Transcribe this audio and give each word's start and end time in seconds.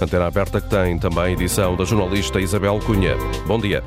Antena 0.00 0.26
aberta 0.26 0.60
que 0.62 0.68
tem 0.68 0.98
também 0.98 1.34
edição 1.34 1.76
da 1.76 1.84
jornalista 1.84 2.40
Isabel 2.40 2.78
Cunha. 2.80 3.16
Bom 3.46 3.58
dia. 3.58 3.84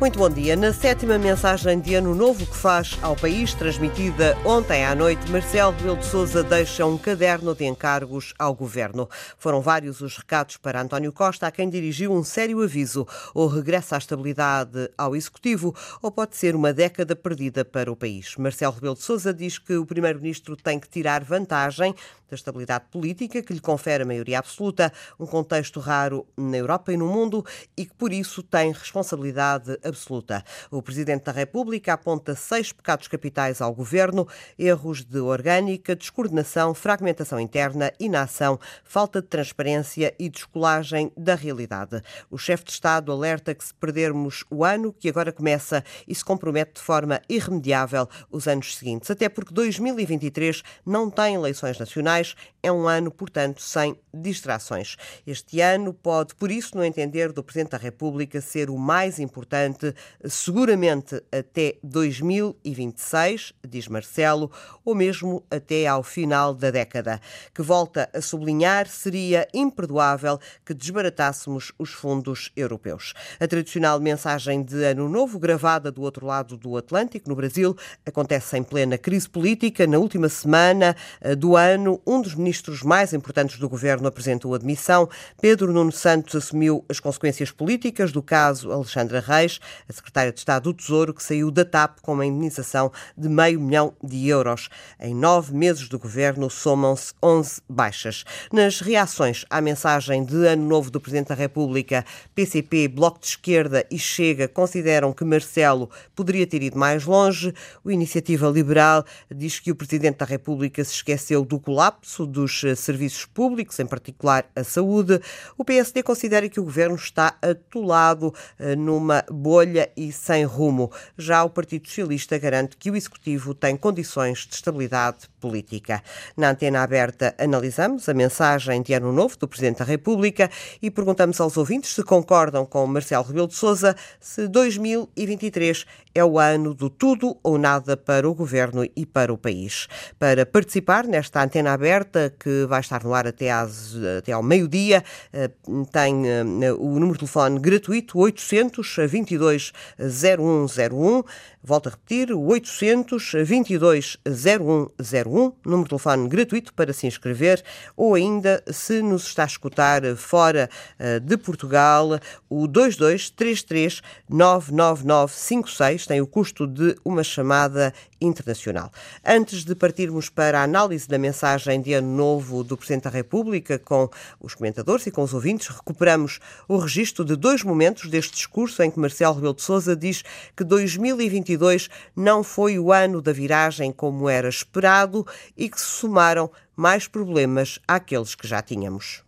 Muito 0.00 0.18
bom 0.18 0.28
dia. 0.28 0.56
Na 0.56 0.72
sétima 0.72 1.16
mensagem 1.16 1.78
de 1.78 1.94
Ano 1.94 2.16
Novo 2.16 2.44
que 2.44 2.56
faz 2.56 2.98
ao 3.00 3.14
país, 3.14 3.54
transmitida 3.54 4.36
ontem 4.44 4.84
à 4.84 4.92
noite, 4.92 5.30
Marcelo 5.30 5.70
Rebelo 5.70 5.96
de 5.96 6.06
Sousa 6.06 6.42
deixa 6.42 6.84
um 6.84 6.98
caderno 6.98 7.54
de 7.54 7.64
encargos 7.64 8.34
ao 8.36 8.52
governo. 8.52 9.08
Foram 9.38 9.60
vários 9.60 10.00
os 10.00 10.16
recados 10.16 10.56
para 10.56 10.82
António 10.82 11.12
Costa, 11.12 11.46
a 11.46 11.52
quem 11.52 11.70
dirigiu 11.70 12.12
um 12.12 12.24
sério 12.24 12.60
aviso. 12.60 13.06
Ou 13.32 13.46
regressa 13.46 13.94
à 13.94 13.98
estabilidade 13.98 14.90
ao 14.98 15.14
executivo, 15.14 15.72
ou 16.02 16.10
pode 16.10 16.36
ser 16.36 16.56
uma 16.56 16.72
década 16.72 17.14
perdida 17.14 17.64
para 17.64 17.90
o 17.90 17.96
país. 17.96 18.34
Marcelo 18.36 18.74
Rebelo 18.74 18.96
de 18.96 19.02
Sousa 19.02 19.32
diz 19.32 19.58
que 19.58 19.76
o 19.76 19.86
primeiro-ministro 19.86 20.56
tem 20.56 20.80
que 20.80 20.88
tirar 20.88 21.22
vantagem 21.22 21.94
da 22.34 22.36
estabilidade 22.36 22.84
política 22.90 23.42
que 23.42 23.52
lhe 23.52 23.60
confere 23.60 24.02
a 24.02 24.06
maioria 24.06 24.38
absoluta, 24.38 24.92
um 25.18 25.26
contexto 25.26 25.80
raro 25.80 26.26
na 26.36 26.56
Europa 26.56 26.92
e 26.92 26.96
no 26.96 27.06
mundo 27.06 27.44
e 27.76 27.86
que 27.86 27.94
por 27.94 28.12
isso 28.12 28.42
tem 28.42 28.72
responsabilidade 28.72 29.78
absoluta. 29.84 30.44
O 30.70 30.82
Presidente 30.82 31.24
da 31.24 31.32
República 31.32 31.92
aponta 31.92 32.34
seis 32.34 32.72
pecados 32.72 33.08
capitais 33.08 33.60
ao 33.60 33.74
governo: 33.74 34.26
erros 34.58 35.04
de 35.04 35.18
orgânica, 35.18 35.94
descoordenação, 35.94 36.74
fragmentação 36.74 37.38
interna, 37.38 37.92
inação, 37.98 38.58
falta 38.84 39.22
de 39.22 39.28
transparência 39.28 40.14
e 40.18 40.28
descolagem 40.28 41.12
da 41.16 41.34
realidade. 41.34 42.02
O 42.30 42.38
chefe 42.38 42.64
de 42.64 42.72
Estado 42.72 43.12
alerta 43.12 43.54
que 43.54 43.64
se 43.64 43.74
perdermos 43.74 44.44
o 44.50 44.64
ano 44.64 44.92
que 44.92 45.08
agora 45.08 45.32
começa 45.32 45.84
e 46.08 46.14
se 46.14 46.24
compromete 46.24 46.74
de 46.74 46.80
forma 46.80 47.20
irremediável 47.28 48.08
os 48.30 48.48
anos 48.48 48.76
seguintes, 48.76 49.10
até 49.10 49.28
porque 49.28 49.52
2023 49.52 50.62
não 50.84 51.10
tem 51.10 51.34
eleições 51.34 51.78
nacionais, 51.78 52.23
знаешь, 52.24 52.36
é 52.64 52.72
um 52.72 52.88
ano, 52.88 53.10
portanto, 53.10 53.60
sem 53.60 53.94
distrações. 54.12 54.96
Este 55.26 55.60
ano 55.60 55.92
pode, 55.92 56.34
por 56.34 56.50
isso, 56.50 56.74
no 56.74 56.82
entender 56.82 57.30
do 57.30 57.44
Presidente 57.44 57.72
da 57.72 57.76
República, 57.76 58.40
ser 58.40 58.70
o 58.70 58.78
mais 58.78 59.18
importante 59.18 59.94
seguramente 60.24 61.22
até 61.30 61.76
2026, 61.82 63.52
diz 63.68 63.86
Marcelo, 63.86 64.50
ou 64.82 64.94
mesmo 64.94 65.44
até 65.50 65.86
ao 65.86 66.02
final 66.02 66.54
da 66.54 66.70
década. 66.70 67.20
Que 67.52 67.60
volta 67.60 68.08
a 68.14 68.22
sublinhar, 68.22 68.88
seria 68.88 69.46
imperdoável 69.52 70.40
que 70.64 70.72
desbaratássemos 70.72 71.70
os 71.78 71.90
fundos 71.90 72.50
europeus. 72.56 73.12
A 73.38 73.46
tradicional 73.46 74.00
mensagem 74.00 74.62
de 74.62 74.82
Ano 74.84 75.06
Novo, 75.06 75.38
gravada 75.38 75.92
do 75.92 76.00
outro 76.00 76.24
lado 76.24 76.56
do 76.56 76.78
Atlântico, 76.78 77.28
no 77.28 77.36
Brasil, 77.36 77.76
acontece 78.06 78.56
em 78.56 78.62
plena 78.62 78.96
crise 78.96 79.28
política. 79.28 79.86
Na 79.86 79.98
última 79.98 80.30
semana 80.30 80.96
eh, 81.20 81.34
do 81.34 81.56
ano, 81.56 82.00
um 82.06 82.22
dos 82.22 82.34
ministros 82.34 82.53
mais 82.82 83.12
importantes 83.12 83.58
do 83.58 83.68
governo 83.68 84.06
apresentou 84.06 84.54
admissão. 84.54 85.08
Pedro 85.40 85.72
Nuno 85.72 85.92
Santos 85.92 86.34
assumiu 86.34 86.84
as 86.88 87.00
consequências 87.00 87.50
políticas 87.50 88.12
do 88.12 88.22
caso 88.22 88.70
Alexandra 88.70 89.20
Reis 89.20 89.60
a 89.88 89.92
secretária 89.92 90.32
de 90.32 90.38
Estado 90.38 90.64
do 90.64 90.74
Tesouro, 90.74 91.14
que 91.14 91.22
saiu 91.22 91.50
da 91.50 91.64
TAP 91.64 92.00
com 92.00 92.14
uma 92.14 92.26
indenização 92.26 92.92
de 93.16 93.28
meio 93.28 93.60
milhão 93.60 93.94
de 94.02 94.28
euros. 94.28 94.68
Em 95.00 95.14
nove 95.14 95.54
meses 95.54 95.88
do 95.88 95.98
governo, 95.98 96.50
somam-se 96.50 97.12
11 97.22 97.60
baixas. 97.68 98.24
Nas 98.52 98.80
reações 98.80 99.44
à 99.50 99.60
mensagem 99.60 100.24
de 100.24 100.46
Ano 100.46 100.66
Novo 100.66 100.90
do 100.90 101.00
Presidente 101.00 101.28
da 101.28 101.34
República, 101.34 102.04
PCP, 102.34 102.88
Bloco 102.88 103.20
de 103.20 103.26
Esquerda 103.26 103.84
e 103.90 103.98
Chega 103.98 104.48
consideram 104.48 105.12
que 105.12 105.24
Marcelo 105.24 105.90
poderia 106.14 106.46
ter 106.46 106.62
ido 106.62 106.78
mais 106.78 107.04
longe. 107.04 107.54
O 107.82 107.90
Iniciativa 107.90 108.48
Liberal 108.48 109.04
diz 109.34 109.60
que 109.60 109.70
o 109.70 109.74
Presidente 109.74 110.18
da 110.18 110.24
República 110.24 110.84
se 110.84 110.94
esqueceu 110.94 111.44
do 111.44 111.58
colapso 111.58 112.26
dos 112.44 112.62
serviços 112.76 113.24
públicos, 113.24 113.78
em 113.80 113.86
particular 113.86 114.46
a 114.54 114.62
saúde. 114.62 115.20
O 115.56 115.64
PSD 115.64 116.02
considera 116.02 116.48
que 116.48 116.60
o 116.60 116.64
governo 116.64 116.94
está 116.94 117.36
atolado 117.40 118.34
eh, 118.58 118.76
numa 118.76 119.24
bolha 119.30 119.90
e 119.96 120.12
sem 120.12 120.44
rumo. 120.44 120.92
Já 121.16 121.42
o 121.42 121.50
Partido 121.50 121.88
Socialista 121.88 122.38
garante 122.38 122.76
que 122.76 122.90
o 122.90 122.96
Executivo 122.96 123.54
tem 123.54 123.76
condições 123.76 124.46
de 124.46 124.54
estabilidade 124.54 125.28
política. 125.40 126.02
Na 126.36 126.50
antena 126.50 126.82
aberta, 126.82 127.34
analisamos 127.38 128.08
a 128.08 128.14
mensagem 128.14 128.82
de 128.82 128.92
Ano 128.92 129.12
Novo 129.12 129.36
do 129.38 129.48
Presidente 129.48 129.78
da 129.78 129.84
República 129.84 130.50
e 130.82 130.90
perguntamos 130.90 131.40
aos 131.40 131.56
ouvintes 131.56 131.94
se 131.94 132.02
concordam 132.02 132.66
com 132.66 132.86
Marcelo 132.86 133.24
Rebelo 133.24 133.48
de 133.48 133.54
Sousa 133.54 133.96
se 134.20 134.46
2023 134.48 135.86
é 136.14 136.24
o 136.24 136.38
ano 136.38 136.74
do 136.74 136.88
tudo 136.88 137.36
ou 137.42 137.58
nada 137.58 137.96
para 137.96 138.28
o 138.28 138.34
Governo 138.34 138.84
e 138.96 139.04
para 139.04 139.32
o 139.32 139.38
país. 139.38 139.88
Para 140.18 140.46
participar 140.46 141.06
nesta 141.06 141.42
antena 141.42 141.72
aberta, 141.72 142.33
que 142.38 142.66
vai 142.66 142.80
estar 142.80 143.02
no 143.02 143.14
ar 143.14 143.26
até, 143.26 143.50
às, 143.50 143.94
até 144.18 144.32
ao 144.32 144.42
meio-dia, 144.42 145.02
eh, 145.32 145.50
tem 145.90 146.28
eh, 146.28 146.72
o 146.72 146.98
número 146.98 147.12
de 147.12 147.20
telefone 147.20 147.58
gratuito 147.58 148.18
822 148.18 149.72
0101. 149.98 151.22
Volto 151.66 151.86
a 151.86 151.90
repetir, 151.92 152.30
822 152.30 154.18
0101, 154.26 155.52
número 155.64 155.84
de 155.84 155.88
telefone 155.88 156.28
gratuito 156.28 156.74
para 156.74 156.92
se 156.92 157.06
inscrever, 157.06 157.64
ou 157.96 158.14
ainda, 158.14 158.62
se 158.70 159.00
nos 159.00 159.26
está 159.26 159.44
a 159.44 159.46
escutar 159.46 160.02
fora 160.16 160.68
eh, 160.98 161.20
de 161.20 161.36
Portugal, 161.38 162.20
o 162.50 162.66
2233 162.66 164.02
99956 164.28 166.06
tem 166.06 166.20
o 166.20 166.26
custo 166.26 166.66
de 166.66 166.94
uma 167.02 167.24
chamada 167.24 167.94
internacional. 168.20 168.90
Antes 169.24 169.64
de 169.64 169.74
partirmos 169.74 170.28
para 170.28 170.60
a 170.60 170.64
análise 170.64 171.08
da 171.08 171.18
mensagem 171.18 171.80
de 171.80 171.94
Ano 171.94 172.14
Novo 172.16 172.23
do 172.64 172.76
Presidente 172.76 173.04
da 173.04 173.10
República 173.10 173.78
com 173.78 174.08
os 174.40 174.54
comentadores 174.54 175.06
e 175.06 175.10
com 175.10 175.22
os 175.22 175.34
ouvintes, 175.34 175.68
recuperamos 175.68 176.40
o 176.68 176.76
registro 176.76 177.24
de 177.24 177.36
dois 177.36 177.62
momentos 177.62 178.08
deste 178.08 178.34
discurso 178.34 178.82
em 178.82 178.90
que 178.90 178.98
Marcelo 178.98 179.34
Rebelo 179.34 179.54
de 179.54 179.62
Sousa 179.62 179.96
diz 179.96 180.22
que 180.56 180.64
2022 180.64 181.54
2022 181.54 181.88
não 182.14 182.42
foi 182.42 182.78
o 182.78 182.92
ano 182.92 183.20
da 183.20 183.32
viragem 183.32 183.92
como 183.92 184.28
era 184.28 184.48
esperado 184.48 185.26
e 185.56 185.68
que 185.68 185.80
se 185.80 185.86
somaram 185.86 186.50
mais 186.76 187.06
problemas 187.06 187.78
àqueles 187.86 188.34
que 188.34 188.46
já 188.46 188.60
tínhamos. 188.62 189.22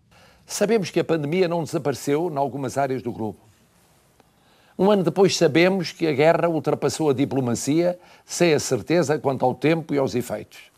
Sabemos 0.47 0.91
que 0.91 1.01
a 1.01 1.05
pandemia 1.05 1.49
não 1.49 1.65
desapareceu 1.65 2.31
em 2.31 2.37
algumas 2.37 2.79
áreas 2.79 3.03
do 3.03 3.13
globo. 3.13 3.39
Um 4.79 4.91
ano 4.91 5.03
depois 5.03 5.37
sabemos 5.37 5.91
que 5.91 6.07
a 6.07 6.13
guerra 6.13 6.49
ultrapassou 6.49 7.11
a 7.11 7.15
diplomacia 7.15 7.99
sem 8.25 8.53
a 8.53 8.61
certeza 8.61 9.19
quanto 9.19 9.45
ao 9.45 9.55
tempo 9.55 9.95
e 9.95 9.99
aos 9.99 10.15
efeitos. 10.15 10.76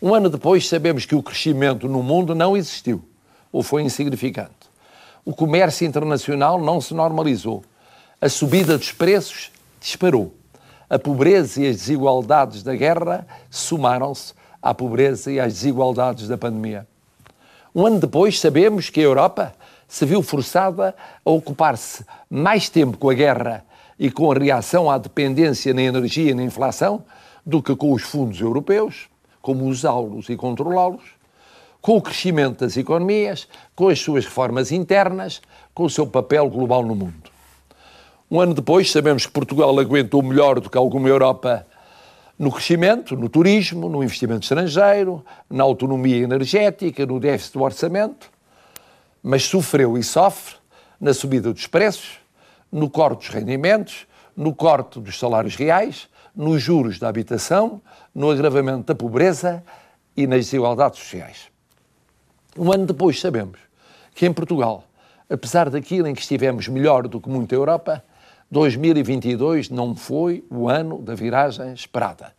Um 0.00 0.14
ano 0.14 0.28
depois 0.28 0.68
sabemos 0.68 1.06
que 1.06 1.14
o 1.14 1.22
crescimento 1.22 1.88
no 1.88 2.02
mundo 2.02 2.34
não 2.34 2.56
existiu 2.56 3.02
ou 3.50 3.62
foi 3.62 3.82
insignificante. 3.82 4.50
O 5.24 5.34
comércio 5.34 5.86
internacional 5.86 6.60
não 6.60 6.80
se 6.80 6.92
normalizou. 6.92 7.64
A 8.20 8.28
subida 8.28 8.76
dos 8.76 8.92
preços 8.92 9.50
disparou 9.80 10.34
a 10.88 10.98
pobreza 10.98 11.62
e 11.62 11.66
as 11.66 11.76
desigualdades 11.76 12.62
da 12.62 12.74
guerra 12.74 13.26
somaram-se 13.50 14.34
à 14.62 14.74
pobreza 14.74 15.32
e 15.32 15.40
às 15.40 15.54
desigualdades 15.54 16.28
da 16.28 16.38
pandemia. 16.38 16.86
Um 17.74 17.86
ano 17.86 17.98
depois, 17.98 18.38
sabemos 18.38 18.88
que 18.88 19.00
a 19.00 19.04
Europa 19.04 19.54
se 19.88 20.04
viu 20.04 20.22
forçada 20.22 20.94
a 21.24 21.30
ocupar-se 21.30 22.04
mais 22.30 22.68
tempo 22.68 22.98
com 22.98 23.10
a 23.10 23.14
guerra 23.14 23.64
e 23.98 24.10
com 24.10 24.30
a 24.30 24.34
reação 24.34 24.90
à 24.90 24.98
dependência 24.98 25.72
na 25.72 25.82
energia 25.82 26.30
e 26.30 26.34
na 26.34 26.42
inflação 26.42 27.04
do 27.44 27.62
que 27.62 27.74
com 27.74 27.92
os 27.92 28.02
fundos 28.02 28.40
europeus, 28.40 29.08
como 29.46 29.66
usá-los 29.66 30.28
e 30.28 30.36
controlá-los, 30.36 31.04
com 31.80 31.96
o 31.96 32.02
crescimento 32.02 32.64
das 32.64 32.76
economias, 32.76 33.46
com 33.76 33.86
as 33.86 34.00
suas 34.00 34.24
reformas 34.24 34.72
internas, 34.72 35.40
com 35.72 35.84
o 35.84 35.88
seu 35.90 36.04
papel 36.04 36.50
global 36.50 36.82
no 36.82 36.96
mundo. 36.96 37.30
Um 38.28 38.40
ano 38.40 38.54
depois, 38.54 38.90
sabemos 38.90 39.24
que 39.24 39.30
Portugal 39.30 39.78
aguentou 39.78 40.20
melhor 40.20 40.58
do 40.58 40.68
que 40.68 40.76
alguma 40.76 41.08
Europa 41.08 41.64
no 42.36 42.50
crescimento, 42.50 43.16
no 43.16 43.28
turismo, 43.28 43.88
no 43.88 44.02
investimento 44.02 44.42
estrangeiro, 44.42 45.24
na 45.48 45.62
autonomia 45.62 46.16
energética, 46.16 47.06
no 47.06 47.20
déficit 47.20 47.52
do 47.52 47.62
orçamento, 47.62 48.28
mas 49.22 49.44
sofreu 49.44 49.96
e 49.96 50.02
sofre 50.02 50.56
na 51.00 51.14
subida 51.14 51.52
dos 51.52 51.68
preços, 51.68 52.18
no 52.72 52.90
corte 52.90 53.18
dos 53.18 53.28
rendimentos, 53.28 54.08
no 54.36 54.52
corte 54.52 54.98
dos 54.98 55.16
salários 55.16 55.54
reais, 55.54 56.08
nos 56.36 56.62
juros 56.62 56.98
da 56.98 57.08
habitação, 57.08 57.80
no 58.14 58.30
agravamento 58.30 58.84
da 58.84 58.94
pobreza 58.94 59.64
e 60.14 60.26
nas 60.26 60.44
desigualdades 60.44 60.98
sociais. 60.98 61.46
Um 62.58 62.72
ano 62.72 62.86
depois 62.86 63.18
sabemos 63.18 63.58
que 64.14 64.26
em 64.26 64.32
Portugal, 64.32 64.84
apesar 65.30 65.70
daquilo 65.70 66.06
em 66.06 66.14
que 66.14 66.20
estivemos 66.20 66.68
melhor 66.68 67.08
do 67.08 67.20
que 67.20 67.28
muita 67.28 67.54
Europa, 67.54 68.04
2022 68.50 69.70
não 69.70 69.96
foi 69.96 70.44
o 70.50 70.68
ano 70.68 71.00
da 71.02 71.14
viragem 71.14 71.72
esperada. 71.72 72.32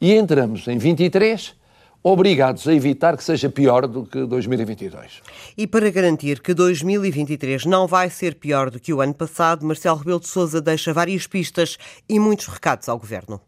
E 0.00 0.14
entramos 0.14 0.66
em 0.66 0.78
23 0.78 1.54
obrigados 2.02 2.66
a 2.66 2.74
evitar 2.74 3.16
que 3.16 3.24
seja 3.24 3.50
pior 3.50 3.86
do 3.86 4.04
que 4.04 4.24
2022. 4.24 5.22
E 5.56 5.66
para 5.66 5.90
garantir 5.90 6.40
que 6.40 6.54
2023 6.54 7.66
não 7.66 7.86
vai 7.86 8.08
ser 8.08 8.36
pior 8.36 8.70
do 8.70 8.80
que 8.80 8.92
o 8.92 9.00
ano 9.00 9.14
passado, 9.14 9.66
Marcelo 9.66 9.98
Rebelo 9.98 10.20
de 10.20 10.28
Sousa 10.28 10.60
deixa 10.60 10.92
várias 10.92 11.26
pistas 11.26 11.76
e 12.08 12.18
muitos 12.18 12.46
recados 12.46 12.88
ao 12.88 12.98
governo. 12.98 13.40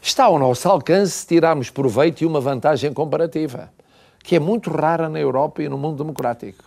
Está 0.00 0.24
ao 0.24 0.38
nosso 0.38 0.68
alcance 0.68 1.26
tirarmos 1.26 1.70
proveito 1.70 2.22
e 2.22 2.26
uma 2.26 2.40
vantagem 2.40 2.92
comparativa, 2.92 3.72
que 4.22 4.36
é 4.36 4.38
muito 4.38 4.70
rara 4.70 5.08
na 5.08 5.18
Europa 5.18 5.62
e 5.62 5.68
no 5.68 5.78
mundo 5.78 5.98
democrático. 5.98 6.64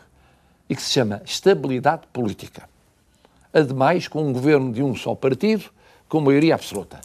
e 0.69 0.75
que 0.75 0.81
se 0.83 0.91
chama 0.91 1.21
estabilidade 1.25 2.03
política. 2.13 2.69
Ademais, 3.51 4.07
com 4.07 4.21
um 4.23 4.31
governo 4.31 4.71
de 4.71 4.83
um 4.83 4.95
só 4.95 5.15
partido, 5.15 5.65
com 6.07 6.21
maioria 6.21 6.53
absoluta. 6.53 7.01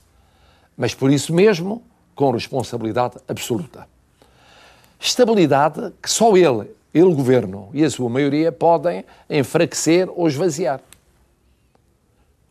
Mas 0.77 0.95
por 0.95 1.11
isso 1.11 1.33
mesmo, 1.33 1.83
com 2.15 2.31
responsabilidade 2.31 3.17
absoluta. 3.27 3.89
Estabilidade 5.05 5.93
que 6.01 6.11
só 6.11 6.35
ele, 6.35 6.71
ele, 6.95 7.15
governo 7.15 7.69
e 7.75 7.85
a 7.85 7.91
sua 7.91 8.09
maioria, 8.09 8.51
podem 8.51 9.05
enfraquecer 9.29 10.09
ou 10.09 10.27
esvaziar. 10.27 10.81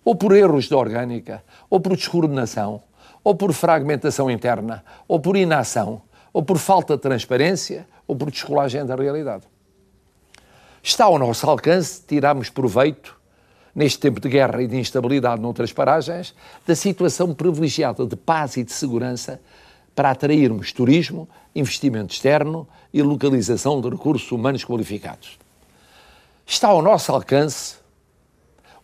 Ou 0.06 0.16
por 0.16 0.36
erros 0.36 0.66
de 0.66 0.76
orgânica, 0.76 1.44
ou 1.68 1.80
por 1.80 1.96
descoordenação, 1.96 2.84
ou 3.24 3.34
por 3.34 3.52
fragmentação 3.54 4.30
interna, 4.30 4.86
ou 5.08 5.20
por 5.20 5.36
inação, 5.36 6.04
ou 6.32 6.44
por 6.44 6.60
falta 6.60 6.96
de 6.96 7.02
transparência, 7.02 7.88
ou 8.06 8.16
por 8.16 8.30
descolagem 8.30 8.86
da 8.86 8.96
realidade. 8.96 9.46
Está 10.84 11.06
ao 11.06 11.18
nosso 11.18 11.50
alcance 11.50 12.04
tirarmos 12.08 12.52
proveito, 12.52 13.20
neste 13.74 13.98
tempo 13.98 14.20
de 14.20 14.30
guerra 14.30 14.62
e 14.62 14.68
de 14.68 14.78
instabilidade 14.78 15.42
noutras 15.42 15.74
paragens, 15.74 16.36
da 16.68 16.76
situação 16.76 17.34
privilegiada 17.34 18.06
de 18.06 18.16
paz 18.16 18.58
e 18.58 18.64
de 18.64 18.74
segurança 18.74 19.42
para 19.96 20.12
atrairmos 20.12 20.72
turismo, 20.72 21.28
investimento 21.56 22.14
externo 22.14 22.68
e 22.94 23.02
localização 23.02 23.80
de 23.80 23.90
recursos 23.90 24.32
humanos 24.32 24.64
qualificados. 24.64 25.38
Está 26.46 26.70
ao 26.70 26.82
nosso 26.82 27.12
alcance 27.12 27.76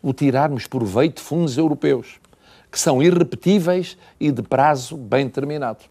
o 0.02 0.12
tirarmos 0.12 0.66
proveito 0.66 1.16
de 1.16 1.22
fundos 1.22 1.58
europeus, 1.58 2.20
que 2.70 2.78
são 2.78 3.02
irrepetíveis 3.02 3.98
e 4.18 4.30
de 4.30 4.42
prazo 4.42 4.96
bem 4.96 5.26
determinado. 5.26 5.84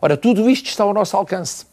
Ora, 0.00 0.16
tudo 0.16 0.48
isto 0.48 0.66
está 0.66 0.84
ao 0.84 0.94
nosso 0.94 1.16
alcance. 1.16 1.66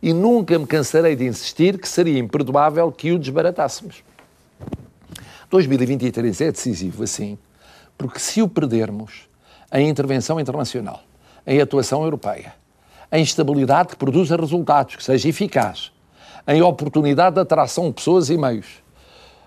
E 0.00 0.12
nunca 0.12 0.58
me 0.58 0.66
cansarei 0.66 1.14
de 1.14 1.24
insistir 1.24 1.78
que 1.78 1.88
seria 1.88 2.18
imperdoável 2.18 2.90
que 2.90 3.12
o 3.12 3.18
desbaratássemos. 3.18 4.02
2023 5.48 6.40
é 6.40 6.50
decisivo, 6.50 7.02
assim, 7.04 7.38
porque 7.96 8.18
se 8.18 8.42
o 8.42 8.48
perdermos, 8.48 9.28
a 9.70 9.80
intervenção 9.80 10.40
internacional, 10.40 11.02
em 11.46 11.60
atuação 11.60 12.02
europeia, 12.02 12.54
em 13.12 13.22
estabilidade 13.22 13.90
que 13.90 13.96
produza 13.96 14.36
resultados, 14.36 14.96
que 14.96 15.04
seja 15.04 15.28
eficaz, 15.28 15.92
em 16.48 16.62
oportunidade 16.62 17.34
de 17.34 17.42
atração 17.42 17.88
de 17.88 17.92
pessoas 17.92 18.30
e 18.30 18.38
meios, 18.38 18.82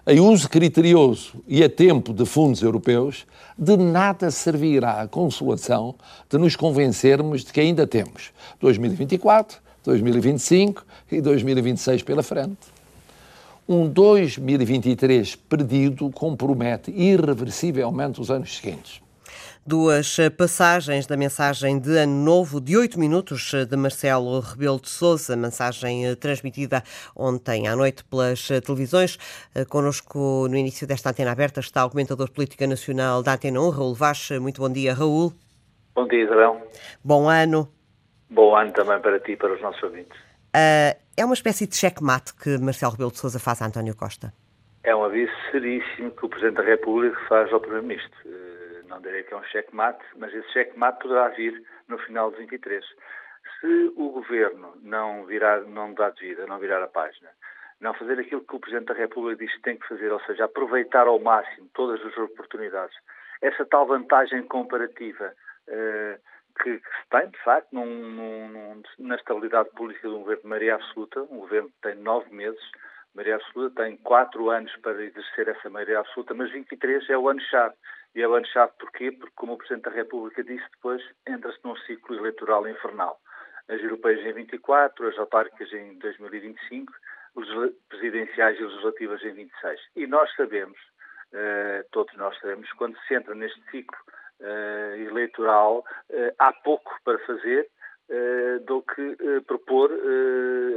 em 0.05 0.19
uso 0.19 0.47
criterioso 0.47 1.33
e 1.47 1.63
a 1.63 1.69
tempo 1.69 2.13
de 2.13 2.25
fundos 2.27 2.61
europeus, 2.61 3.25
de 3.57 3.75
nada 3.75 4.29
servirá 4.29 5.01
a 5.01 5.07
consolação 5.07 5.95
de 6.29 6.37
nos 6.37 6.55
convencermos 6.55 7.43
de 7.43 7.51
que 7.51 7.59
ainda 7.59 7.87
temos 7.87 8.31
2024, 8.59 9.57
2025 9.83 10.85
e 11.11 11.19
2026 11.19 12.03
pela 12.03 12.21
frente. 12.21 12.75
Um 13.67 13.87
2023 13.87 15.35
perdido 15.35 16.11
compromete 16.11 16.91
irreversivelmente 16.91 18.21
os 18.21 18.29
anos 18.29 18.55
seguintes 18.55 19.04
duas 19.65 20.19
eh, 20.19 20.29
passagens 20.29 21.07
da 21.07 21.17
mensagem 21.17 21.79
de 21.79 21.97
Ano 21.97 22.23
Novo 22.23 22.61
de 22.61 22.77
oito 22.77 22.99
minutos 22.99 23.51
eh, 23.51 23.65
de 23.65 23.75
Marcelo 23.75 24.39
Rebelo 24.39 24.79
de 24.79 24.89
Sousa, 24.89 25.35
mensagem 25.35 26.05
eh, 26.05 26.15
transmitida 26.15 26.83
ontem 27.15 27.67
à 27.67 27.75
noite 27.75 28.03
pelas 28.03 28.47
televisões. 28.63 29.17
Conosco 29.67 30.47
no 30.47 30.55
início 30.55 30.85
desta 30.85 31.09
antena 31.09 31.31
aberta 31.31 31.61
está 31.61 31.83
o 31.83 31.89
comentador 31.89 32.31
política 32.31 32.67
nacional 32.67 33.23
da 33.23 33.33
Antena 33.33 33.59
1, 33.59 33.69
Raul 33.71 33.95
Vaz. 33.95 34.29
Muito 34.39 34.61
bom 34.61 34.71
dia, 34.71 34.93
Raul. 34.93 35.33
Bom 35.95 36.07
dia, 36.07 36.23
Isabel. 36.23 36.61
Bom 37.03 37.27
ano. 37.27 37.67
Bom 38.29 38.55
ano 38.55 38.71
também 38.71 38.99
para 38.99 39.19
ti 39.19 39.31
e 39.31 39.35
para 39.35 39.53
os 39.53 39.61
nossos 39.61 39.81
ouvintes. 39.81 40.17
Uh, 40.55 40.93
é 41.17 41.25
uma 41.25 41.33
espécie 41.33 41.65
de 41.65 41.75
checkmate 41.75 42.35
que 42.35 42.57
Marcelo 42.59 42.91
Rebelo 42.91 43.11
de 43.11 43.17
Sousa 43.17 43.39
faz 43.39 43.61
a 43.61 43.65
António 43.65 43.95
Costa? 43.95 44.31
É 44.83 44.95
um 44.95 45.03
aviso 45.03 45.31
seríssimo 45.51 46.11
que 46.11 46.25
o 46.25 46.29
Presidente 46.29 46.57
da 46.57 46.63
República 46.63 47.17
faz 47.27 47.51
ao 47.51 47.59
Primeiro-Ministro 47.59 48.11
não 48.87 49.01
direi 49.01 49.23
que 49.23 49.33
é 49.33 49.37
um 49.37 49.43
cheque-mate, 49.43 50.03
mas 50.15 50.33
esse 50.33 50.51
cheque-mate 50.51 50.99
poderá 51.01 51.29
vir 51.29 51.63
no 51.87 51.97
final 51.99 52.31
de 52.31 52.37
23. 52.37 52.85
Se 53.59 53.93
o 53.95 54.09
governo 54.09 54.73
não 54.81 55.25
virar, 55.25 55.61
não 55.61 55.93
dar 55.93 56.11
de 56.11 56.21
vida, 56.21 56.45
não 56.47 56.59
virar 56.59 56.83
a 56.83 56.87
página, 56.87 57.29
não 57.79 57.93
fazer 57.93 58.19
aquilo 58.19 58.43
que 58.43 58.55
o 58.55 58.59
Presidente 58.59 58.87
da 58.87 58.93
República 58.93 59.43
diz 59.43 59.53
que 59.55 59.61
tem 59.61 59.77
que 59.77 59.87
fazer, 59.87 60.11
ou 60.11 60.19
seja, 60.21 60.45
aproveitar 60.45 61.07
ao 61.07 61.19
máximo 61.19 61.69
todas 61.73 62.03
as 62.05 62.17
oportunidades, 62.17 62.95
essa 63.41 63.65
tal 63.65 63.85
vantagem 63.85 64.43
comparativa 64.43 65.33
uh, 65.67 66.19
que, 66.61 66.79
que, 66.79 66.87
se 66.87 67.09
tem, 67.09 67.29
de 67.29 67.37
facto, 67.43 67.67
num, 67.73 67.85
num, 67.85 68.81
na 68.99 69.15
estabilidade 69.15 69.69
política 69.71 70.07
de 70.07 70.13
um 70.13 70.19
governo 70.19 70.41
de 70.41 70.47
maioria 70.47 70.75
absoluta, 70.75 71.21
um 71.23 71.39
governo 71.39 71.69
que 71.69 71.81
tem 71.81 71.95
nove 71.95 72.33
meses, 72.33 72.61
maioria 73.13 73.35
absoluta, 73.35 73.83
tem 73.83 73.97
quatro 73.97 74.49
anos 74.49 74.73
para 74.77 75.03
exercer 75.03 75.47
essa 75.47 75.69
maioria 75.69 75.99
absoluta, 75.99 76.33
mas 76.33 76.51
23 76.51 77.09
é 77.09 77.17
o 77.17 77.29
ano-chave. 77.29 77.75
E 78.15 78.21
é 78.21 78.27
o 78.27 78.33
ano-chave 78.33 78.71
porquê? 78.79 79.11
Porque, 79.11 79.33
como 79.35 79.53
o 79.53 79.57
Presidente 79.57 79.83
da 79.83 79.91
República 79.91 80.41
disse, 80.41 80.65
depois 80.71 81.03
entra-se 81.27 81.59
num 81.65 81.75
ciclo 81.79 82.15
eleitoral 82.15 82.65
infernal. 82.67 83.19
As 83.67 83.81
europeias 83.81 84.25
em 84.25 84.31
24, 84.31 85.09
as 85.09 85.17
autárquicas 85.17 85.71
em 85.73 85.99
2025, 85.99 86.93
os 87.35 87.47
presidenciais 87.89 88.57
e 88.57 88.63
legislativas 88.63 89.21
em 89.23 89.33
26. 89.33 89.81
E 89.97 90.07
nós 90.07 90.33
sabemos, 90.35 90.77
uh, 91.33 91.85
todos 91.91 92.15
nós 92.15 92.37
sabemos, 92.39 92.71
quando 92.73 92.97
se 93.01 93.15
entra 93.15 93.35
neste 93.35 93.59
ciclo 93.69 93.97
uh, 94.39 94.95
eleitoral, 94.95 95.79
uh, 96.09 96.35
há 96.39 96.53
pouco 96.53 96.95
para 97.03 97.19
fazer 97.19 97.69
do 98.67 98.83
que 98.83 99.17
propor 99.47 99.89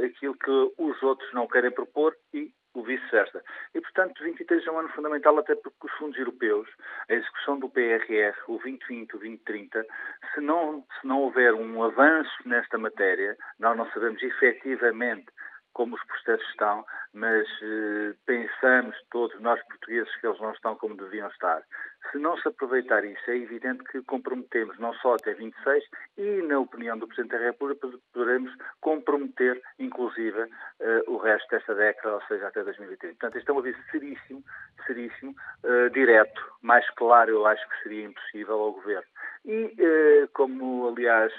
aquilo 0.03 0.33
que 0.33 0.73
os 0.79 1.03
outros 1.03 1.31
não 1.31 1.47
querem 1.47 1.69
propor 1.69 2.17
e 2.33 2.51
o 2.73 2.83
vice-versa. 2.83 3.43
E, 3.73 3.81
portanto, 3.81 4.23
23 4.23 4.65
é 4.65 4.71
um 4.71 4.79
ano 4.79 4.89
fundamental 4.89 5.37
até 5.39 5.55
porque 5.55 5.87
os 5.87 5.91
fundos 5.93 6.17
europeus, 6.17 6.67
a 7.09 7.13
execução 7.13 7.59
do 7.59 7.69
PRR, 7.69 8.35
o 8.47 8.57
2020, 8.57 9.15
o 9.15 9.19
2030, 9.19 9.85
se 10.33 10.41
não, 10.41 10.85
se 10.99 11.07
não 11.07 11.21
houver 11.21 11.53
um 11.53 11.83
avanço 11.83 12.31
nesta 12.45 12.77
matéria, 12.77 13.37
nós 13.59 13.77
não 13.77 13.89
sabemos 13.91 14.21
efetivamente 14.21 15.27
como 15.73 15.95
os 15.95 16.03
processos 16.05 16.47
estão, 16.49 16.85
mas 17.13 17.47
eh, 17.61 18.13
pensamos 18.25 18.95
todos 19.11 19.39
nós 19.41 19.61
portugueses 19.67 20.13
que 20.17 20.27
eles 20.27 20.39
não 20.39 20.51
estão 20.51 20.75
como 20.75 20.95
deviam 20.95 21.27
estar. 21.29 21.63
Se 22.11 22.17
não 22.17 22.37
se 22.37 22.47
aproveitar 22.47 23.03
isso, 23.03 23.29
é 23.29 23.37
evidente 23.37 23.83
que 23.85 24.01
comprometemos 24.03 24.77
não 24.79 24.93
só 24.95 25.15
até 25.15 25.33
26 25.33 25.83
e, 26.17 26.41
na 26.43 26.59
opinião 26.59 26.97
do 26.97 27.07
Presidente 27.07 27.31
da 27.31 27.45
República, 27.45 27.87
poderemos 28.13 28.51
comprometer, 28.81 29.61
inclusive, 29.77 30.41
uh, 30.43 30.49
o 31.07 31.17
resto 31.17 31.49
desta 31.49 31.75
década, 31.75 32.15
ou 32.15 32.21
seja, 32.23 32.47
até 32.47 32.63
2030. 32.63 33.15
Portanto, 33.15 33.37
este 33.37 33.49
é 33.49 33.53
um 33.53 33.59
aviso 33.59 33.79
seríssimo, 33.91 34.43
seríssimo, 34.87 35.35
uh, 35.63 35.89
direto, 35.91 36.41
mais 36.61 36.89
claro 36.91 37.31
eu 37.31 37.45
acho 37.45 37.67
que 37.69 37.83
seria 37.83 38.05
impossível 38.05 38.59
ao 38.59 38.73
Governo. 38.73 39.07
E, 39.45 40.27
como 40.33 40.89
aliás 40.89 41.31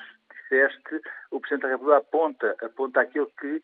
disseste, 0.50 1.00
o 1.30 1.40
Presidente 1.40 1.62
da 1.62 1.68
República 1.68 1.98
aponta, 1.98 2.56
aponta 2.62 3.00
aquilo 3.00 3.30
que 3.38 3.62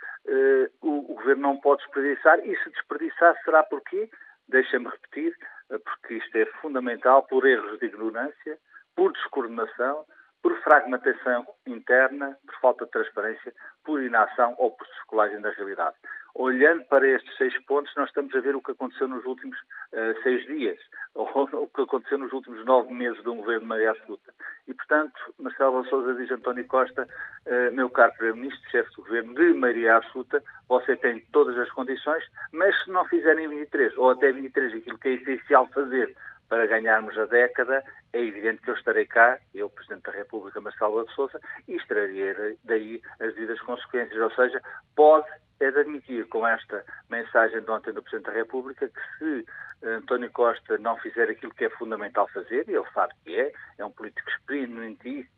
o, 0.81 1.13
o 1.13 1.15
Governo 1.15 1.43
não 1.43 1.61
pode 1.61 1.83
desperdiçar 1.83 2.39
e 2.41 2.57
se 2.63 2.71
desperdiçar 2.71 3.37
será 3.45 3.63
porquê? 3.65 4.09
Deixa-me 4.49 4.89
repetir, 4.89 5.37
porque 5.69 6.15
isto 6.15 6.37
é 6.37 6.47
fundamental, 6.63 7.25
por 7.25 7.45
erros 7.45 7.79
de 7.81 7.87
ignorância, 7.87 8.59
por 8.95 9.13
descoordenação, 9.13 10.05
por 10.43 10.57
fragmentação 10.63 11.45
interna, 11.67 12.39
por 12.47 12.61
falta 12.61 12.85
de 12.85 12.93
transparência, 12.93 13.53
por 13.85 14.01
inação 14.01 14.55
ou 14.59 14.71
por 14.71 14.87
descolagem 14.87 15.41
da 15.41 15.51
realidade. 15.51 15.97
Olhando 16.39 16.85
para 16.85 17.09
estes 17.09 17.35
seis 17.39 17.59
pontos, 17.65 17.91
nós 17.97 18.09
estamos 18.09 18.35
a 18.35 18.41
ver 18.41 18.55
o 18.55 18.61
que 18.61 18.73
aconteceu 18.73 19.09
nos 19.09 19.25
últimos 19.25 19.59
uh, 19.59 20.23
seis 20.23 20.47
dias, 20.47 20.79
ou 21.15 21.27
o 21.45 21.67
que 21.67 21.81
aconteceu 21.81 22.19
nos 22.19 22.31
últimos 22.31 22.63
nove 22.67 22.93
meses 22.93 23.25
um 23.27 23.37
governo 23.37 23.61
de 23.61 23.67
maioria 23.67 23.93
absoluta. 23.93 24.35
E, 24.69 24.75
portanto, 24.75 25.19
Marcelo 25.39 25.83
Sousa 25.87 26.15
diz 26.15 26.31
António 26.31 26.67
Costa, 26.67 27.09
uh, 27.47 27.75
meu 27.75 27.89
caro 27.89 28.13
Primeiro-Ministro, 28.13 28.71
chefe 28.71 28.91
do 28.97 29.03
governo 29.03 29.35
de 29.35 29.55
maioria 29.55 29.97
absoluta, 29.97 30.45
você 30.69 30.95
tem 30.97 31.21
todas 31.33 31.57
as 31.57 31.71
condições, 31.71 32.23
mas 32.53 32.77
se 32.85 32.91
não 32.91 33.07
fizerem 33.07 33.49
23, 33.49 33.97
ou 33.97 34.11
até 34.11 34.31
23, 34.31 34.75
aquilo 34.75 34.99
que 34.99 35.09
é 35.09 35.13
essencial 35.15 35.67
fazer 35.69 36.15
para 36.49 36.67
ganharmos 36.67 37.17
a 37.19 37.27
década, 37.27 37.83
é 38.13 38.21
evidente 38.21 38.63
que 38.63 38.71
eu 38.71 38.75
estarei 38.75 39.07
cá, 39.07 39.39
eu, 39.55 39.69
Presidente 39.69 40.05
da 40.05 40.13
República, 40.13 40.61
Marcelo 40.61 41.05
de 41.05 41.15
Sousa, 41.15 41.41
e 41.67 41.77
extrairei 41.77 42.59
daí 42.65 43.03
as 43.21 43.35
devidas 43.35 43.61
consequências. 43.61 44.21
Ou 44.21 44.31
seja, 44.31 44.61
pode 44.95 45.27
é 45.61 45.71
de 45.71 45.81
admitir 45.81 46.27
com 46.29 46.47
esta 46.47 46.85
mensagem 47.09 47.63
de 47.63 47.71
ontem 47.71 47.93
do 47.93 48.03
Presidente 48.03 48.27
da 48.27 48.33
República 48.33 48.89
que 48.89 49.01
se 49.19 49.47
António 49.83 50.31
Costa 50.31 50.79
não 50.79 50.97
fizer 50.99 51.31
aquilo 51.31 51.55
que 51.55 51.65
é 51.65 51.71
fundamental 51.71 52.29
fazer, 52.29 52.69
e 52.69 52.75
ele 52.75 52.87
sabe 52.93 53.15
que 53.25 53.39
é, 53.39 53.53
é 53.79 53.85
um 53.85 53.91
político 53.91 54.29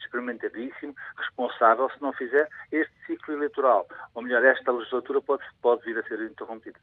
experimentadíssimo, 0.00 0.94
responsável, 1.16 1.90
se 1.90 2.00
não 2.00 2.12
fizer 2.12 2.48
este 2.72 2.92
ciclo 3.06 3.34
eleitoral, 3.34 3.86
ou 4.14 4.22
melhor, 4.22 4.44
esta 4.44 4.72
legislatura 4.72 5.20
pode, 5.20 5.44
pode 5.60 5.84
vir 5.84 5.98
a 5.98 6.02
ser 6.04 6.20
interrompida. 6.22 6.78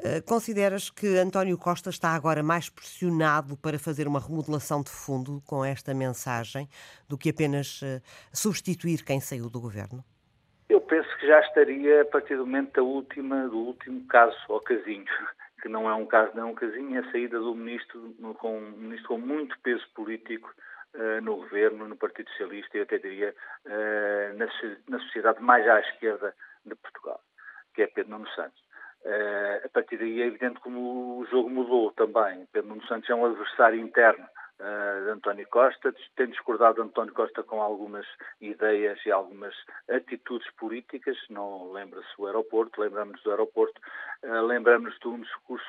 Eh, 0.00 0.20
consideras 0.20 0.90
que 0.90 1.18
António 1.18 1.56
Costa 1.58 1.90
está 1.90 2.10
agora 2.10 2.42
mais 2.42 2.68
pressionado 2.68 3.56
para 3.56 3.78
fazer 3.78 4.08
uma 4.08 4.20
remodelação 4.20 4.82
de 4.82 4.90
fundo 4.90 5.40
com 5.46 5.64
esta 5.64 5.94
mensagem 5.94 6.68
do 7.08 7.18
que 7.18 7.30
apenas 7.30 7.80
uh, 7.82 8.00
substituir 8.32 9.04
quem 9.04 9.20
saiu 9.20 9.48
do 9.48 9.60
governo? 9.60 10.02
Eu 10.68 10.80
penso 10.80 11.08
que 11.18 11.26
já 11.26 11.40
estaria 11.40 12.02
a 12.02 12.04
partir 12.04 12.36
do 12.36 12.46
momento 12.46 12.72
da 12.72 12.82
última, 12.82 13.48
do 13.48 13.58
último 13.58 14.04
caso 14.08 14.36
ou 14.48 14.60
casinho, 14.60 15.04
que 15.62 15.68
não 15.68 15.88
é 15.88 15.94
um 15.94 16.06
caso, 16.06 16.34
não 16.34 16.48
é 16.48 16.50
um 16.50 16.54
casinho, 16.54 16.96
é 16.96 16.98
a 16.98 17.12
saída 17.12 17.38
do 17.38 17.54
ministro 17.54 18.14
com, 18.38 18.58
um 18.58 18.70
ministro 18.72 19.08
com 19.08 19.18
muito 19.18 19.56
peso 19.60 19.86
político 19.94 20.52
uh, 20.94 21.20
no 21.20 21.36
governo, 21.36 21.86
no 21.86 21.96
Partido 21.96 22.28
Socialista 22.30 22.78
e 22.78 22.80
até 22.80 22.98
diria 22.98 23.34
na 24.88 24.98
sociedade 24.98 25.40
mais 25.40 25.68
à 25.68 25.78
esquerda 25.78 26.34
de 26.64 26.74
Portugal, 26.74 27.20
que 27.74 27.82
é 27.82 27.86
Pedro 27.86 28.12
Nuno 28.12 28.28
Santos. 28.30 28.60
Uh, 29.04 29.66
a 29.66 29.68
partir 29.68 29.96
daí 29.96 30.22
é 30.22 30.26
evidente 30.26 30.60
como 30.60 31.18
o 31.18 31.26
jogo 31.26 31.50
mudou 31.50 31.90
também. 31.92 32.46
Pedro 32.52 32.68
Nuno 32.70 32.86
Santos 32.86 33.10
é 33.10 33.14
um 33.14 33.26
adversário 33.26 33.80
interno 33.80 34.24
uh, 34.24 35.04
de 35.04 35.10
António 35.10 35.48
Costa, 35.48 35.92
tem 36.14 36.28
discordado 36.28 36.80
António 36.80 37.12
Costa 37.12 37.42
com 37.42 37.60
algumas 37.60 38.06
ideias 38.40 39.04
e 39.04 39.10
algumas 39.10 39.54
atitudes 39.90 40.48
políticas, 40.52 41.16
não 41.28 41.72
lembra-se 41.72 42.16
do 42.16 42.26
aeroporto, 42.26 42.80
lembramos 42.80 43.20
do 43.24 43.30
aeroporto, 43.32 43.80
uh, 44.22 44.46
lembramos 44.46 44.96
de 45.00 45.08
um 45.08 45.20
discurso 45.20 45.66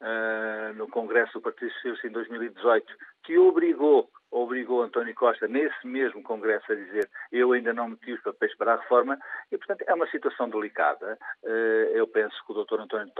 uh, 0.00 0.74
no 0.74 0.88
Congresso 0.88 1.34
do 1.34 1.42
Partido 1.42 1.72
Socialista 1.72 2.06
em 2.06 2.12
2018 2.12 2.86
que 3.24 3.38
obrigou 3.38 4.08
obrigou 4.30 4.82
António 4.82 5.14
Costa, 5.14 5.48
nesse 5.48 5.86
mesmo 5.86 6.22
Congresso, 6.22 6.70
a 6.70 6.74
dizer 6.74 7.08
eu 7.32 7.52
ainda 7.52 7.72
não 7.72 7.88
meti 7.88 8.12
os 8.12 8.22
papéis 8.22 8.54
para 8.56 8.74
a 8.74 8.76
reforma, 8.76 9.18
e, 9.50 9.56
portanto, 9.56 9.84
é 9.86 9.94
uma 9.94 10.06
situação 10.08 10.50
delicada. 10.50 11.18
Eu 11.94 12.06
penso 12.08 12.36
que 12.44 12.52
o 12.52 12.64
Dr. 12.64 12.80
António 12.80 13.12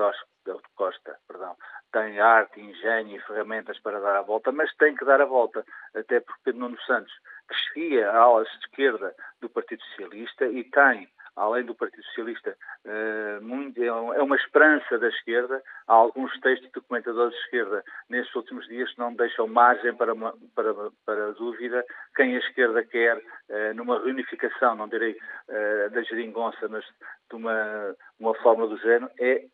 Costa 0.74 1.16
perdão, 1.26 1.56
tem 1.92 2.20
arte, 2.20 2.60
engenho 2.60 3.16
e 3.16 3.20
ferramentas 3.20 3.78
para 3.80 4.00
dar 4.00 4.16
a 4.16 4.22
volta, 4.22 4.52
mas 4.52 4.74
tem 4.76 4.94
que 4.94 5.04
dar 5.04 5.20
a 5.20 5.26
volta, 5.26 5.64
até 5.94 6.20
porque 6.20 6.40
Pedro 6.44 6.60
Nuno 6.60 6.80
Santos 6.82 7.12
crescia 7.46 8.10
a 8.10 8.18
ala 8.18 8.44
de 8.44 8.50
esquerda 8.50 9.14
do 9.40 9.48
Partido 9.48 9.82
Socialista 9.84 10.46
e 10.46 10.64
tem 10.64 11.08
além 11.36 11.64
do 11.64 11.74
Partido 11.74 12.02
Socialista, 12.04 12.56
eh, 12.84 13.38
é, 13.76 13.86
é 13.86 14.22
uma 14.22 14.36
esperança 14.36 14.98
da 14.98 15.08
esquerda. 15.08 15.62
Há 15.86 15.92
alguns 15.92 16.32
textos 16.40 16.68
de 16.68 16.72
documentadores 16.72 17.34
de 17.34 17.40
esquerda 17.42 17.84
nestes 18.08 18.34
últimos 18.34 18.66
dias 18.66 18.90
que 18.92 18.98
não 18.98 19.14
deixam 19.14 19.46
margem 19.46 19.94
para, 19.94 20.14
para, 20.54 20.74
para 21.04 21.32
dúvida 21.32 21.84
quem 22.16 22.34
a 22.34 22.38
esquerda 22.38 22.82
quer 22.84 23.22
eh, 23.50 23.72
numa 23.74 24.02
reunificação, 24.02 24.74
não 24.74 24.88
direi 24.88 25.16
eh, 25.48 25.88
da 25.90 26.02
geringonça, 26.02 26.66
mas 26.68 26.84
de 27.28 27.36
uma, 27.36 27.94
uma 28.18 28.34
forma 28.36 28.66
do 28.66 28.78
género, 28.78 29.10
é 29.20 29.44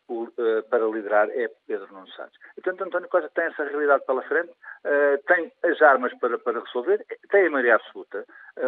para 0.70 0.86
liderar 0.86 1.28
é 1.30 1.50
Pedro 1.66 1.92
Nuno 1.92 2.08
Santos. 2.08 2.38
Portanto, 2.54 2.84
António 2.84 3.08
Costa 3.08 3.30
tem 3.34 3.44
essa 3.44 3.64
realidade 3.64 4.04
pela 4.04 4.22
frente, 4.22 4.52
tem 5.26 5.50
as 5.62 5.80
armas 5.80 6.12
para, 6.18 6.38
para 6.38 6.60
resolver, 6.60 7.04
tem 7.30 7.46
a 7.46 7.50
maioria 7.50 7.76
absoluta, 7.76 8.26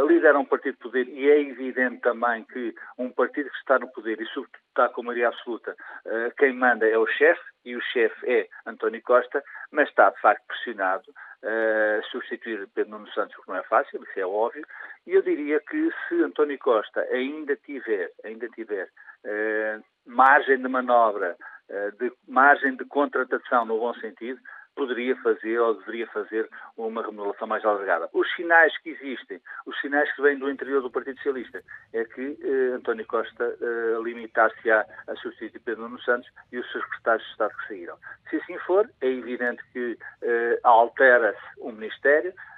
lidera 0.08 0.38
um 0.38 0.46
partido 0.46 0.74
de 0.74 0.80
poder 0.80 1.08
e 1.08 1.30
é 1.30 1.40
evidente 1.40 2.00
também 2.00 2.44
que 2.44 2.74
um 2.98 3.03
partido 3.12 3.50
que 3.50 3.56
está 3.58 3.78
no 3.78 3.90
poder 3.92 4.20
e 4.20 4.26
sobretudo 4.26 4.60
está 4.68 4.88
com 4.88 5.02
maioria 5.02 5.28
absoluta, 5.28 5.76
eh, 6.04 6.32
quem 6.38 6.52
manda 6.52 6.86
é 6.88 6.98
o 6.98 7.06
chefe 7.06 7.42
e 7.64 7.76
o 7.76 7.80
chefe 7.80 8.30
é 8.30 8.48
António 8.66 9.02
Costa, 9.02 9.42
mas 9.70 9.88
está 9.88 10.10
de 10.10 10.20
facto 10.20 10.44
pressionado 10.46 11.12
a 11.42 12.02
substituir 12.10 12.66
Pedro 12.74 12.92
Nuno 12.92 13.12
Santos, 13.12 13.34
porque 13.36 13.50
não 13.50 13.58
é 13.58 13.62
fácil, 13.64 14.02
isso 14.02 14.18
é 14.18 14.26
óbvio, 14.26 14.66
e 15.06 15.12
eu 15.12 15.22
diria 15.22 15.60
que 15.60 15.90
se 16.08 16.22
António 16.22 16.58
Costa 16.58 17.00
ainda 17.12 17.54
tiver, 17.56 18.10
ainda 18.24 18.48
tiver 18.48 18.88
uh, 19.24 19.84
margem 20.06 20.58
de 20.58 20.68
manobra, 20.68 21.36
de 21.98 22.12
margem 22.28 22.76
de 22.76 22.84
contratação 22.84 23.64
no 23.64 23.78
bom 23.78 23.94
sentido, 23.94 24.38
poderia 24.74 25.16
fazer 25.16 25.58
ou 25.58 25.74
deveria 25.74 26.06
fazer 26.08 26.48
uma 26.76 27.02
remodelação 27.02 27.46
mais 27.46 27.64
alargada. 27.64 28.08
Os 28.12 28.30
sinais 28.34 28.76
que 28.78 28.90
existem, 28.90 29.40
os 29.66 29.78
sinais 29.80 30.10
que 30.14 30.22
vêm 30.22 30.38
do 30.38 30.50
interior 30.50 30.82
do 30.82 30.90
Partido 30.90 31.16
Socialista, 31.16 31.62
é 31.92 32.04
que 32.04 32.38
eh, 32.42 32.76
António 32.76 33.06
Costa 33.06 33.56
eh, 33.60 34.02
limitar-se-á 34.02 34.84
a 35.06 35.16
substituir 35.16 35.60
Pedro 35.60 35.82
Nuno 35.82 36.00
Santos 36.02 36.28
e 36.52 36.58
os 36.58 36.70
seus 36.72 36.84
secretários 36.84 37.24
de 37.24 37.32
Estado 37.32 37.56
que 37.56 37.68
saíram. 37.68 37.96
Se 38.30 38.36
assim 38.36 38.58
for, 38.58 38.88
é 39.00 39.08
evidente 39.08 39.62
que 39.72 39.98
eh, 40.22 40.60
altera-se 40.62 41.60
o 41.60 41.70
Ministério, 41.70 42.32
eh, 42.32 42.53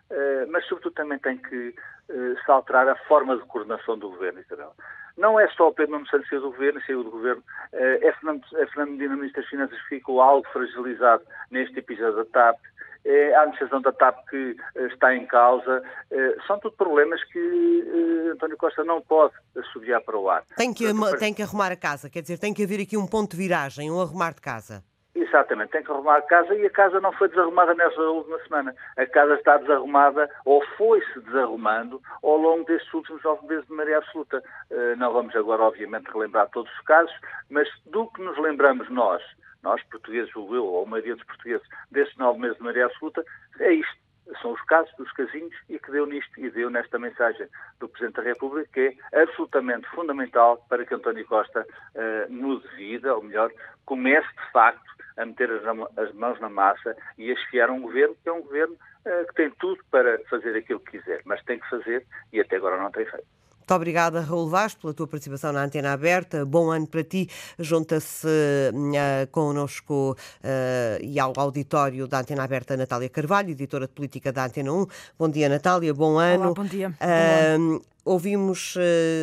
mas 0.48 0.64
sobretudo 0.66 0.94
também 0.94 1.18
tem 1.18 1.36
que 1.36 1.74
eh, 2.08 2.34
se 2.44 2.50
alterar 2.50 2.88
a 2.88 2.94
forma 3.08 3.36
de 3.36 3.44
coordenação 3.46 3.98
do 3.98 4.10
governo, 4.10 4.40
Isabel. 4.40 4.72
Não 5.16 5.40
é 5.40 5.48
só 5.48 5.68
o 5.68 5.74
Pedro 5.74 5.94
Nuno 5.94 6.06
Santos 6.08 6.28
saiu 6.28 6.42
do 6.42 6.50
governo, 6.52 6.80
saiu 6.86 7.02
do 7.02 7.10
governo. 7.10 7.42
Eh, 7.72 8.06
é 8.06 8.12
Fernando, 8.12 8.44
é 8.54 8.66
Fernando 8.66 8.90
Medina, 8.92 9.16
Ministro 9.16 9.42
das 9.42 9.50
Finanças, 9.50 9.82
que 9.82 9.88
ficou 9.88 10.20
algo 10.20 10.46
fragilizado 10.52 11.24
neste 11.50 11.78
episódio 11.80 12.16
da 12.16 12.24
TAP. 12.26 12.58
É 13.04 13.34
a 13.34 13.40
administração 13.40 13.80
da 13.82 13.92
TAP 13.92 14.24
que 14.28 14.56
eh, 14.76 14.86
está 14.86 15.16
em 15.16 15.26
causa. 15.26 15.82
Eh, 16.12 16.36
são 16.46 16.60
tudo 16.60 16.76
problemas 16.76 17.24
que 17.24 18.30
António 18.32 18.56
Costa 18.56 18.84
não 18.84 19.02
pode 19.02 19.34
assobiar 19.56 20.00
para 20.02 20.16
o 20.16 20.30
ar. 20.30 20.44
Tem 20.56 20.72
que, 20.72 20.84
tem 21.18 21.34
que 21.34 21.42
arrumar 21.42 21.72
a 21.72 21.76
casa, 21.76 22.08
quer 22.08 22.22
dizer, 22.22 22.38
tem 22.38 22.54
que 22.54 22.62
haver 22.62 22.80
aqui 22.80 22.96
um 22.96 23.06
ponto 23.06 23.32
de 23.32 23.36
viragem, 23.36 23.90
um 23.90 24.00
arrumar 24.00 24.32
de 24.32 24.40
casa. 24.40 24.84
Exatamente, 25.26 25.70
tem 25.70 25.82
que 25.82 25.90
arrumar 25.90 26.18
a 26.18 26.22
casa 26.22 26.54
e 26.54 26.64
a 26.64 26.70
casa 26.70 27.00
não 27.00 27.10
foi 27.12 27.28
desarrumada 27.28 27.74
nessa 27.74 28.00
última 28.00 28.38
semana. 28.44 28.74
A 28.96 29.06
casa 29.06 29.34
está 29.34 29.56
desarrumada 29.56 30.30
ou 30.44 30.64
foi-se 30.76 31.20
desarrumando 31.20 32.00
ao 32.22 32.36
longo 32.36 32.64
destes 32.64 32.92
últimos 32.94 33.22
nove 33.24 33.44
meses 33.48 33.66
de 33.66 33.72
maioria 33.72 33.98
absoluta. 33.98 34.42
Uh, 34.70 34.96
não 34.96 35.12
vamos 35.12 35.34
agora, 35.34 35.62
obviamente, 35.62 36.10
relembrar 36.12 36.48
todos 36.50 36.72
os 36.72 36.80
casos, 36.82 37.14
mas 37.50 37.68
do 37.86 38.06
que 38.12 38.22
nos 38.22 38.38
lembramos 38.38 38.88
nós, 38.88 39.20
nós 39.64 39.82
portugueses, 39.84 40.34
ou 40.36 40.54
eu, 40.54 40.64
ou 40.64 40.84
a 40.84 40.88
maioria 40.88 41.16
dos 41.16 41.24
portugueses, 41.24 41.66
destes 41.90 42.16
nove 42.18 42.38
meses 42.38 42.56
de 42.56 42.62
maioria 42.62 42.86
absoluta, 42.86 43.24
é 43.58 43.72
isto. 43.72 44.05
São 44.40 44.52
os 44.52 44.62
casos 44.62 44.92
dos 44.96 45.10
casinhos 45.12 45.54
e 45.68 45.78
que 45.78 45.90
deu 45.90 46.06
nisto 46.06 46.38
e 46.38 46.50
deu 46.50 46.70
nesta 46.70 46.98
mensagem 46.98 47.46
do 47.78 47.88
Presidente 47.88 48.16
da 48.16 48.22
República, 48.22 48.68
que 48.72 48.98
é 49.12 49.22
absolutamente 49.22 49.88
fundamental 49.90 50.64
para 50.68 50.84
que 50.84 50.94
António 50.94 51.26
Costa 51.26 51.66
uh, 51.94 52.32
mude 52.32 52.66
vida, 52.76 53.14
ou 53.14 53.22
melhor, 53.22 53.50
comece 53.84 54.28
de 54.28 54.52
facto 54.52 54.96
a 55.16 55.24
meter 55.24 55.50
as, 55.50 56.14
mãos 56.14 56.40
na 56.40 56.48
massa 56.48 56.96
e 57.16 57.30
a 57.30 57.34
esfiar 57.34 57.70
um 57.70 57.80
governo 57.80 58.16
que 58.22 58.28
é 58.28 58.32
um 58.32 58.42
governo 58.42 58.74
uh, 58.74 59.26
que 59.28 59.34
tem 59.34 59.50
tudo 59.58 59.82
para 59.90 60.18
fazer 60.28 60.56
aquilo 60.56 60.80
que 60.80 60.98
quiser, 60.98 61.22
mas 61.24 61.42
tem 61.44 61.58
que 61.58 61.70
fazer 61.70 62.04
e 62.32 62.40
até 62.40 62.56
agora 62.56 62.76
não 62.76 62.90
tem 62.90 63.06
feito. 63.06 63.35
Muito 63.66 63.74
obrigada, 63.74 64.20
Raul 64.20 64.48
Vaz, 64.48 64.74
pela 64.74 64.94
tua 64.94 65.08
participação 65.08 65.52
na 65.52 65.64
Antena 65.64 65.92
Aberta. 65.92 66.46
Bom 66.46 66.70
ano 66.70 66.86
para 66.86 67.02
ti. 67.02 67.28
Junta-se 67.58 68.24
uh, 68.24 69.26
connosco 69.32 70.12
uh, 70.12 71.02
e 71.02 71.18
ao 71.18 71.32
auditório 71.36 72.06
da 72.06 72.20
Antena 72.20 72.44
Aberta 72.44 72.76
Natália 72.76 73.08
Carvalho, 73.08 73.50
editora 73.50 73.88
de 73.88 73.92
política 73.92 74.32
da 74.32 74.44
Antena 74.44 74.72
1. 74.72 74.86
Bom 75.18 75.28
dia, 75.28 75.48
Natália. 75.48 75.92
Bom 75.92 76.16
ano. 76.16 76.44
Olá, 76.44 76.54
bom 76.54 76.64
dia. 76.64 76.90
Uh, 76.90 77.82
ouvimos 78.06 78.76
uh, 78.76 78.78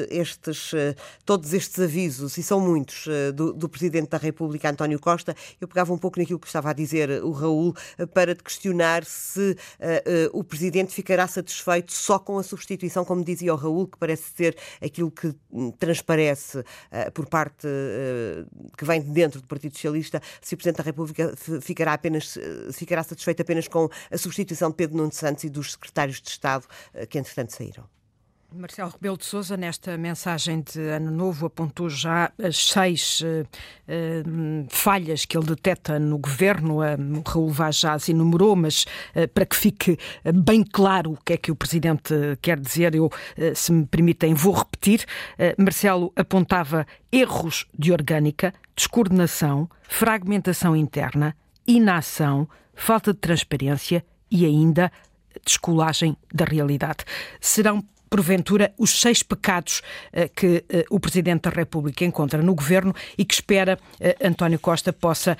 estes, 0.09 0.73
uh, 0.73 0.93
todos 1.25 1.53
estes 1.53 1.79
avisos, 1.79 2.37
e 2.37 2.43
são 2.43 2.59
muitos, 2.59 3.07
uh, 3.07 3.31
do, 3.33 3.53
do, 3.53 3.69
Presidente 3.69 4.09
da 4.09 4.17
República, 4.17 4.69
António 4.69 4.99
Costa. 4.99 5.35
Eu 5.59 5.67
pegava 5.67 5.93
um 5.93 5.97
pouco 5.97 6.19
naquilo 6.19 6.37
que 6.37 6.45
estava 6.45 6.69
a 6.69 6.73
dizer 6.73 7.23
o 7.23 7.31
Raul, 7.31 7.73
para 8.13 8.35
te 8.35 8.43
questionar 8.43 9.05
se 9.05 9.55
o 10.33 10.43
Presidente 10.43 10.93
ficará 10.93 11.25
satisfeito 11.27 11.93
só 11.93 12.19
com 12.19 12.37
a 12.37 12.43
substituição, 12.43 13.05
como 13.05 13.23
dizia 13.23 13.53
o 13.53 13.57
Raul, 13.57 13.87
que 13.87 13.97
parece 13.97 14.23
ser 14.35 14.57
aquilo 14.81 15.09
que 15.09 15.33
hum, 15.51 15.71
transparece 15.71 16.63
por 17.13 17.27
parte 17.27 17.67
que 18.77 18.83
vem 18.85 19.01
de 19.01 19.09
dentro 19.09 19.39
do 19.41 19.47
Partido 19.47 19.73
Socialista, 19.73 20.21
se 20.41 20.53
o 20.53 20.57
Presidente 20.57 20.77
da 20.77 20.83
República 20.83 21.33
ficará, 21.61 21.93
apenas, 21.93 22.37
ficará 22.73 23.01
satisfeito 23.03 23.41
apenas 23.41 23.67
com 23.67 23.89
a 24.11 24.17
substituição 24.17 24.69
de 24.69 24.75
Pedro 24.75 24.97
Nuno 24.97 25.11
Santos 25.11 25.43
e 25.45 25.49
dos 25.49 25.71
secretários 25.71 26.21
de 26.21 26.29
Estado 26.29 26.67
que, 27.09 27.17
entretanto, 27.17 27.53
saíram. 27.53 28.02
Marcelo 28.55 28.91
Rebelo 28.91 29.17
de 29.17 29.25
Sousa, 29.25 29.57
nesta 29.57 29.97
mensagem 29.97 30.61
de 30.61 30.79
Ano 30.79 31.09
Novo, 31.09 31.47
apontou 31.47 31.89
já 31.89 32.31
as 32.37 32.69
seis 32.69 33.21
uh, 33.21 33.43
uh, 33.43 34.65
falhas 34.69 35.25
que 35.25 35.35
ele 35.35 35.47
detecta 35.47 35.97
no 35.97 36.17
governo. 36.19 36.77
O 36.79 37.23
Raul 37.27 37.49
Vaz 37.49 37.77
já 37.77 37.93
as 37.93 38.07
enumerou, 38.09 38.55
mas 38.55 38.83
uh, 39.15 39.27
para 39.33 39.45
que 39.45 39.55
fique 39.55 39.97
bem 40.35 40.63
claro 40.63 41.13
o 41.13 41.17
que 41.17 41.33
é 41.33 41.37
que 41.37 41.51
o 41.51 41.55
Presidente 41.55 42.13
quer 42.41 42.59
dizer, 42.59 42.93
eu, 42.93 43.09
se 43.55 43.71
me 43.71 43.85
permitem, 43.85 44.33
vou 44.33 44.53
repetir. 44.53 45.05
Marcelo 45.57 46.11
apontava 46.15 46.85
erros 47.11 47.65
de 47.77 47.91
orgânica, 47.91 48.53
descoordenação, 48.75 49.69
fragmentação 49.83 50.75
interna, 50.75 51.35
inação, 51.67 52.47
falta 52.75 53.13
de 53.13 53.19
transparência 53.19 54.05
e 54.29 54.45
ainda 54.45 54.91
descolagem 55.45 56.15
da 56.33 56.45
realidade. 56.45 57.03
Serão 57.41 57.83
porventura, 58.13 58.71
os 58.77 59.01
seis 59.01 59.23
pecados 59.23 59.81
uh, 60.13 60.29
que 60.35 60.57
uh, 60.57 60.95
o 60.95 60.99
Presidente 60.99 61.41
da 61.43 61.49
República 61.49 62.05
encontra 62.05 62.43
no 62.43 62.53
governo 62.53 62.93
e 63.17 63.25
que 63.25 63.33
espera 63.33 63.79
uh, 63.99 64.27
António 64.27 64.59
Costa 64.59 64.93
possa 64.93 65.35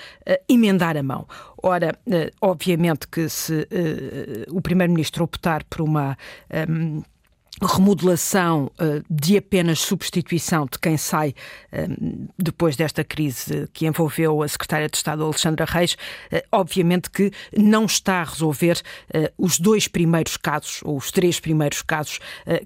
emendar 0.50 0.98
a 0.98 1.04
mão. 1.04 1.28
Ora, 1.62 1.96
obviamente 2.42 3.08
que 3.08 3.30
se 3.30 3.68
o 4.50 4.62
Primeiro-Ministro 4.62 5.24
optar 5.24 5.64
por 5.64 5.82
uma. 5.82 6.18
Um, 6.68 7.04
remodelação 7.62 8.72
uh, 8.80 9.04
de 9.10 9.38
apenas 9.38 9.80
substituição 9.80 10.66
de 10.66 10.80
quem 10.80 10.98
sai 10.98 11.30
uh, 11.72 12.30
depois 12.38 12.76
desta 12.76 13.04
crise 13.04 13.70
que 13.74 13.86
envolveu 13.86 14.42
a 14.42 14.48
Secretária 14.48 14.90
de 14.90 14.98
Estado 14.98 15.24
Alexandra 15.24 15.66
Reis, 15.66 15.94
uh, 15.94 16.42
obviamente 16.52 17.10
que 17.10 17.32
não 17.56 17.86
está 17.86 18.22
a 18.22 18.24
resolver 18.24 18.82
os 19.38 19.60
dois 19.60 19.88
primeiros 19.88 20.38
casos, 20.38 20.82
ou 20.84 20.98
os 20.98 21.12
três 21.12 21.40
primeiros 21.40 21.82
casos, 21.82 22.20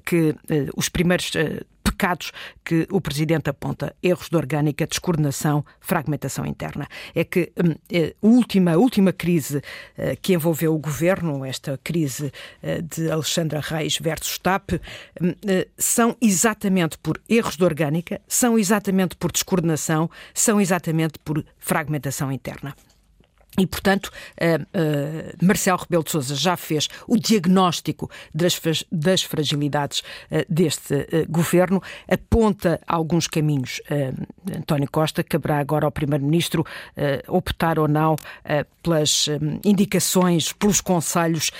que 0.05 0.35
os 0.75 0.89
primeiros 0.89 1.31
pecados 1.89 2.31
que 2.63 2.87
o 2.91 3.01
Presidente 3.01 3.49
aponta: 3.49 3.95
erros 4.01 4.29
de 4.29 4.35
orgânica, 4.35 4.85
descoordenação, 4.87 5.65
fragmentação 5.79 6.45
interna. 6.45 6.87
É 7.13 7.23
que 7.23 7.51
hum, 7.57 7.75
eh, 7.91 8.15
a 8.21 8.27
última, 8.27 8.73
a 8.73 8.77
última 8.77 9.11
crise 9.11 9.61
eh, 9.97 10.15
que 10.15 10.33
envolveu 10.33 10.73
o 10.73 10.77
governo, 10.77 11.45
esta 11.45 11.79
crise 11.83 12.31
eh, 12.61 12.81
de 12.81 13.09
Alexandra 13.09 13.59
Reis 13.59 13.97
versus 13.97 14.37
TAP, 14.37 14.73
hum, 15.21 15.33
são 15.77 16.15
exatamente 16.21 16.97
por 16.97 17.21
erros 17.29 17.57
de 17.57 17.63
orgânica, 17.63 18.21
são 18.27 18.57
exatamente 18.57 19.15
por 19.15 19.31
descoordenação, 19.31 20.09
são 20.33 20.59
exatamente 20.59 21.19
por 21.19 21.43
fragmentação 21.59 22.31
interna. 22.31 22.75
E, 23.59 23.65
portanto, 23.65 24.11
uh, 24.39 24.61
uh, 24.61 25.45
Marcelo 25.45 25.79
Rebelo 25.79 26.03
de 26.03 26.11
Sousa 26.11 26.35
já 26.35 26.55
fez 26.55 26.87
o 27.07 27.17
diagnóstico 27.17 28.09
das, 28.33 28.59
das 28.91 29.23
fragilidades 29.23 30.01
uh, 30.01 30.45
deste 30.47 31.07
governo, 31.27 31.81
aponta 32.07 32.79
alguns 32.87 33.27
caminhos. 33.27 33.81
António 34.55 34.89
Costa 34.91 35.23
caberá 35.23 35.59
agora 35.59 35.85
ao 35.85 35.91
Primeiro-Ministro 35.91 36.65
optar 37.27 37.79
ou 37.79 37.87
não 37.87 38.15
pelas 38.81 39.27
indicações, 39.63 40.53
pelos 40.53 40.81
conselhos 40.81 41.51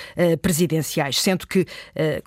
presidenciais, 0.42 1.20
sendo 1.20 1.48
que, 1.48 1.66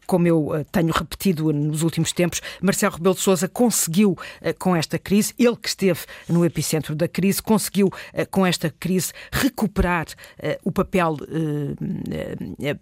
como 0.06 0.26
eu 0.26 0.66
tenho 0.70 0.92
repetido 0.92 1.52
nos 1.52 1.82
últimos 1.82 2.12
tempos, 2.12 2.40
Marcelo 2.60 2.94
Rebelo 2.94 3.14
de 3.14 3.20
Sousa 3.20 3.48
conseguiu, 3.48 4.16
com 4.58 4.74
esta 4.74 4.98
crise, 4.98 5.34
ele 5.38 5.56
que 5.56 5.68
esteve 5.68 6.00
no 6.28 6.44
epicentro 6.44 6.94
da 6.94 7.08
crise, 7.08 7.42
conseguiu, 7.42 7.90
com 8.30 8.46
esta 8.46 8.70
crise, 8.70 9.12
recuperar 9.50 10.06
uh, 10.06 10.58
o 10.64 10.72
papel, 10.72 11.12
uh, 11.12 11.72
uh, 11.72 12.78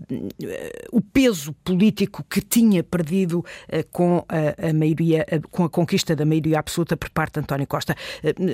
o 0.93 1.01
peso 1.01 1.53
político 1.65 2.25
que 2.29 2.41
tinha 2.41 2.83
perdido 2.83 3.45
com 3.91 4.25
a, 4.29 4.73
maioria, 4.73 5.27
com 5.51 5.65
a 5.65 5.71
conquista 5.71 6.15
da 6.15 6.25
maioria 6.25 6.59
absoluta 6.59 6.97
por 6.97 7.11
parte 7.11 7.35
de 7.35 7.41
António 7.41 7.67
Costa. 7.67 7.97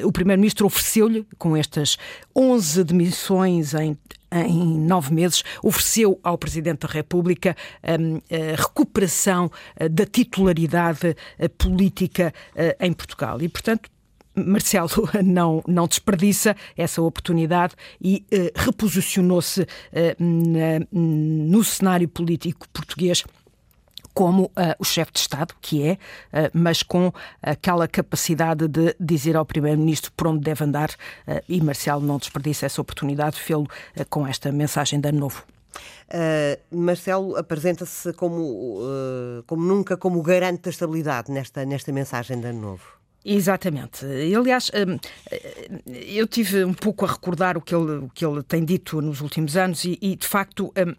o 0.04 0.12
Primeiro-Ministro 0.12 0.66
ofereceu-lhe, 0.66 1.26
com 1.38 1.56
estas 1.56 1.96
11 2.34 2.84
demissões 2.84 3.74
em 3.74 3.96
em 4.36 4.80
nove 4.80 5.14
meses, 5.14 5.44
ofereceu 5.62 6.18
ao 6.20 6.36
Presidente 6.36 6.88
da 6.88 6.92
República 6.92 7.56
a 7.80 8.60
recuperação 8.60 9.48
da 9.92 10.04
titularidade 10.04 11.14
política 11.56 12.34
em 12.80 12.92
Portugal. 12.92 13.40
E, 13.40 13.48
portanto, 13.48 13.88
Marcelo 14.34 14.88
não, 15.24 15.62
não 15.66 15.86
desperdiça 15.86 16.56
essa 16.76 17.00
oportunidade 17.02 17.74
e 18.00 18.24
uh, 18.32 18.50
reposicionou-se 18.54 19.62
uh, 19.62 19.66
no 20.90 21.62
cenário 21.64 22.08
político 22.08 22.68
português 22.70 23.24
como 24.14 24.44
uh, 24.44 24.50
o 24.78 24.84
chefe 24.84 25.12
de 25.12 25.18
Estado, 25.18 25.54
que 25.60 25.82
é, 25.82 25.92
uh, 25.94 26.50
mas 26.54 26.82
com 26.82 27.12
aquela 27.42 27.88
capacidade 27.88 28.68
de 28.68 28.94
dizer 28.98 29.36
ao 29.36 29.44
Primeiro-Ministro 29.44 30.12
por 30.16 30.28
onde 30.28 30.40
deve 30.40 30.64
andar, 30.64 30.90
uh, 30.90 31.42
e 31.48 31.60
Marcelo 31.60 32.00
não 32.00 32.16
desperdiça 32.16 32.64
essa 32.64 32.80
oportunidade, 32.80 33.38
fê-lo 33.38 33.66
com 34.08 34.26
esta 34.26 34.52
mensagem 34.52 35.00
de 35.00 35.08
ano 35.08 35.18
novo. 35.18 35.42
Marcelo 36.70 37.36
apresenta-se 37.36 38.12
como, 38.12 38.78
como 39.46 39.64
nunca 39.64 39.96
como 39.96 40.22
garante 40.22 40.62
da 40.62 40.70
estabilidade 40.70 41.32
nesta, 41.32 41.64
nesta 41.64 41.90
mensagem 41.90 42.38
de 42.38 42.46
ano 42.46 42.60
novo. 42.60 43.03
Exatamente. 43.24 44.04
Aliás, 44.04 44.70
hum, 44.74 44.98
eu 45.86 46.26
tive 46.26 46.62
um 46.64 46.74
pouco 46.74 47.06
a 47.06 47.08
recordar 47.08 47.56
o 47.56 47.60
que 47.60 47.74
ele, 47.74 47.92
o 47.92 48.10
que 48.12 48.24
ele 48.24 48.42
tem 48.42 48.62
dito 48.64 49.00
nos 49.00 49.22
últimos 49.22 49.56
anos 49.56 49.84
e, 49.84 49.98
e 50.02 50.14
de 50.14 50.26
facto, 50.28 50.66
hum, 50.66 50.94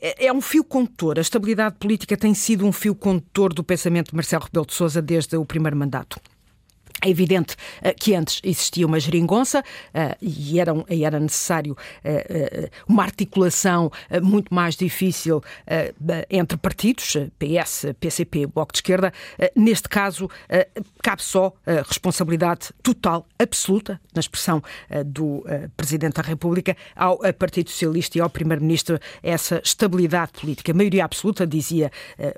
é, 0.00 0.26
é 0.26 0.32
um 0.32 0.40
fio 0.40 0.64
condutor. 0.64 1.18
A 1.18 1.22
estabilidade 1.22 1.76
política 1.78 2.16
tem 2.16 2.34
sido 2.34 2.66
um 2.66 2.72
fio 2.72 2.94
condutor 2.94 3.52
do 3.52 3.62
pensamento 3.62 4.10
de 4.10 4.16
Marcelo 4.16 4.44
Rebelo 4.44 4.66
de 4.66 4.74
Sousa 4.74 5.00
desde 5.00 5.36
o 5.36 5.44
primeiro 5.44 5.76
mandato. 5.76 6.20
É 7.00 7.08
evidente 7.08 7.54
uh, 7.54 7.94
que 7.98 8.14
antes 8.14 8.40
existia 8.42 8.84
uma 8.84 8.98
geringonça 8.98 9.60
uh, 9.60 10.16
e 10.20 10.58
era, 10.58 11.20
necessário 11.20 11.72
uh, 11.72 12.70
uma 12.88 13.04
articulação 13.04 13.90
muito 14.22 14.52
mais 14.52 14.74
difícil 14.76 15.42
entre 16.30 16.56
partidos, 16.56 17.16
PS, 17.38 17.86
PCP, 18.00 18.46
Bloco 18.46 18.72
de 18.72 18.78
Esquerda. 18.78 19.12
neste 19.54 19.88
caso, 19.88 20.28
cabe 21.02 21.22
só 21.22 21.52
responsabilidade 21.86 22.70
total, 22.82 23.26
absoluta, 23.38 24.00
na 24.14 24.20
expressão 24.20 24.62
do 25.06 25.44
Presidente 25.76 26.14
da 26.14 26.22
República, 26.22 26.76
ao 26.96 27.18
Partido 27.34 27.70
Socialista 27.70 28.18
e 28.18 28.20
ao 28.20 28.30
Primeiro-Ministro 28.30 28.98
essa 29.22 29.60
estabilidade 29.64 30.32
política. 30.32 30.72
Maioria 30.74 31.04
absoluta, 31.04 31.46
dizia 31.46 31.90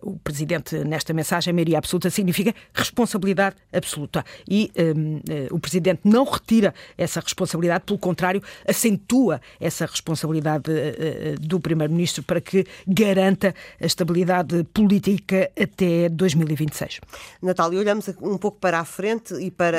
o 0.02 0.18
Presidente 0.18 0.76
nesta 0.84 1.12
mensagem, 1.12 1.52
maioria 1.52 1.78
absoluta 1.78 2.10
significa 2.10 2.54
responsabilidade 2.74 3.56
absoluta 3.72 4.24
e 4.50 4.70
um, 4.76 5.20
eh, 5.28 5.48
o 5.52 5.60
Presidente 5.60 6.00
não 6.04 6.24
retira 6.24 6.74
essa 6.98 7.20
responsabilidade, 7.20 7.84
pelo 7.84 7.98
contrário, 7.98 8.42
acentua 8.66 9.40
essa 9.60 9.86
responsabilidade 9.86 10.70
uh, 10.70 11.40
do 11.40 11.60
Primeiro-Ministro 11.60 12.24
para 12.24 12.40
que 12.40 12.66
garanta 12.86 13.54
a 13.80 13.86
estabilidade 13.86 14.64
política 14.74 15.50
até 15.58 16.08
2026. 16.08 17.00
Natália, 17.40 17.78
olhamos 17.78 18.08
um 18.20 18.36
pouco 18.36 18.58
para 18.58 18.80
a 18.80 18.84
frente 18.84 19.34
e 19.34 19.50
para 19.50 19.78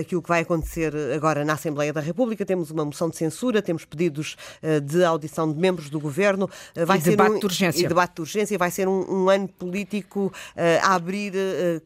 aquilo 0.00 0.20
que 0.20 0.28
vai 0.28 0.40
acontecer 0.40 0.92
agora 1.14 1.44
na 1.44 1.52
Assembleia 1.52 1.92
da 1.92 2.00
República. 2.00 2.44
Temos 2.44 2.70
uma 2.70 2.84
moção 2.84 3.08
de 3.08 3.16
censura, 3.16 3.62
temos 3.62 3.84
pedidos 3.84 4.36
de 4.82 5.04
audição 5.04 5.52
de 5.52 5.58
membros 5.58 5.90
do 5.90 6.00
Governo. 6.00 6.50
vai 6.74 6.98
e 6.98 7.00
ser 7.00 7.10
debate 7.10 7.32
um, 7.32 7.38
de 7.38 7.46
urgência. 7.46 7.84
E 7.84 7.88
debate 7.88 8.14
de 8.16 8.20
urgência. 8.22 8.58
Vai 8.58 8.70
ser 8.70 8.88
um, 8.88 9.24
um 9.24 9.30
ano 9.30 9.48
político 9.48 10.32
a 10.82 10.94
abrir 10.94 11.32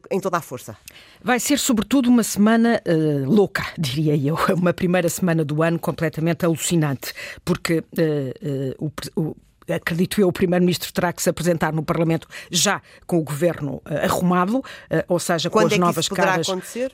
em 0.09 0.19
toda 0.19 0.37
a 0.37 0.41
força. 0.41 0.75
Vai 1.23 1.39
ser, 1.39 1.57
sobretudo, 1.57 2.09
uma 2.09 2.22
semana 2.23 2.81
uh, 2.87 3.29
louca, 3.29 3.65
diria 3.77 4.15
eu. 4.15 4.37
Uma 4.55 4.73
primeira 4.73 5.09
semana 5.09 5.43
do 5.43 5.61
ano 5.61 5.79
completamente 5.79 6.45
alucinante, 6.45 7.13
porque 7.43 7.79
uh, 7.79 8.85
uh, 8.85 8.91
o, 9.15 9.35
acredito 9.71 10.19
eu, 10.19 10.27
o 10.27 10.33
Primeiro-Ministro 10.33 10.91
terá 10.91 11.13
que 11.13 11.21
se 11.21 11.29
apresentar 11.29 11.71
no 11.71 11.83
Parlamento 11.83 12.27
já 12.51 12.81
com 13.05 13.17
o 13.17 13.23
governo 13.23 13.75
uh, 13.75 14.05
arrumado, 14.05 14.57
uh, 14.57 14.63
ou 15.07 15.19
seja, 15.19 15.49
Quando 15.49 15.69
com 15.69 15.73
as 15.73 15.73
é 15.73 15.77
novas 15.77 16.07
caras. 16.07 16.49
acontecer? 16.49 16.91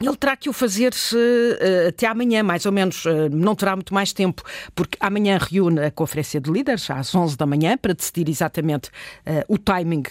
Ele 0.00 0.16
terá 0.16 0.34
que 0.34 0.48
o 0.48 0.52
fazer 0.52 0.94
uh, 0.94 1.88
até 1.88 2.06
amanhã, 2.06 2.42
mais 2.42 2.64
ou 2.64 2.72
menos. 2.72 3.04
Uh, 3.04 3.28
não 3.30 3.54
terá 3.54 3.76
muito 3.76 3.92
mais 3.92 4.14
tempo, 4.14 4.42
porque 4.74 4.96
amanhã 4.98 5.38
reúne 5.38 5.78
a 5.78 5.90
Conferência 5.90 6.40
de 6.40 6.50
Líderes, 6.50 6.90
às 6.90 7.14
11 7.14 7.36
da 7.36 7.44
manhã, 7.44 7.76
para 7.76 7.92
decidir 7.92 8.26
exatamente 8.30 8.88
uh, 8.88 9.44
o 9.46 9.58
timing, 9.58 10.02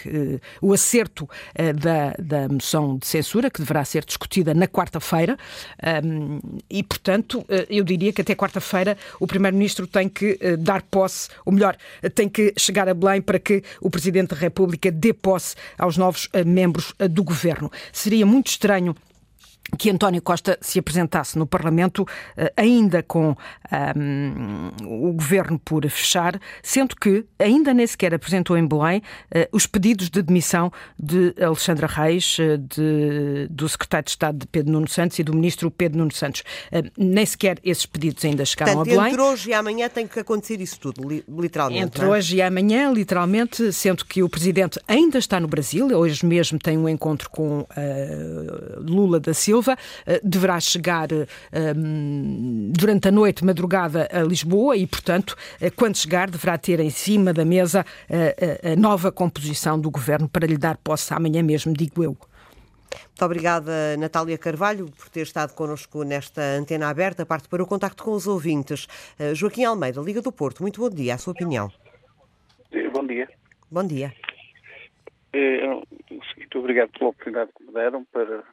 o 0.61 0.73
acerto 0.73 1.27
da, 1.55 2.13
da 2.19 2.47
moção 2.47 2.97
de 2.97 3.07
censura, 3.07 3.49
que 3.49 3.59
deverá 3.59 3.83
ser 3.83 4.05
discutida 4.05 4.53
na 4.53 4.67
quarta-feira. 4.67 5.35
Um, 6.03 6.39
e, 6.69 6.83
portanto, 6.83 7.43
eu 7.69 7.83
diria 7.83 8.13
que 8.13 8.21
até 8.21 8.35
quarta-feira 8.35 8.97
o 9.19 9.25
Primeiro-Ministro 9.25 9.87
tem 9.87 10.07
que 10.07 10.37
dar 10.57 10.83
posse, 10.83 11.29
ou 11.45 11.53
melhor, 11.53 11.75
tem 12.13 12.29
que 12.29 12.53
chegar 12.57 12.87
a 12.87 12.93
Belém 12.93 13.21
para 13.21 13.39
que 13.39 13.63
o 13.81 13.89
Presidente 13.89 14.29
da 14.29 14.35
República 14.35 14.91
dê 14.91 15.13
posse 15.13 15.55
aos 15.77 15.97
novos 15.97 16.29
membros 16.45 16.93
do 17.09 17.23
governo. 17.23 17.71
Seria 17.91 18.25
muito 18.25 18.47
estranho 18.47 18.95
que 19.77 19.89
António 19.89 20.21
Costa 20.21 20.57
se 20.61 20.79
apresentasse 20.79 21.37
no 21.37 21.45
Parlamento 21.45 22.05
eh, 22.35 22.51
ainda 22.55 23.03
com 23.03 23.35
um, 23.95 24.71
o 24.85 25.13
governo 25.13 25.59
por 25.59 25.87
fechar, 25.89 26.39
sendo 26.63 26.95
que 26.95 27.25
ainda 27.37 27.73
nem 27.73 27.85
sequer 27.85 28.13
apresentou 28.13 28.57
em 28.57 28.67
Belém 28.67 29.01
uh, 29.33 29.47
os 29.51 29.65
pedidos 29.65 30.09
de 30.09 30.21
demissão 30.21 30.71
de 30.97 31.33
Alexandra 31.41 31.87
Reis, 31.87 32.37
eh, 32.39 32.57
de, 32.57 33.47
do 33.49 33.67
secretário 33.69 34.05
de 34.05 34.11
Estado 34.11 34.37
de 34.39 34.47
Pedro 34.47 34.71
Nuno 34.71 34.87
Santos 34.87 35.19
e 35.19 35.23
do 35.23 35.33
ministro 35.33 35.69
Pedro 35.69 35.99
Nuno 35.99 36.11
Santos. 36.11 36.41
Uh, 36.71 36.89
nem 36.97 37.25
sequer 37.25 37.59
esses 37.63 37.85
pedidos 37.85 38.23
ainda 38.25 38.43
chegaram 38.45 38.73
Portanto, 38.73 38.93
a 38.93 38.97
Belém. 38.97 39.13
Entre 39.13 39.21
hoje 39.21 39.49
e 39.49 39.53
amanhã 39.53 39.89
tem 39.89 40.07
que 40.07 40.19
acontecer 40.19 40.59
isso 40.61 40.79
tudo, 40.79 41.07
literalmente. 41.07 41.83
Entre 41.83 42.05
é? 42.05 42.07
hoje 42.07 42.37
e 42.37 42.41
amanhã, 42.41 42.91
literalmente, 42.91 43.71
sendo 43.71 44.05
que 44.05 44.23
o 44.23 44.29
presidente 44.29 44.79
ainda 44.87 45.17
está 45.17 45.39
no 45.39 45.47
Brasil, 45.47 45.87
hoje 45.87 46.25
mesmo 46.25 46.57
tem 46.57 46.77
um 46.77 46.89
encontro 46.89 47.29
com 47.29 47.61
uh, 47.61 47.67
Lula 48.79 49.19
da 49.19 49.33
Silva 49.33 49.58
Silva 49.59 49.77
eh, 50.05 50.21
deverá 50.23 50.59
chegar 50.59 51.09
ehm, 51.11 52.71
durante 52.71 53.09
a 53.09 53.11
noite, 53.11 53.43
madrugada, 53.43 54.07
a 54.11 54.21
Lisboa 54.21 54.77
e, 54.77 54.87
portanto, 54.87 55.35
eh, 55.59 55.69
quando 55.69 55.97
chegar, 55.97 56.29
deverá 56.29 56.57
ter 56.57 56.79
em 56.79 56.89
cima 56.89 57.33
da 57.33 57.43
mesa 57.43 57.85
eh, 58.09 58.71
a 58.71 58.75
nova 58.77 59.11
composição 59.11 59.79
do 59.79 59.91
governo 59.91 60.29
para 60.29 60.47
lhe 60.47 60.57
dar 60.57 60.77
posse 60.77 61.13
amanhã 61.13 61.43
mesmo, 61.43 61.73
digo 61.73 62.03
eu. 62.03 62.11
Muito 62.11 63.25
obrigada, 63.25 63.97
Natália 63.97 64.37
Carvalho, 64.37 64.89
por 64.91 65.09
ter 65.09 65.21
estado 65.21 65.53
connosco 65.53 66.03
nesta 66.03 66.41
antena 66.41 66.87
aberta. 66.87 67.25
Parte 67.25 67.49
para 67.49 67.61
o 67.61 67.67
contacto 67.67 68.01
com 68.01 68.11
os 68.11 68.25
ouvintes. 68.25 68.87
Joaquim 69.35 69.65
Almeida, 69.65 69.99
Liga 69.99 70.21
do 70.21 70.31
Porto, 70.31 70.61
muito 70.61 70.79
bom 70.79 70.89
dia. 70.89 71.15
A 71.15 71.17
sua 71.17 71.33
opinião. 71.33 71.69
Bom 72.93 73.05
dia. 73.05 73.27
Bom 73.69 73.85
dia. 73.85 74.13
muito 76.37 76.59
obrigado 76.59 76.91
pela 76.91 77.09
oportunidade 77.09 77.51
que 77.57 77.63
me 77.63 77.73
deram 77.73 78.05
para 78.05 78.43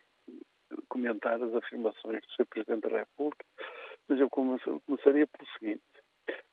comentar 0.97 1.43
as 1.43 1.55
afirmações 1.55 2.23
do 2.23 2.33
Sr. 2.33 2.47
Presidente 2.49 2.89
da 2.89 2.99
República, 3.01 3.45
mas 4.09 4.19
eu 4.19 4.31
começaria 4.31 5.27
pelo 5.27 5.51
seguinte. 5.59 5.83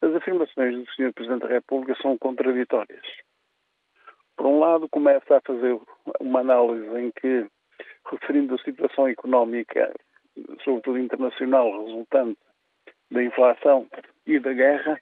As 0.01 0.13
afirmações 0.13 0.75
do 0.75 0.91
Sr. 0.91 1.13
Presidente 1.13 1.43
da 1.43 1.47
República 1.47 1.95
são 2.01 2.17
contraditórias. 2.17 3.05
Por 4.35 4.47
um 4.47 4.59
lado, 4.59 4.89
começa 4.89 5.37
a 5.37 5.41
fazer 5.41 5.79
uma 6.19 6.41
análise 6.41 6.99
em 6.99 7.11
que 7.11 7.47
referindo 8.11 8.55
a 8.55 8.63
situação 8.63 9.07
económica, 9.07 9.93
sobretudo 10.63 10.99
internacional, 10.99 11.85
resultante 11.85 12.39
da 13.09 13.23
inflação 13.23 13.87
e 14.25 14.39
da 14.39 14.51
guerra, 14.51 14.99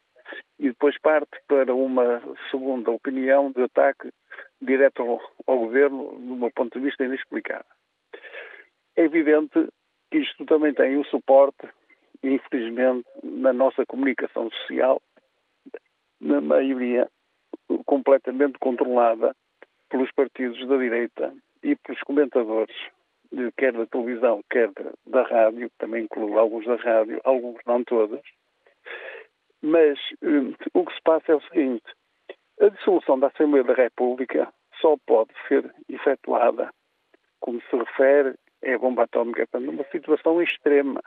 e 0.60 0.70
depois 0.70 0.98
parte 1.00 1.42
para 1.48 1.74
uma 1.74 2.22
segunda 2.52 2.92
opinião 2.92 3.52
de 3.52 3.64
ataque 3.64 4.12
direto 4.62 5.02
ao, 5.02 5.22
ao 5.48 5.60
governo, 5.60 6.12
do 6.12 6.36
meu 6.36 6.52
ponto 6.52 6.78
de 6.78 6.86
vista, 6.86 7.04
inexplicável. 7.04 7.66
É 9.02 9.06
evidente 9.06 9.68
que 10.12 10.20
isto 10.20 10.46
também 10.46 10.76
tem 10.76 10.96
o 10.96 11.06
suporte, 11.06 11.68
infelizmente, 12.22 13.10
na 13.24 13.52
nossa 13.52 13.84
comunicação 13.84 14.52
social, 14.52 15.02
na 16.20 16.40
maioria 16.40 17.10
completamente 17.88 18.60
controlada 18.60 19.36
pelos 19.90 20.12
partidos 20.12 20.68
da 20.68 20.78
direita 20.78 21.34
e 21.64 21.76
pelos 21.78 22.00
comentadores, 22.02 22.76
quer 23.58 23.74
da 23.74 23.88
televisão, 23.88 24.44
quer 24.52 24.70
da 25.08 25.24
rádio, 25.24 25.72
também 25.80 26.04
incluo 26.04 26.38
alguns 26.38 26.68
da 26.68 26.76
rádio, 26.76 27.20
alguns 27.24 27.58
não 27.66 27.84
todos. 27.84 28.22
Mas 29.64 29.98
um, 30.22 30.54
o 30.76 30.86
que 30.86 30.94
se 30.94 31.02
passa 31.02 31.32
é 31.32 31.36
o 31.36 31.42
seguinte: 31.42 31.92
a 32.62 32.68
dissolução 32.70 33.20
da 33.20 33.30
Assembleia 33.30 33.64
da 33.64 33.74
República 33.74 34.54
só 34.80 34.96
pode 35.08 35.32
ser 35.48 35.74
efetuada, 35.90 36.72
como 37.40 37.60
se 37.64 37.76
refere, 37.76 38.36
é 38.62 38.74
a 38.74 38.80
bomba 38.80 39.04
atómica, 39.04 39.48
numa 39.60 39.84
situação 39.86 40.42
extrema. 40.42 41.02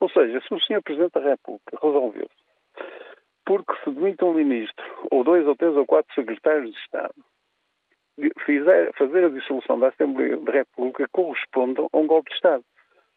Ou 0.00 0.08
seja, 0.10 0.40
se 0.40 0.54
o 0.54 0.60
Sr. 0.60 0.82
Presidente 0.82 1.12
da 1.12 1.20
República 1.20 1.78
resolveu 1.80 2.28
porque 3.44 3.74
se 3.82 3.90
demite 3.90 4.24
um 4.24 4.34
ministro, 4.34 4.84
ou 5.10 5.24
dois 5.24 5.46
ou 5.46 5.56
três 5.56 5.76
ou 5.76 5.86
quatro 5.86 6.12
secretários 6.14 6.72
de 6.72 6.78
Estado, 6.78 7.14
fizer, 8.44 8.92
fazer 8.94 9.24
a 9.24 9.28
dissolução 9.28 9.78
da 9.78 9.88
Assembleia 9.88 10.36
da 10.36 10.52
República 10.52 11.08
corresponde 11.12 11.80
a 11.80 11.98
um 11.98 12.06
golpe 12.06 12.30
de 12.30 12.36
Estado. 12.36 12.64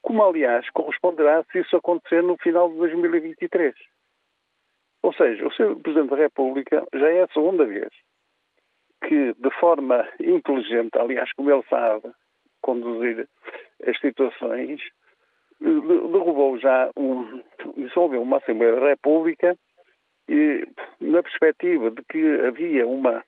Como, 0.02 0.24
aliás, 0.24 0.70
corresponderá 0.72 1.44
se 1.52 1.60
isso 1.60 1.76
acontecer 1.76 2.22
no 2.22 2.38
final 2.38 2.70
de 2.70 2.78
2023. 2.78 3.74
Ou 5.04 5.14
seja, 5.14 5.46
o 5.46 5.52
Sr. 5.52 5.76
Presidente 5.82 6.10
da 6.10 6.16
República 6.16 6.86
já 6.94 7.10
é 7.10 7.24
a 7.24 7.28
segunda 7.28 7.66
vez 7.66 7.90
que, 9.08 9.34
de 9.34 9.52
forma 9.60 10.08
inteligente, 10.20 10.98
aliás, 10.98 11.32
como 11.34 11.52
ele 11.52 11.64
sabe 11.70 12.12
conduzir 12.66 13.28
as 13.88 14.00
situações, 14.00 14.82
derrubou 15.62 16.58
já 16.58 16.90
um, 16.98 17.44
dissolveu 17.78 18.24
uma 18.24 18.38
Assembleia 18.38 18.80
da 18.80 18.88
República 18.88 19.56
e, 20.28 20.68
na 21.00 21.22
perspectiva 21.22 21.92
de 21.92 22.02
que 22.10 22.42
havia 22.42 22.88
uma, 22.88 23.24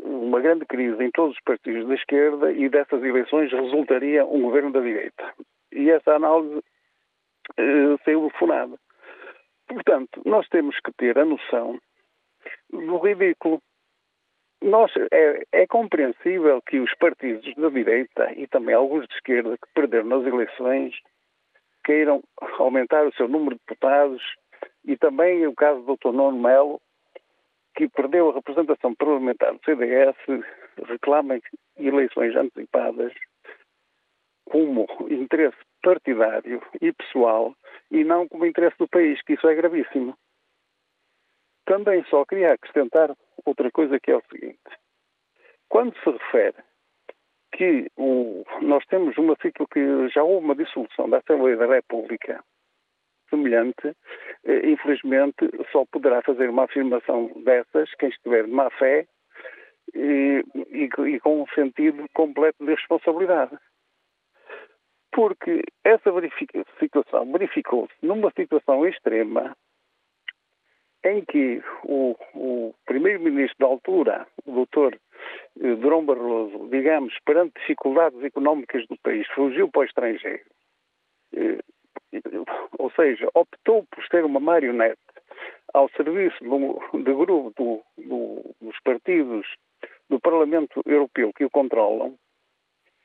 uma 0.00 0.40
grande 0.40 0.64
crise 0.64 1.02
em 1.04 1.10
todos 1.10 1.36
os 1.36 1.42
partidos 1.44 1.86
da 1.86 1.94
esquerda 1.94 2.50
e 2.50 2.70
dessas 2.70 3.02
eleições 3.02 3.52
resultaria 3.52 4.24
um 4.24 4.40
governo 4.40 4.72
da 4.72 4.80
direita. 4.80 5.34
E 5.70 5.90
essa 5.90 6.14
análise 6.14 6.62
eh, 7.58 7.96
saiu 8.04 8.30
funada. 8.38 8.78
Portanto, 9.66 10.22
nós 10.24 10.48
temos 10.48 10.74
que 10.80 10.90
ter 10.92 11.18
a 11.18 11.26
noção 11.26 11.78
do 12.70 12.96
ridículo. 12.98 13.60
Nós, 14.60 14.92
é, 15.12 15.42
é, 15.52 15.66
compreensível 15.66 16.60
que 16.62 16.80
os 16.80 16.92
partidos 16.94 17.54
da 17.54 17.68
direita 17.68 18.32
e 18.36 18.46
também 18.48 18.74
alguns 18.74 19.06
de 19.06 19.14
esquerda 19.14 19.56
que 19.56 19.72
perderam 19.72 20.06
nas 20.06 20.26
eleições 20.26 20.94
queiram 21.84 22.22
aumentar 22.58 23.06
o 23.06 23.14
seu 23.14 23.28
número 23.28 23.54
de 23.54 23.60
deputados 23.66 24.22
e 24.84 24.96
também 24.96 25.46
o 25.46 25.54
caso 25.54 25.80
do 25.82 25.96
Dr. 25.96 26.12
Nuno 26.12 26.38
Melo, 26.40 26.80
que 27.76 27.88
perdeu 27.88 28.30
a 28.30 28.34
representação 28.34 28.94
parlamentar 28.94 29.52
do 29.52 29.64
CDS, 29.64 30.16
reclama 30.86 31.38
eleições 31.78 32.34
antecipadas 32.34 33.12
como 34.44 34.86
interesse 35.08 35.56
partidário 35.82 36.60
e 36.80 36.92
pessoal 36.92 37.54
e 37.90 38.02
não 38.02 38.26
como 38.26 38.46
interesse 38.46 38.76
do 38.78 38.88
país, 38.88 39.22
que 39.22 39.34
isso 39.34 39.46
é 39.46 39.54
gravíssimo. 39.54 40.16
Também 41.64 42.04
só 42.10 42.24
queria 42.24 42.54
acrescentar 42.54 43.14
outra 43.44 43.70
coisa 43.70 43.98
que 44.00 44.10
é 44.10 44.16
o 44.16 44.22
seguinte. 44.30 44.58
Quando 45.68 45.94
se 45.98 46.10
refere 46.10 46.56
que 47.52 47.90
o, 47.96 48.44
nós 48.62 48.84
temos 48.86 49.16
uma 49.18 49.36
que 49.36 50.08
já 50.08 50.22
houve 50.22 50.44
uma 50.44 50.54
dissolução 50.54 51.08
da 51.08 51.18
Assembleia 51.18 51.56
da 51.56 51.66
República 51.66 52.42
semelhante, 53.28 53.94
eh, 54.44 54.70
infelizmente 54.70 55.48
só 55.70 55.84
poderá 55.86 56.22
fazer 56.22 56.48
uma 56.48 56.64
afirmação 56.64 57.30
dessas 57.44 57.92
quem 57.96 58.08
estiver 58.08 58.44
de 58.44 58.50
má 58.50 58.70
fé 58.70 59.06
e, 59.94 60.42
e, 60.54 60.84
e 60.84 61.20
com 61.20 61.42
um 61.42 61.46
sentido 61.48 62.06
completo 62.14 62.64
de 62.64 62.70
responsabilidade. 62.70 63.56
Porque 65.12 65.62
essa 65.84 66.10
situação 66.78 67.30
verificou-se 67.32 67.94
numa 68.02 68.30
situação 68.32 68.86
extrema 68.86 69.56
em 71.04 71.24
que 71.24 71.62
o, 71.84 72.16
o 72.34 72.74
primeiro-ministro 72.86 73.56
da 73.58 73.66
altura, 73.66 74.26
o 74.44 74.52
doutor 74.52 74.98
eh, 75.60 75.74
Durão 75.76 76.04
Barroso, 76.04 76.68
digamos, 76.70 77.14
perante 77.24 77.58
dificuldades 77.60 78.22
económicas 78.22 78.86
do 78.88 78.96
país, 78.98 79.26
fugiu 79.28 79.68
para 79.70 79.82
o 79.82 79.84
estrangeiro. 79.84 80.44
Eh, 81.34 81.58
ou 82.78 82.90
seja, 82.92 83.28
optou 83.34 83.84
por 83.90 84.04
ser 84.06 84.24
uma 84.24 84.40
marionete 84.40 84.98
ao 85.74 85.88
serviço 85.90 86.42
do, 86.42 86.80
do 86.98 87.16
grupo 87.16 87.52
do, 87.56 87.82
do, 88.02 88.54
dos 88.60 88.80
partidos 88.82 89.46
do 90.08 90.18
Parlamento 90.18 90.82
Europeu 90.86 91.32
que 91.34 91.44
o 91.44 91.50
controlam, 91.50 92.16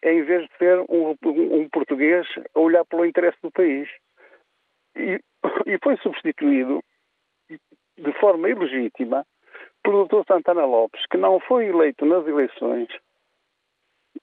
em 0.01 0.23
vez 0.23 0.47
de 0.47 0.57
ser 0.57 0.79
um, 0.89 1.15
um 1.25 1.69
português 1.69 2.25
a 2.55 2.59
olhar 2.59 2.85
pelo 2.85 3.05
interesse 3.05 3.37
do 3.41 3.51
país. 3.51 3.89
E, 4.95 5.19
e 5.65 5.77
foi 5.83 5.97
substituído 5.97 6.83
de 7.97 8.11
forma 8.19 8.49
ilegítima 8.49 9.25
pelo 9.83 10.05
Dr. 10.05 10.23
Santana 10.27 10.65
Lopes, 10.65 11.05
que 11.07 11.17
não 11.17 11.39
foi 11.39 11.67
eleito 11.67 12.05
nas 12.05 12.25
eleições 12.25 12.87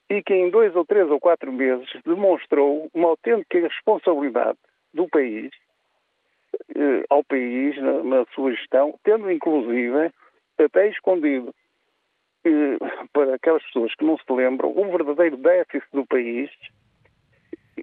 e 0.09 0.21
que 0.21 0.33
em 0.33 0.49
dois 0.49 0.75
ou 0.75 0.85
três 0.85 1.09
ou 1.09 1.19
quatro 1.19 1.51
meses 1.51 1.87
demonstrou 2.05 2.89
uma 2.93 3.09
autêntica 3.09 3.59
responsabilidade 3.59 4.57
do 4.93 5.07
país, 5.07 5.51
eh, 6.75 7.05
ao 7.09 7.23
país 7.23 7.77
na, 7.77 8.03
na, 8.03 8.25
sua 8.33 8.51
gestão, 8.51 8.97
tendo 9.03 9.31
inclusive 9.31 10.11
até 10.57 10.89
escondido 10.89 11.53
eh, 12.43 12.77
para 13.13 13.35
aquelas 13.35 13.63
pessoas 13.63 13.95
que 13.95 14.03
não 14.03 14.17
se 14.17 14.33
lembram 14.33 14.71
o 14.75 14.91
verdadeiro 14.91 15.37
déficit 15.37 15.87
do 15.93 16.05
país, 16.05 16.49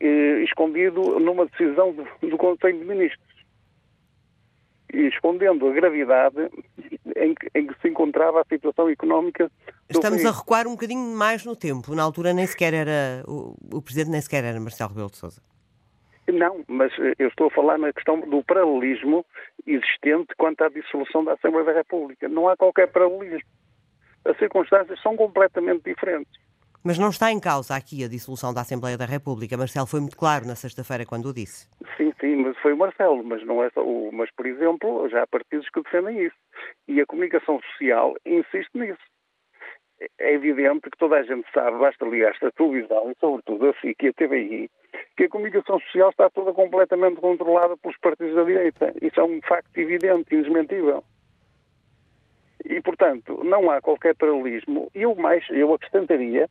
eh, 0.00 0.42
escondido 0.42 1.18
numa 1.18 1.46
decisão 1.46 1.92
do, 1.92 2.28
do 2.28 2.36
Conselho 2.36 2.78
de 2.78 2.84
Ministros 2.84 3.27
escondendo 4.92 5.68
a 5.68 5.72
gravidade 5.72 6.50
em 7.16 7.34
que, 7.34 7.48
em 7.54 7.66
que, 7.66 7.80
se 7.80 7.88
encontrava 7.88 8.40
a 8.40 8.44
situação 8.44 8.88
económica. 8.88 9.50
Estamos 9.88 10.24
a 10.24 10.30
recuar 10.30 10.66
um 10.66 10.72
bocadinho 10.72 11.16
mais 11.16 11.44
no 11.44 11.54
tempo. 11.54 11.94
Na 11.94 12.02
altura 12.02 12.32
nem 12.32 12.46
sequer 12.46 12.74
era 12.74 13.22
o, 13.26 13.54
o 13.72 13.82
presidente 13.82 14.10
nem 14.10 14.20
sequer 14.20 14.44
era 14.44 14.60
Marcelo 14.60 14.90
Rebelo 14.90 15.10
de 15.10 15.16
Sousa. 15.16 15.42
Não, 16.32 16.62
mas 16.68 16.92
eh, 16.98 17.14
eu 17.18 17.28
estou 17.28 17.46
a 17.46 17.50
falar 17.50 17.78
na 17.78 17.92
questão 17.92 18.20
do 18.20 18.42
paralelismo 18.44 19.24
existente 19.66 20.34
quanto 20.36 20.62
à 20.62 20.68
dissolução 20.68 21.24
da 21.24 21.32
Assembleia 21.32 21.64
da 21.64 21.72
República. 21.72 22.28
Não 22.28 22.48
há 22.48 22.56
qualquer 22.56 22.88
paralelismo. 22.88 23.48
As 24.24 24.36
circunstâncias 24.38 25.00
são 25.00 25.16
completamente 25.16 25.84
diferentes. 25.84 26.32
Mas 26.84 26.98
não 26.98 27.10
está 27.10 27.30
em 27.32 27.40
causa 27.40 27.74
aqui 27.74 28.04
a 28.04 28.08
dissolução 28.08 28.54
da 28.54 28.60
Assembleia 28.60 28.96
da 28.96 29.04
República. 29.04 29.56
Marcelo 29.56 29.86
foi 29.86 30.00
muito 30.00 30.16
claro 30.16 30.46
na 30.46 30.54
sexta-feira 30.54 31.04
quando 31.04 31.26
o 31.26 31.34
disse. 31.34 31.68
Sim, 31.96 32.12
sim, 32.20 32.36
mas 32.36 32.56
foi 32.58 32.72
o 32.72 32.76
Marcelo, 32.76 33.22
mas 33.24 33.44
não 33.44 33.62
é 33.62 33.70
só 33.70 33.84
o. 33.84 34.10
Mas, 34.12 34.30
por 34.30 34.46
exemplo, 34.46 35.08
já 35.08 35.22
há 35.22 35.26
partidos 35.26 35.68
que 35.70 35.82
defendem 35.82 36.26
isso. 36.26 36.36
E 36.86 37.00
a 37.00 37.06
comunicação 37.06 37.60
social 37.72 38.14
insiste 38.24 38.70
nisso 38.74 39.02
é 40.18 40.34
evidente 40.34 40.90
que 40.90 40.98
toda 40.98 41.16
a 41.16 41.22
gente 41.22 41.46
sabe, 41.52 41.78
basta 41.78 42.04
ligar-se 42.04 42.44
à 42.44 42.50
televisão 42.52 43.10
e, 43.10 43.14
sobretudo, 43.18 43.68
a 43.68 43.72
FIC 43.74 44.06
e 44.06 44.08
a 44.08 44.12
TVI, 44.12 44.70
que 45.16 45.24
a 45.24 45.28
comunicação 45.28 45.80
social 45.80 46.10
está 46.10 46.30
toda 46.30 46.52
completamente 46.52 47.20
controlada 47.20 47.76
pelos 47.76 47.98
partidos 47.98 48.34
da 48.34 48.44
direita. 48.44 48.94
Isso 49.02 49.18
é 49.18 49.24
um 49.24 49.40
facto 49.42 49.76
evidente, 49.76 50.34
indesmentível. 50.34 51.02
E, 52.64 52.80
portanto, 52.80 53.42
não 53.44 53.70
há 53.70 53.80
qualquer 53.80 54.14
paralelismo. 54.14 54.90
E 54.94 55.02
eu 55.02 55.14
mais, 55.14 55.44
eu 55.50 55.72
acrescentaria 55.72 56.48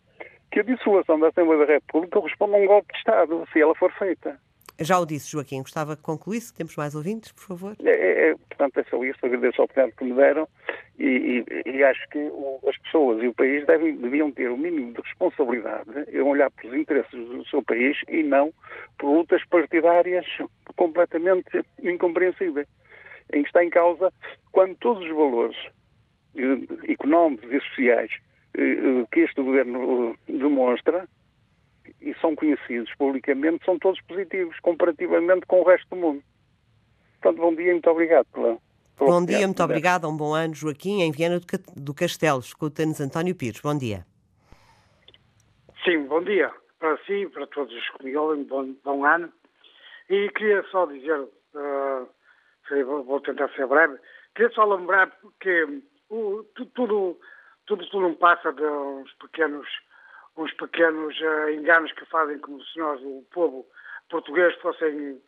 que 0.52 0.60
a 0.60 0.64
dissolução 0.64 1.20
da 1.20 1.28
Assembleia 1.28 1.66
da 1.66 1.74
República 1.74 2.20
corresponde 2.20 2.56
a 2.56 2.58
um 2.58 2.66
golpe 2.66 2.92
de 2.94 3.00
Estado, 3.00 3.48
se 3.52 3.62
ela 3.62 3.76
for 3.76 3.92
feita. 3.94 4.40
Já 4.80 5.00
o 5.00 5.06
disse, 5.06 5.32
Joaquim. 5.32 5.62
Gostava 5.62 5.96
que 5.96 6.04
concluísse. 6.04 6.54
Temos 6.54 6.76
mais 6.76 6.94
ouvintes, 6.94 7.32
por 7.32 7.44
favor. 7.48 7.76
É, 7.84 8.30
é, 8.30 8.36
portanto, 8.36 8.80
é 8.80 8.84
só 8.90 9.04
isso. 9.04 9.18
Agradeço 9.26 9.62
a 9.62 9.66
oportunidade 9.66 9.98
que 9.98 10.04
me 10.06 10.14
deram 10.14 10.48
e, 11.00 11.44
e, 11.66 11.70
e 11.70 11.84
acho 11.84 12.08
que 12.10 12.20
o, 12.20 12.60
as 12.68 12.78
pessoas 12.80 13.24
e 13.24 13.28
o 13.28 13.34
país 13.34 13.66
devem, 13.66 13.98
deviam 13.98 14.32
ter 14.32 14.50
o 14.52 14.58
mínimo 14.58 14.94
de 14.94 15.02
responsabilidade 15.02 15.90
em 16.12 16.22
olhar 16.22 16.52
para 16.52 16.68
os 16.68 16.74
interesses 16.76 17.28
do 17.28 17.46
seu 17.48 17.64
país 17.64 17.98
e 18.08 18.22
não 18.22 18.54
por 19.00 19.12
lutas 19.12 19.44
partidárias 19.46 20.26
completamente 20.76 21.66
incompreensíveis, 21.82 22.68
em 23.34 23.42
que 23.42 23.48
está 23.48 23.64
em 23.64 23.70
causa 23.70 24.14
quando 24.52 24.76
todos 24.76 25.04
os 25.04 25.16
valores 25.16 25.58
económicos 26.88 27.52
e 27.52 27.60
sociais 27.70 28.12
eh, 28.54 29.06
que 29.12 29.22
este 29.22 29.42
governo 29.42 30.16
demonstra 30.28 31.08
e 32.02 32.14
são 32.16 32.36
conhecidos 32.36 32.94
publicamente, 32.98 33.64
são 33.66 33.80
todos 33.80 34.00
positivos, 34.02 34.60
comparativamente 34.60 35.46
com 35.46 35.62
o 35.62 35.64
resto 35.64 35.88
do 35.90 35.96
mundo. 35.96 36.24
Portanto, 37.22 37.42
bom 37.42 37.56
dia 37.56 37.70
e 37.70 37.74
muito 37.74 37.90
obrigado 37.90 38.26
pela. 38.34 38.58
pela 38.98 39.12
bom 39.12 39.26
dia, 39.26 39.48
muito 39.48 39.64
obrigado. 39.64 40.08
Um 40.08 40.16
bom 40.16 40.34
ano, 40.34 40.54
Joaquim, 40.54 41.02
em 41.02 41.12
Viana 41.12 41.40
do 41.76 41.94
Castelo. 41.94 42.40
Escuta-nos 42.40 43.02
António 43.02 43.36
Pires. 43.36 43.62
Bom 43.62 43.78
dia. 43.78 44.06
Sim, 45.84 46.06
bom 46.06 46.22
dia 46.24 46.52
para 46.80 46.98
si, 47.06 47.28
para 47.30 47.48
todos 47.48 47.74
os 47.74 47.90
que 47.90 48.06
me 48.06 48.16
ouvem, 48.16 48.44
bom, 48.44 48.74
bom 48.84 49.06
ano. 49.06 49.32
E 50.10 50.30
queria 50.30 50.64
só 50.72 50.86
dizer, 50.86 51.20
uh, 51.20 52.08
vou 53.04 53.20
tentar 53.22 53.50
ser 53.50 53.68
breve, 53.68 53.98
queria 54.36 54.52
só 54.52 54.64
lembrar 54.64 55.12
que 55.40 55.82
tudo, 56.10 56.72
tudo, 56.74 57.20
tudo 57.66 58.02
não 58.02 58.16
passa 58.16 58.52
de 58.54 58.64
uns 58.64 59.12
pequenos, 59.14 59.68
uns 60.38 60.54
pequenos 60.54 61.20
uh, 61.20 61.50
enganos 61.50 61.92
que 61.94 62.06
fazem 62.06 62.40
como 62.40 62.64
se 62.64 62.80
nós, 62.80 63.02
o 63.02 63.26
povo 63.32 63.66
português, 64.10 64.56
fossem 64.56 65.22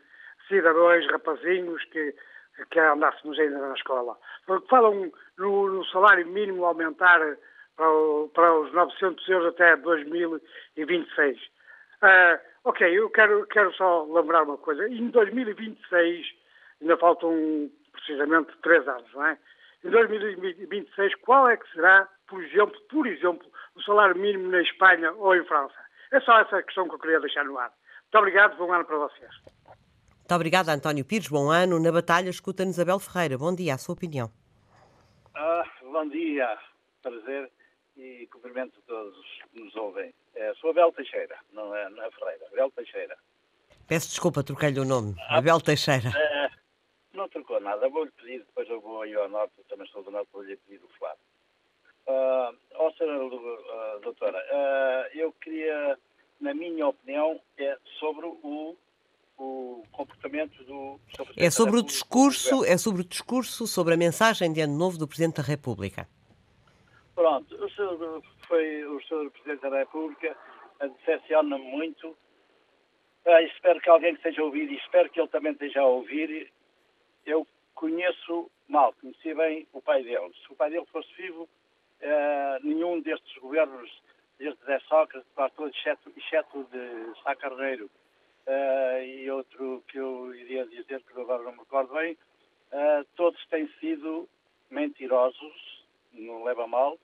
cidadãos, 0.48 1.06
rapazinhos, 1.12 1.84
que, 1.86 2.16
que 2.72 2.80
andássemos 2.80 3.38
ainda 3.40 3.60
na 3.60 3.74
escola. 3.74 4.18
Falam 4.70 5.12
no, 5.38 5.68
no 5.70 5.86
salário 5.86 6.26
mínimo 6.28 6.66
aumentar 6.66 7.20
para, 7.76 7.90
o, 7.90 8.30
para, 8.34 8.54
os 8.60 8.74
900 8.74 9.30
euros 9.30 9.48
até 9.54 9.76
2026. 9.78 11.38
Uh, 11.38 11.46
ah, 12.02 12.40
ok, 12.66 12.98
eu 12.98 13.10
quero, 13.10 13.46
quero 13.48 13.74
só 13.74 14.04
lembrar 14.06 14.44
uma 14.44 14.58
coisa. 14.58 14.88
Em 14.88 15.10
2026, 15.10 16.28
ainda 16.82 16.98
faltam 16.98 17.70
precisamente 17.92 18.52
três 18.62 18.88
anos, 18.88 19.14
não 19.14 19.26
é? 19.26 19.38
Em 19.84 19.90
2026, 19.90 21.16
qual 21.22 21.48
é 21.48 21.56
que 21.56 21.70
será, 21.72 22.08
por 22.28 22.44
exemplo, 22.44 22.80
por 22.90 23.08
exemplo, 23.08 23.48
o 23.76 23.82
salário 23.82 24.16
mínimo 24.18 24.50
na 24.50 24.62
Espanha 24.62 25.12
ou 25.14 25.36
em 25.36 25.46
França? 25.46 25.76
É 26.12 26.20
só 26.22 26.40
essa 26.40 26.62
questão 26.64 26.88
que 26.88 26.96
eu 26.96 27.00
queria 27.00 27.20
deixar 27.20 27.46
no 27.46 27.58
ar. 27.58 27.72
Muito 28.04 28.18
obrigado, 28.18 28.58
bom 28.58 28.72
ano 28.74 28.86
para 28.86 28.98
vocês. 28.98 29.32
Muito 30.30 30.36
obrigada, 30.36 30.74
António 30.74 31.06
Pires. 31.06 31.30
Bom 31.30 31.50
ano. 31.50 31.80
Na 31.80 31.92
batalha, 31.92 32.30
escuta-nos 32.30 32.76
Isabel 32.76 33.00
Ferreira. 33.00 33.38
Bom 33.38 33.56
dia, 33.56 33.76
a 33.76 33.78
sua 33.78 33.94
opinião. 33.94 34.30
Ah, 35.36 35.64
bom 35.82 36.08
dia, 36.10 36.58
prazer 37.02 37.50
e 37.96 38.28
cumprimento 38.32 38.80
a 38.80 38.88
todos 38.88 39.18
que 39.54 39.62
nos 39.62 39.76
ouvem. 39.76 40.14
É, 40.36 40.54
sou 40.56 40.72
Abel 40.72 40.92
Teixeira, 40.92 41.36
não 41.52 41.76
é, 41.76 41.90
não 41.90 42.04
é 42.04 42.12
Ferreira, 42.12 42.46
Abel 42.52 42.72
Teixeira. 42.72 43.18
Peço 43.88 44.10
desculpa, 44.10 44.44
troquei-lhe 44.44 44.80
o 44.80 44.86
nome. 44.86 45.16
Ah, 45.30 45.38
Abel 45.38 45.60
Teixeira. 45.60 46.10
É, 46.16 46.50
não 47.14 47.28
trocou 47.30 47.60
nada, 47.60 47.90
vou-lhe 47.90 48.12
pedir, 48.12 48.40
depois 48.40 48.70
eu 48.70 48.82
vou 48.82 49.02
aí 49.02 49.14
ao 49.16 49.30
norte, 49.30 49.54
também 49.68 49.86
estou 49.86 50.04
do 50.04 50.12
norte, 50.12 50.30
vou-lhe 50.32 50.56
pedir 50.58 50.84
o 50.84 50.88
Flávio. 50.98 51.20
Uh, 52.08 52.58
ó, 52.76 52.92
senhora 52.92 53.26
uh, 53.26 54.00
doutora, 54.02 54.38
uh, 54.38 55.18
eu 55.18 55.32
queria, 55.34 55.98
na 56.40 56.54
minha 56.54 56.88
opinião, 56.88 57.40
é 57.58 57.78
sobre 58.00 58.26
o, 58.26 58.76
o 59.38 59.84
comportamento 59.92 60.64
do 60.64 61.00
É 61.38 61.52
sobre 61.52 61.78
o 61.80 61.84
discurso, 61.84 62.66
é 62.66 62.78
sobre 62.78 63.02
o 63.02 63.06
discurso, 63.06 63.68
sobre 63.68 63.94
a 63.94 63.98
mensagem 63.98 64.52
de 64.52 64.62
ano 64.62 64.78
novo 64.78 64.98
do 64.98 65.08
Presidente 65.08 65.38
da 65.38 65.44
República. 65.44 66.08
Pronto, 67.14 67.54
o 67.56 67.70
senhor, 67.72 68.24
foi 68.48 68.86
o 68.86 69.02
senhor 69.04 69.30
Presidente 69.32 69.70
da 69.70 69.80
República 69.80 70.36
decepciona-me 70.88 71.64
muito. 71.66 72.16
Ah, 73.26 73.42
espero 73.42 73.82
que 73.82 73.90
alguém 73.90 74.14
esteja 74.14 74.42
a 74.42 74.46
ouvir 74.46 74.72
e 74.72 74.78
espero 74.78 75.10
que 75.10 75.20
ele 75.20 75.28
também 75.28 75.52
esteja 75.52 75.82
a 75.82 75.86
ouvir. 75.86 76.52
Eu 77.30 77.46
conheço 77.76 78.50
mal, 78.68 78.92
conheci 78.94 79.36
bem 79.36 79.68
o 79.72 79.80
pai 79.80 80.02
dele. 80.04 80.34
Se 80.44 80.52
o 80.52 80.56
pai 80.56 80.72
dele 80.72 80.88
fosse 80.88 81.14
vivo, 81.14 81.48
ah, 82.02 82.58
nenhum 82.64 83.00
destes 83.02 83.38
governos, 83.38 83.92
desde 84.40 84.60
Zé 84.66 84.80
Sócrates, 84.80 85.30
todos, 85.56 85.76
exceto, 85.78 86.12
exceto 86.18 86.64
de 86.72 87.22
Sá 87.22 87.36
Carneiro 87.36 87.88
ah, 88.48 89.00
e 89.04 89.30
outro 89.30 89.84
que 89.88 90.00
eu 90.00 90.34
iria 90.34 90.66
dizer, 90.66 91.04
que 91.04 91.22
agora 91.22 91.44
não 91.44 91.52
me 91.52 91.60
recordo 91.60 91.94
bem, 91.94 92.18
ah, 92.72 93.06
todos 93.16 93.46
têm 93.46 93.68
sido 93.80 94.28
mentirosos, 94.72 95.86
não 96.14 96.44
leva 96.44 96.66
mal, 96.66 96.98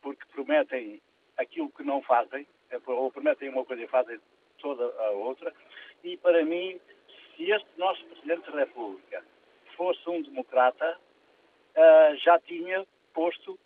porque 0.00 0.24
prometem 0.26 1.02
aquilo 1.36 1.70
que 1.70 1.82
não 1.82 2.00
fazem, 2.02 2.46
ou 2.86 3.10
prometem 3.10 3.48
uma 3.48 3.64
coisa 3.64 3.82
e 3.82 3.88
fazem 3.88 4.20
toda 4.58 4.84
a 4.84 5.10
outra. 5.10 5.52
E 6.04 6.16
para 6.18 6.44
mim, 6.44 6.80
se 7.34 7.50
este 7.50 7.68
nosso 7.76 8.04
Presidente 8.04 8.48
da 8.52 8.60
República 8.60 9.24
fosse 9.76 10.08
um 10.08 10.22
democrata, 10.22 10.98
uh, 11.76 12.16
já 12.16 12.38
tinha 12.40 12.86
posto 13.12 13.58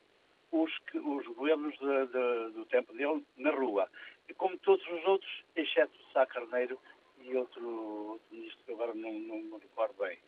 os, 0.53 0.73
os 0.95 1.27
governos 1.29 1.77
de, 1.79 2.07
de, 2.07 2.51
do 2.55 2.67
tempo 2.67 2.93
dele 2.93 3.25
na 3.37 3.51
rua. 3.51 3.89
E 4.29 4.35
como 4.35 4.59
todos 4.59 4.87
os 4.87 5.05
outros, 5.07 5.45
exceto 5.57 5.93
Sá 6.13 6.27
Carneiro 6.27 6.79
e 7.23 7.37
outro, 7.37 8.11
outro 8.13 8.27
ministro 8.31 8.65
que 8.65 8.73
agora 8.73 8.95
não, 8.95 9.13
não 9.13 9.37
me 9.37 9.59
recordo 9.59 9.95
bem. 9.99 10.19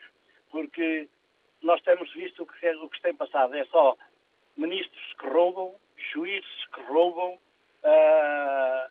Porque 0.51 1.09
nós 1.63 1.81
temos 1.83 2.13
visto 2.13 2.43
o 2.43 2.47
que, 2.47 2.69
o 2.69 2.89
que 2.89 3.03
tem 3.03 3.15
passado. 3.15 3.55
É 3.55 3.65
só 3.67 3.97
ministros 4.57 5.15
que 5.19 5.27
roubam, 5.29 5.75
juízes 6.13 6.67
que 6.75 6.83
roubam 6.83 7.35
uh, 7.35 8.91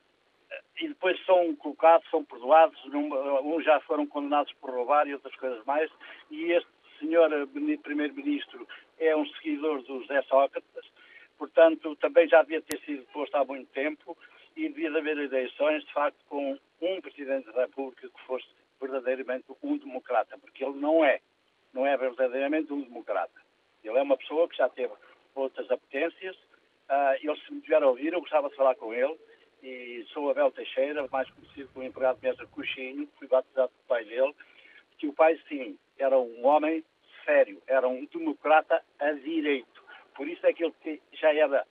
e 0.80 0.88
depois 0.88 1.24
são 1.26 1.56
colocados, 1.58 2.10
são 2.10 2.24
perdoados, 2.24 2.80
uns 2.86 3.64
já 3.64 3.80
foram 3.82 4.08
condenados 4.08 4.52
por 4.54 4.72
roubar 4.72 5.08
e 5.08 5.14
outras 5.14 5.36
coisas 5.36 5.64
mais, 5.66 5.92
e 6.30 6.52
este 6.52 6.70
senhor 7.02 7.30
primeiro-ministro 7.84 8.68
é 8.98 9.16
um 9.16 9.26
seguidor 9.26 9.82
do 9.84 10.02
José 10.02 10.22
Sócrates, 10.24 10.92
portanto 11.38 11.96
também 11.98 12.28
já 12.30 12.42
devia 12.42 12.62
ter 12.62 12.80
sido 12.82 13.04
posto 13.12 13.36
há 13.36 13.44
muito 13.44 13.70
tempo 13.72 14.18
e 14.56 14.70
devia 14.70 14.90
haver 14.90 15.18
eleições, 15.18 15.84
de 15.84 15.94
facto, 15.94 16.18
com 16.30 16.58
um 16.82 17.02
Presidente 17.02 17.52
da 17.52 17.62
República 17.62 18.08
que 18.08 18.22
fosse 18.26 18.48
verdadeiramente 18.80 19.46
um 19.62 19.78
democrata, 19.78 20.38
porque 20.38 20.64
ele 20.64 20.78
não 20.78 21.04
é, 21.04 21.20
não 21.74 21.86
é 21.86 21.98
verdadeiramente 21.98 22.72
um 22.72 22.82
democrata. 22.82 23.40
Ele 23.84 23.98
é 23.98 24.02
uma 24.02 24.18
pessoa 24.18 24.48
que 24.48 24.58
já 24.58 24.70
teve 24.70 24.94
outras 25.36 25.70
apetências, 25.70 26.38
Uh, 26.92 27.16
ele, 27.24 27.40
se 27.40 27.54
me 27.54 27.62
tiver 27.62 27.82
a 27.82 27.88
ouvir, 27.88 28.12
eu 28.12 28.20
gostava 28.20 28.50
de 28.50 28.56
falar 28.56 28.76
com 28.76 28.94
ele. 28.94 29.18
E 29.64 30.06
sou 30.12 30.30
Abel 30.30 30.52
Teixeira, 30.52 31.08
mais 31.10 31.30
conhecido 31.32 31.70
como 31.74 31.86
empregado 31.86 32.20
de 32.20 32.28
mesa 32.28 32.46
Coxinho, 32.48 33.08
fui 33.18 33.28
batizado 33.28 33.70
pelo 33.70 33.88
pai 33.88 34.04
dele. 34.04 34.36
Que 34.98 35.08
o 35.08 35.14
pai, 35.14 35.40
sim, 35.48 35.78
era 35.98 36.20
um 36.20 36.46
homem 36.46 36.84
sério, 37.32 37.62
era 37.66 37.88
um 37.88 38.06
democrata 38.06 38.84
a 39.00 39.12
direito. 39.14 39.82
Por 40.16 40.28
isso 40.28 40.46
é 40.46 40.52
que 40.52 40.66
ele 40.66 41.02
já 41.14 41.34
era, 41.34 41.66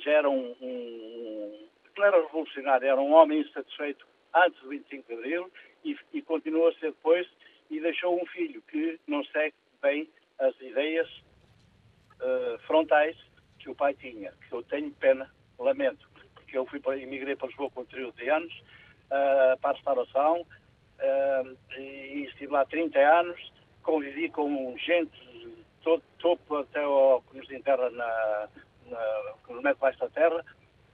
já 0.00 0.10
era 0.10 0.28
um, 0.28 0.56
um 0.60 1.68
era 1.98 2.20
revolucionário, 2.20 2.88
era 2.88 3.00
um 3.00 3.12
homem 3.12 3.40
insatisfeito 3.40 4.04
antes 4.34 4.60
do 4.60 4.68
25 4.68 5.06
de 5.06 5.14
Abril 5.14 5.50
e, 5.84 5.96
e 6.12 6.22
continuou 6.22 6.68
a 6.68 6.72
ser 6.74 6.90
depois 6.90 7.28
e 7.70 7.80
deixou 7.80 8.20
um 8.20 8.26
filho 8.26 8.60
que 8.62 8.98
não 9.06 9.24
segue 9.26 9.54
bem 9.80 10.08
as 10.40 10.60
ideias 10.60 11.08
uh, 12.20 12.58
frontais 12.66 13.16
que 13.60 13.70
o 13.70 13.74
pai 13.74 13.94
tinha, 13.94 14.32
que 14.48 14.52
eu 14.52 14.62
tenho 14.64 14.90
pena, 14.94 15.30
lamento, 15.58 16.06
porque 16.34 16.58
eu 16.58 16.66
fui 16.66 16.80
para, 16.80 16.98
emigrei 16.98 17.36
para 17.36 17.46
Lisboa 17.46 17.70
com 17.70 17.84
13 17.84 18.28
anos, 18.28 18.52
uh, 19.06 19.58
para 19.60 19.70
a 19.70 19.72
restauração, 19.74 20.40
uh, 20.40 21.78
e 21.78 22.24
estive 22.24 22.52
lá 22.52 22.64
30 22.64 22.98
anos, 22.98 23.52
convivi 23.84 24.28
com 24.30 24.74
gente 24.78 25.12
todo 25.82 26.02
topo 26.18 26.56
até 26.56 26.82
ao 26.82 27.22
que 27.22 27.38
nos 27.38 27.50
enterra 27.50 27.88
na, 27.90 28.48
na, 28.86 29.34
que 29.46 29.52
nos 29.52 29.62
mete 29.62 29.78
baixo 29.78 30.00
da 30.00 30.08
terra, 30.08 30.44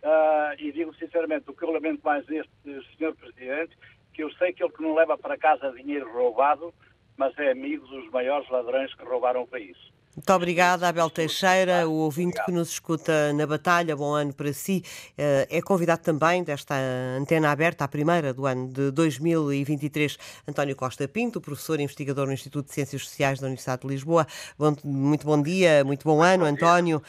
uh, 0.03 0.55
e 0.59 0.73
digo 0.73 0.95
sinceramente, 0.97 1.49
o 1.49 1.55
que 1.55 1.65
eu 1.65 1.71
lamento 1.71 2.03
mais 2.05 2.27
deste 2.27 2.51
senhor 2.97 3.15
Presidente, 3.15 3.77
que 4.13 4.23
eu 4.23 4.31
sei 4.33 4.53
que 4.53 4.63
ele 4.63 4.73
que 4.73 4.83
não 4.83 4.95
leva 4.95 5.17
para 5.17 5.39
casa 5.39 5.73
dinheiro 5.73 6.13
roubado, 6.13 6.75
mas 7.17 7.37
é 7.39 7.53
amigo 7.53 7.87
dos 7.87 8.11
maiores 8.11 8.49
ladrões 8.51 8.93
que 8.95 9.05
roubaram 9.05 9.43
o 9.43 9.47
país. 9.47 9.77
Muito 10.17 10.33
obrigada, 10.33 10.89
Abel 10.89 11.09
Teixeira, 11.09 11.89
o 11.89 11.93
ouvinte 11.93 12.45
que 12.45 12.51
nos 12.51 12.71
escuta 12.71 13.33
na 13.33 13.47
batalha. 13.47 13.95
Bom 13.95 14.13
ano 14.13 14.35
para 14.35 14.53
si. 14.53 14.83
Eh, 15.17 15.47
é 15.49 15.63
convidado 15.63 16.03
também 16.03 16.43
desta 16.43 16.75
antena 17.17 17.49
aberta, 17.49 17.85
a 17.85 17.89
primeira 17.89 18.35
do 18.35 18.45
ano 18.45 18.67
de 18.67 18.91
2023, 18.91 20.19
António 20.49 20.75
Costa 20.75 21.07
Pinto, 21.07 21.41
professor 21.41 21.79
e 21.79 21.85
investigador 21.85 22.27
no 22.27 22.33
Instituto 22.33 22.67
de 22.67 22.75
Ciências 22.75 23.05
Sociais 23.05 23.39
da 23.39 23.47
Universidade 23.47 23.83
de 23.83 23.89
Lisboa. 23.89 24.27
Bom, 24.59 24.75
muito 24.83 25.25
bom 25.25 25.41
dia, 25.41 25.85
muito 25.85 26.03
bom 26.03 26.21
ano, 26.21 26.45
António. 26.45 27.01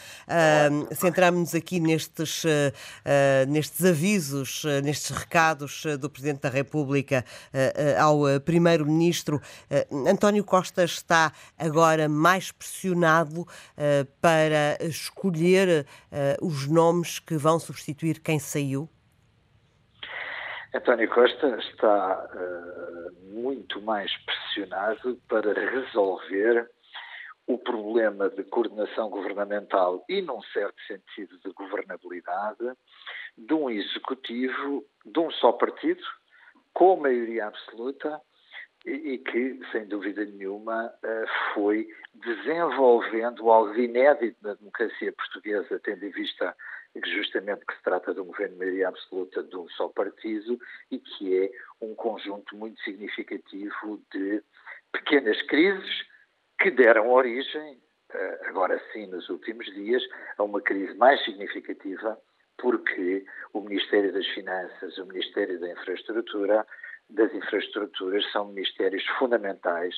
Centramos-nos 0.96 1.56
aqui 1.56 1.80
nestes, 1.80 2.44
uh, 2.44 3.48
nestes 3.48 3.84
avisos, 3.84 4.64
nestes 4.84 5.10
recados 5.10 5.84
do 6.00 6.08
Presidente 6.08 6.42
da 6.42 6.50
República 6.50 7.26
ao 7.98 8.40
Primeiro-Ministro. 8.46 9.42
António 10.08 10.44
Costa 10.44 10.84
está 10.84 11.34
agora 11.58 12.08
mais 12.08 12.52
pressionado 12.52 12.91
pressionado 12.92 13.42
uh, 13.42 14.06
para 14.22 14.78
escolher 14.82 15.86
uh, 15.86 16.46
os 16.46 16.68
nomes 16.68 17.20
que 17.20 17.36
vão 17.36 17.60
substituir 17.60 18.20
quem 18.20 18.40
saiu? 18.40 18.90
António 20.74 21.10
Costa 21.10 21.58
está 21.60 22.30
uh, 22.34 23.34
muito 23.34 23.82
mais 23.82 24.12
pressionado 24.26 25.20
para 25.28 25.54
resolver 25.54 26.70
o 27.48 27.58
problema 27.58 28.30
de 28.30 28.44
coordenação 28.44 29.10
governamental 29.10 30.06
e, 30.08 30.22
num 30.22 30.42
certo 30.54 30.80
sentido, 30.88 31.38
de 31.40 31.52
governabilidade 31.52 32.78
de 33.38 33.54
um 33.54 33.70
executivo 33.70 34.86
de 35.06 35.20
um 35.20 35.32
só 35.32 35.52
partido, 35.52 36.02
com 36.74 36.98
maioria 36.98 37.48
absoluta, 37.48 38.22
e, 38.86 39.18
que, 39.20 39.60
sem 39.72 39.86
dúvida 39.86 40.26
nenhuma, 40.26 40.92
eh, 41.04 41.26
foi 41.54 41.88
desenvolvendo 42.16 43.50
algo 43.50 43.76
inédito 43.76 44.38
na 44.42 44.56
democracia 44.56 45.14
portuguesa, 45.14 45.80
tendo 45.84 46.04
em 46.06 46.10
vista 46.10 46.56
justamente 47.06 47.66
que 47.66 47.76
se 47.76 47.84
trata 47.84 48.14
de 48.14 48.20
um 48.20 48.26
governo 48.26 48.54
de 48.54 48.60
maioria 48.60 48.88
absoluta 48.90 49.44
de 49.44 49.56
um 49.56 49.70
só 49.70 49.88
partido 49.90 50.60
e 50.90 51.00
que 51.00 51.46
é 51.46 51.52
um 51.80 51.96
conjunto 51.96 52.56
muito 52.56 52.82
significativo 52.82 54.02
de 54.12 54.44
pequenas 54.92 55.42
crises 55.44 56.06
que 56.60 56.72
deram 56.72 57.10
origem, 57.10 57.80
eh, 58.14 58.40
agora 58.46 58.82
sim, 58.92 59.08
nos 59.08 59.30
últimos 59.30 59.66
dias, 59.74 60.04
a 60.38 60.44
uma 60.44 60.62
crise 60.62 60.94
mais 60.96 61.24
significativa, 61.24 62.20
porque 62.58 63.26
o 63.54 63.62
Ministério 63.62 64.12
das 64.12 64.28
Finanças, 64.28 64.98
o 64.98 65.06
Ministério 65.06 65.60
da 65.60 65.72
Infraestrutura, 65.72 66.66
das 67.12 67.34
infraestruturas 67.34 68.24
são 68.32 68.48
ministérios 68.48 69.06
fundamentais, 69.20 69.96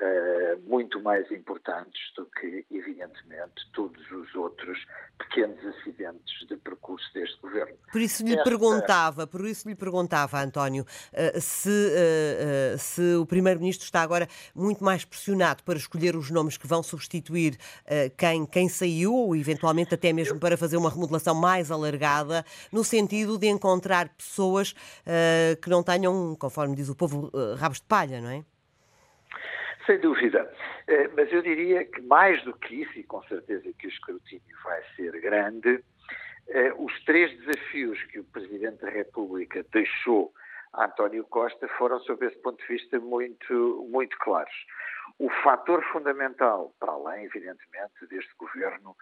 uh, 0.00 0.68
muito 0.68 1.00
mais 1.02 1.30
importantes 1.30 2.00
do 2.16 2.26
que, 2.26 2.64
evidentemente, 2.70 3.68
todos 3.72 4.00
os 4.10 4.34
outros 4.34 4.78
pequenos 5.18 5.58
acidentes 5.66 6.46
de 6.48 6.56
percurso 6.56 7.06
deste 7.14 7.40
governo. 7.40 7.76
Por 7.92 8.00
isso 8.00 8.24
lhe 8.24 8.32
Esta... 8.32 8.44
perguntava, 8.44 9.26
por 9.26 9.44
isso 9.46 9.68
lhe 9.68 9.74
perguntava, 9.74 10.40
António, 10.40 10.82
uh, 10.84 11.40
se, 11.40 11.68
uh, 11.68 12.78
se 12.78 13.14
o 13.16 13.26
primeiro-ministro 13.26 13.84
está 13.84 14.02
agora 14.02 14.26
muito 14.54 14.82
mais 14.82 15.04
pressionado 15.04 15.62
para 15.62 15.78
escolher 15.78 16.16
os 16.16 16.30
nomes 16.30 16.56
que 16.56 16.66
vão 16.66 16.82
substituir 16.82 17.56
quem, 18.16 18.46
quem 18.46 18.68
saiu, 18.68 19.14
ou 19.14 19.36
eventualmente 19.36 19.94
até 19.94 20.12
mesmo 20.12 20.38
para 20.38 20.56
fazer 20.56 20.76
uma 20.76 20.90
remodelação 20.90 21.34
mais 21.34 21.70
alargada, 21.70 22.44
no 22.72 22.82
sentido 22.84 23.38
de 23.38 23.48
encontrar 23.48 24.08
pessoas 24.10 24.74
que 25.60 25.68
não 25.68 25.82
tenham 25.82 26.34
conforme 26.36 26.74
diz 26.74 26.88
o 26.88 26.94
povo, 26.94 27.30
eh, 27.34 27.54
rabos 27.56 27.80
de 27.80 27.86
palha, 27.86 28.20
não 28.20 28.30
é? 28.30 28.44
Sem 29.86 29.98
dúvida. 29.98 30.52
Eh, 30.86 31.08
mas 31.16 31.32
eu 31.32 31.42
diria 31.42 31.84
que 31.84 32.00
mais 32.02 32.42
do 32.44 32.52
que 32.54 32.82
isso, 32.82 32.98
e 32.98 33.04
com 33.04 33.22
certeza 33.24 33.72
que 33.78 33.86
o 33.86 33.90
escrutínio 33.90 34.56
vai 34.62 34.82
ser 34.96 35.18
grande, 35.20 35.82
eh, 36.48 36.72
os 36.76 37.04
três 37.04 37.36
desafios 37.38 38.02
que 38.04 38.20
o 38.20 38.24
Presidente 38.24 38.82
da 38.82 38.90
República 38.90 39.64
deixou 39.72 40.32
a 40.72 40.84
António 40.84 41.24
Costa 41.24 41.66
foram, 41.78 41.98
sob 42.00 42.24
esse 42.26 42.38
ponto 42.38 42.60
de 42.60 42.68
vista, 42.68 42.98
muito, 43.00 43.88
muito 43.90 44.16
claros. 44.18 44.54
O 45.18 45.28
fator 45.42 45.82
fundamental, 45.92 46.72
para 46.78 46.92
além, 46.92 47.24
evidentemente, 47.24 48.06
deste 48.08 48.32
governo 48.38 48.96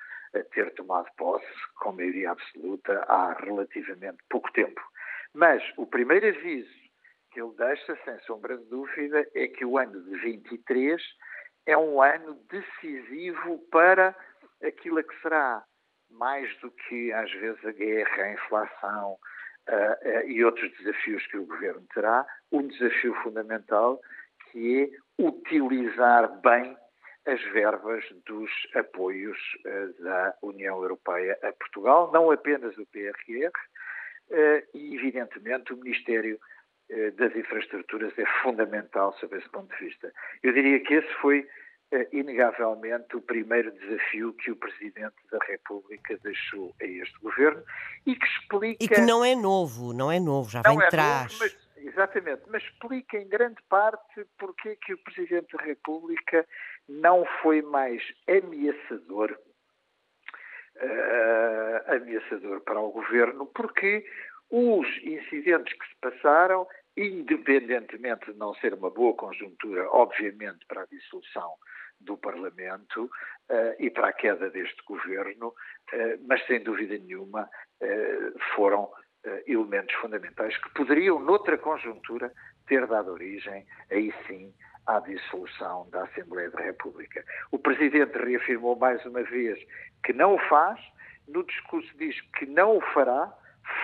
ter 0.52 0.72
tomado 0.74 1.08
posse 1.16 1.46
com 1.76 1.92
maioria 1.92 2.30
absoluta 2.30 3.04
há 3.08 3.34
relativamente 3.34 4.18
pouco 4.28 4.50
tempo. 4.52 4.80
Mas 5.34 5.62
o 5.76 5.86
primeiro 5.86 6.26
aviso 6.28 6.87
que 7.30 7.40
ele 7.40 7.52
deixa, 7.56 7.98
sem 8.04 8.18
sombra 8.20 8.56
de 8.56 8.64
dúvida, 8.66 9.26
é 9.34 9.48
que 9.48 9.64
o 9.64 9.78
ano 9.78 10.02
de 10.02 10.18
23 10.18 11.00
é 11.66 11.76
um 11.76 12.00
ano 12.02 12.34
decisivo 12.50 13.58
para 13.70 14.14
aquilo 14.62 15.02
que 15.02 15.20
será. 15.20 15.62
Mais 16.10 16.48
do 16.60 16.70
que, 16.70 17.12
às 17.12 17.30
vezes, 17.32 17.62
a 17.66 17.72
guerra, 17.72 18.22
a 18.22 18.32
inflação 18.32 19.12
uh, 19.12 20.08
uh, 20.08 20.26
e 20.26 20.42
outros 20.42 20.70
desafios 20.78 21.26
que 21.26 21.36
o 21.36 21.44
governo 21.44 21.86
terá, 21.92 22.26
um 22.50 22.66
desafio 22.66 23.14
fundamental 23.22 24.00
que 24.50 24.84
é 24.84 25.22
utilizar 25.22 26.40
bem 26.40 26.74
as 27.26 27.42
verbas 27.52 28.02
dos 28.24 28.50
apoios 28.74 29.38
uh, 29.66 30.02
da 30.02 30.34
União 30.40 30.80
Europeia 30.80 31.38
a 31.42 31.52
Portugal, 31.52 32.10
não 32.10 32.30
apenas 32.30 32.76
o 32.78 32.86
PRR, 32.86 33.52
e, 34.74 34.94
evidentemente, 34.94 35.72
o 35.72 35.76
Ministério 35.78 36.38
das 37.16 37.34
infraestruturas 37.36 38.16
é 38.18 38.24
fundamental 38.42 39.14
sob 39.20 39.36
esse 39.36 39.48
ponto 39.50 39.74
de 39.76 39.84
vista. 39.84 40.12
Eu 40.42 40.52
diria 40.52 40.80
que 40.80 40.94
esse 40.94 41.14
foi 41.20 41.46
eh, 41.90 42.06
inegavelmente 42.12 43.16
o 43.16 43.22
primeiro 43.22 43.72
desafio 43.72 44.34
que 44.34 44.50
o 44.50 44.56
Presidente 44.56 45.16
da 45.32 45.38
República 45.46 46.18
deixou 46.22 46.74
a 46.82 46.84
este 46.84 47.18
governo 47.20 47.62
e 48.04 48.14
que 48.14 48.26
explica. 48.26 48.84
E 48.84 48.88
que 48.88 49.00
não 49.00 49.24
é 49.24 49.34
novo, 49.34 49.94
não 49.94 50.12
é 50.12 50.20
novo, 50.20 50.50
já 50.50 50.60
vem 50.60 50.78
é 50.78 50.86
atrás. 50.86 51.32
Novo, 51.32 51.44
mas, 51.44 51.56
exatamente, 51.78 52.42
mas 52.48 52.62
explica 52.62 53.16
em 53.16 53.26
grande 53.26 53.62
parte 53.70 54.26
porque 54.38 54.68
é 54.68 54.76
que 54.76 54.92
o 54.92 54.98
Presidente 54.98 55.56
da 55.56 55.62
República 55.62 56.46
não 56.86 57.24
foi 57.42 57.62
mais 57.62 58.02
ameaçador. 58.28 59.38
Uh, 60.76 61.96
ameaçador 61.96 62.60
para 62.60 62.78
o 62.78 62.92
governo, 62.92 63.46
porque 63.46 64.04
os 64.50 64.86
incidentes 65.02 65.72
que 65.74 65.86
se 65.86 65.94
passaram, 66.00 66.66
independentemente 66.96 68.32
de 68.32 68.38
não 68.38 68.54
ser 68.54 68.74
uma 68.74 68.90
boa 68.90 69.14
conjuntura, 69.14 69.88
obviamente, 69.90 70.64
para 70.66 70.82
a 70.82 70.86
dissolução 70.86 71.54
do 72.00 72.16
Parlamento 72.16 73.04
uh, 73.04 73.74
e 73.78 73.90
para 73.90 74.08
a 74.08 74.12
queda 74.12 74.50
deste 74.50 74.82
governo, 74.84 75.48
uh, 75.48 75.54
mas 76.26 76.44
sem 76.46 76.62
dúvida 76.62 76.96
nenhuma 76.98 77.48
uh, 77.82 78.38
foram 78.54 78.90
elementos 79.46 79.94
fundamentais 79.96 80.56
que 80.56 80.72
poderiam, 80.74 81.18
noutra 81.18 81.58
conjuntura, 81.58 82.32
ter 82.66 82.86
dado 82.86 83.12
origem, 83.12 83.66
aí 83.90 84.14
sim, 84.26 84.54
à 84.86 85.00
dissolução 85.00 85.90
da 85.90 86.04
Assembleia 86.04 86.48
da 86.50 86.62
República. 86.62 87.22
O 87.50 87.58
Presidente 87.58 88.16
reafirmou 88.16 88.76
mais 88.76 89.04
uma 89.04 89.22
vez 89.24 89.58
que 90.04 90.12
não 90.12 90.36
o 90.36 90.38
faz, 90.48 90.80
no 91.26 91.44
discurso 91.44 91.92
diz 91.98 92.18
que 92.38 92.46
não 92.46 92.78
o 92.78 92.80
fará, 92.94 93.30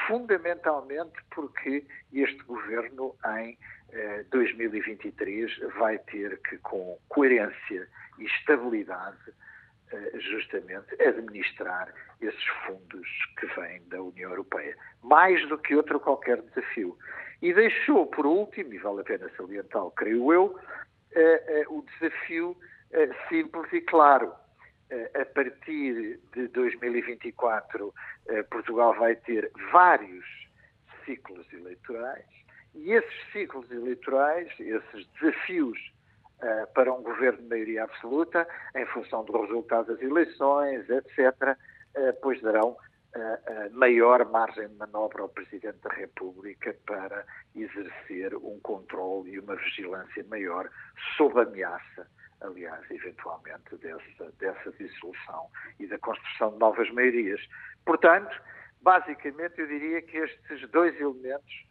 fundamentalmente 0.07 1.15
porque 1.35 1.85
este 2.13 2.43
governo 2.45 3.15
em 3.39 3.57
eh, 3.93 4.25
2023 4.31 5.59
vai 5.77 5.99
ter 5.99 6.41
que, 6.43 6.59
com 6.59 6.99
coerência 7.09 7.89
e 8.19 8.25
estabilidade, 8.25 9.33
eh, 9.93 10.13
justamente 10.19 11.01
administrar 11.03 11.93
esses 12.21 12.45
fundos 12.67 13.09
que 13.39 13.47
vêm 13.59 13.83
da 13.89 14.03
União 14.03 14.31
Europeia, 14.31 14.77
mais 15.03 15.47
do 15.49 15.59
que 15.59 15.75
outro 15.75 16.01
qualquer 16.01 16.41
desafio. 16.43 16.97
E 17.43 17.53
deixou, 17.53 18.07
por 18.07 18.27
último, 18.27 18.73
e 18.73 18.79
vale 18.79 19.03
a 19.03 19.05
pena 19.05 19.31
salientar, 19.37 19.91
creio 19.97 20.33
eu, 20.33 20.59
eh, 21.13 21.45
eh 21.47 21.65
o 21.69 21.83
desafio 21.83 22.57
eh, 22.93 23.11
simples 23.29 23.73
e 23.73 23.81
claro 23.83 24.33
a 25.15 25.25
partir 25.25 26.21
de 26.33 26.49
2024, 26.49 27.95
eh, 28.29 28.43
Portugal 28.45 28.95
vai 28.95 29.17
ter 29.17 29.51
vários 29.73 30.25
ciclos 31.05 31.51
eleitorais 31.53 32.25
e 32.75 32.93
esses 32.93 33.33
ciclos 33.33 33.71
eleitorais, 33.71 34.49
esses 34.59 35.07
desafios 35.19 35.79
eh, 36.43 36.67
para 36.75 36.93
um 36.93 37.03
governo 37.03 37.43
de 37.43 37.49
maioria 37.49 37.85
absoluta, 37.85 38.47
em 38.75 38.87
função 38.87 39.25
do 39.25 39.41
resultado 39.41 39.93
das 39.93 40.03
eleições, 40.03 40.89
etc., 40.89 41.57
pois 42.21 42.43
darão 42.43 42.77
maior 43.71 44.29
margem 44.29 44.67
de 44.67 44.75
manobra 44.75 45.23
ao 45.23 45.29
Presidente 45.29 45.79
da 45.79 45.91
República 45.91 46.75
para 46.85 47.25
exercer 47.55 48.35
um 48.35 48.59
controle 48.61 49.31
e 49.31 49.39
uma 49.39 49.55
vigilância 49.55 50.25
maior 50.29 50.69
sob 51.17 51.41
ameaça 51.41 52.09
aliás, 52.45 52.91
eventualmente, 52.91 53.77
dessa, 53.77 54.33
dessa 54.39 54.73
dissolução 54.73 55.49
e 55.79 55.87
da 55.87 55.99
construção 55.99 56.53
de 56.53 56.59
novas 56.59 56.91
maiorias. 56.93 57.41
Portanto, 57.85 58.41
basicamente, 58.83 59.61
eu 59.61 59.67
diria 59.67 60.03
que 60.03 60.17
estes 60.17 60.69
dois 60.71 60.99
elementos 61.01 61.67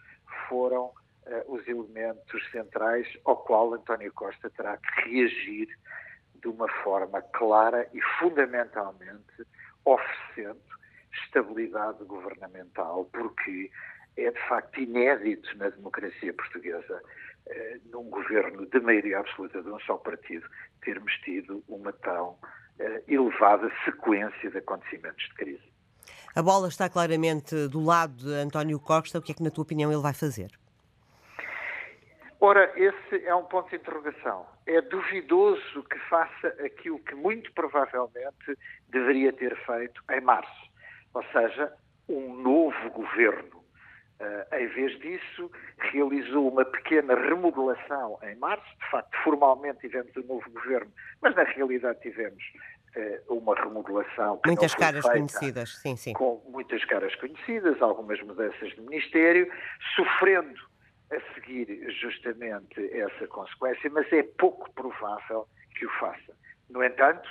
foram 0.48 0.86
uh, 0.86 0.94
os 1.48 1.68
elementos 1.68 2.52
centrais 2.52 3.08
ao 3.26 3.38
qual 3.38 3.74
António 3.74 4.12
Costa 4.14 4.50
terá 4.50 4.78
que 4.78 5.10
reagir 5.10 5.68
de 6.36 6.48
uma 6.48 6.68
forma 6.84 7.22
clara 7.22 7.88
e 7.94 8.02
fundamentalmente 8.20 9.46
oferecendo 9.86 10.62
estabilidade 11.26 12.04
governamental, 12.06 13.06
porque 13.14 13.70
é 14.18 14.32
de 14.32 14.48
facto 14.48 14.80
inédito 14.80 15.58
na 15.58 15.70
democracia 15.70 16.34
portuguesa 16.34 17.02
eh, 17.48 17.80
num 17.92 18.10
governo 18.10 18.66
de 18.66 18.80
maioria 18.80 19.20
absoluta 19.20 19.62
de 19.62 19.70
um 19.70 19.80
só 19.82 19.98
partido, 19.98 20.48
termos 20.82 21.14
tido 21.24 21.64
uma 21.68 21.92
tão 21.92 22.38
eh, 22.80 23.04
elevada 23.08 23.72
sequência 23.84 24.50
de 24.50 24.58
acontecimentos 24.58 25.24
de 25.28 25.34
crise. 25.36 25.74
A 26.36 26.42
bola 26.42 26.68
está 26.68 26.90
claramente 26.90 27.68
do 27.68 27.84
lado 27.84 28.16
de 28.16 28.34
António 28.34 28.80
Costa. 28.80 29.20
O 29.20 29.22
que 29.22 29.32
é 29.32 29.36
que, 29.36 29.44
na 29.44 29.52
tua 29.52 29.64
opinião, 29.64 29.92
ele 29.92 30.02
vai 30.02 30.14
fazer? 30.14 30.52
Ora, 32.40 32.74
esse 32.76 33.26
é 33.26 33.34
um 33.34 33.46
ponto 33.46 33.70
de 33.70 33.78
interrogação. 33.78 34.46
É 34.66 34.82
duvidoso 34.82 35.84
que 35.84 35.98
faça 36.10 36.48
aquilo 36.66 37.00
que 37.00 37.16
muito 37.16 37.54
provavelmente 37.54 38.58
deveria 38.90 39.32
ter 39.32 39.56
feito 39.66 40.04
em 40.12 40.22
março, 40.22 40.70
ou 41.14 41.24
seja, 41.32 41.72
um 42.10 42.36
novo 42.36 42.90
governo 42.90 43.63
Uh, 44.24 44.56
em 44.56 44.68
vez 44.68 44.98
disso, 45.00 45.52
realizou 45.92 46.48
uma 46.50 46.64
pequena 46.64 47.14
remodelação 47.14 48.18
em 48.24 48.36
março. 48.36 48.66
De 48.78 48.90
facto, 48.90 49.12
formalmente 49.24 49.80
tivemos 49.82 50.16
um 50.16 50.22
novo 50.22 50.50
governo, 50.52 50.90
mas 51.22 51.36
na 51.36 51.44
realidade 51.44 52.00
tivemos 52.02 52.42
uma 53.28 53.56
remodelação 53.56 54.40
muitas 54.46 54.76
caras 54.76 55.04
conhecidas, 55.04 55.78
sim, 55.82 55.96
sim. 55.96 56.14
Com 56.14 56.42
muitas 56.48 56.86
caras 56.86 57.16
conhecidas, 57.16 57.82
algumas 57.82 58.22
mudanças 58.22 58.70
de 58.70 58.82
ministério, 58.82 59.52
sofrendo 59.96 60.60
a 61.12 61.34
seguir 61.34 61.68
justamente 62.00 62.80
essa 62.96 63.28
consequência, 63.28 63.90
mas 63.90 64.12
é 64.14 64.24
pouco 64.24 64.72
provável 64.74 65.48
que 65.76 65.86
o 65.86 65.90
faça. 66.00 66.34
No 66.70 66.84
entanto, 66.84 67.28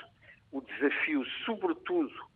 o 0.51 0.61
desafio, 0.61 1.25
sobretudo 1.45 2.13
uh, 2.13 2.32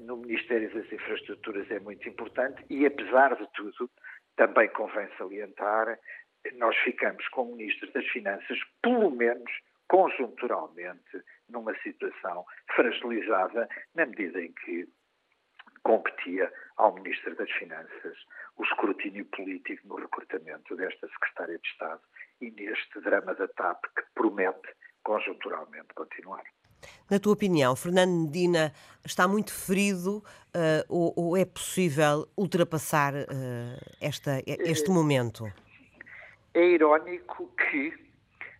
no 0.00 0.18
Ministério 0.18 0.72
das 0.72 0.90
Infraestruturas, 0.92 1.70
é 1.70 1.80
muito 1.80 2.08
importante 2.08 2.64
e, 2.68 2.86
apesar 2.86 3.34
de 3.36 3.46
tudo, 3.52 3.90
também 4.36 4.68
convém 4.68 5.08
salientar, 5.16 5.98
nós 6.54 6.76
ficamos 6.78 7.26
com 7.28 7.42
o 7.42 7.56
Ministro 7.56 7.90
das 7.92 8.06
Finanças, 8.08 8.58
pelo 8.82 9.10
menos 9.10 9.50
conjunturalmente, 9.88 11.22
numa 11.48 11.74
situação 11.80 12.44
fragilizada, 12.74 13.68
na 13.94 14.06
medida 14.06 14.40
em 14.40 14.52
que 14.52 14.88
competia 15.82 16.52
ao 16.76 16.94
Ministro 16.94 17.34
das 17.36 17.50
Finanças 17.52 18.18
o 18.56 18.64
escrutínio 18.64 19.24
político 19.26 19.86
no 19.86 19.96
recrutamento 19.96 20.74
desta 20.76 21.06
Secretária 21.08 21.58
de 21.58 21.68
Estado 21.68 22.00
e 22.40 22.50
neste 22.50 23.00
drama 23.00 23.34
da 23.34 23.46
TAP 23.48 23.84
que 23.96 24.02
promete 24.14 24.68
conjunturalmente 25.04 25.94
continuar. 25.94 26.42
Na 27.10 27.18
tua 27.18 27.32
opinião, 27.32 27.76
Fernando 27.76 28.12
Medina 28.24 28.72
está 29.04 29.28
muito 29.28 29.52
ferido 29.52 30.18
uh, 30.18 30.84
ou, 30.88 31.12
ou, 31.16 31.36
é 31.36 31.44
possível 31.44 32.28
ultrapassar 32.36 33.14
uh, 33.14 33.94
esta, 34.00 34.42
este 34.46 34.90
momento? 34.90 35.44
É 36.54 36.64
irónico 36.66 37.48
que, 37.56 37.92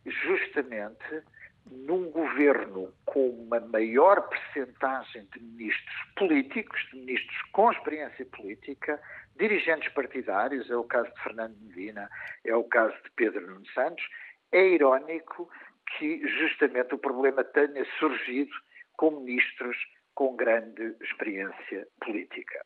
justamente, 0.04 1.22
num 1.70 2.10
governo 2.10 2.92
com 3.04 3.28
uma 3.30 3.58
maior 3.60 4.28
percentagem 4.28 5.26
de 5.34 5.42
ministros 5.42 5.96
políticos, 6.16 6.80
de 6.92 7.00
ministros 7.00 7.42
com 7.52 7.72
experiência 7.72 8.24
política, 8.26 9.00
dirigentes 9.36 9.92
partidários, 9.92 10.70
é 10.70 10.76
o 10.76 10.84
caso 10.84 11.12
de 11.12 11.22
Fernando 11.22 11.56
Medina, 11.60 12.08
é 12.44 12.54
o 12.54 12.64
caso 12.64 12.94
de 13.02 13.10
Pedro 13.16 13.46
Nuno 13.46 13.66
Santos, 13.74 14.04
é 14.52 14.68
irónico 14.68 15.50
que 15.96 16.26
justamente 16.26 16.94
o 16.94 16.98
problema 16.98 17.44
tenha 17.44 17.84
surgido 17.98 18.52
com 18.96 19.10
ministros 19.10 19.76
com 20.14 20.34
grande 20.34 20.96
experiência 21.02 21.86
política. 22.00 22.64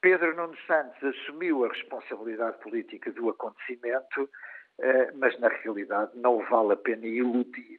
Pedro 0.00 0.36
Nuno 0.36 0.56
Santos 0.66 1.02
assumiu 1.02 1.64
a 1.64 1.68
responsabilidade 1.68 2.58
política 2.58 3.10
do 3.12 3.30
acontecimento, 3.30 4.30
eh, 4.80 5.10
mas 5.14 5.38
na 5.40 5.48
realidade 5.48 6.12
não 6.14 6.38
vale 6.46 6.74
a 6.74 6.76
pena 6.76 7.06
iludir 7.06 7.78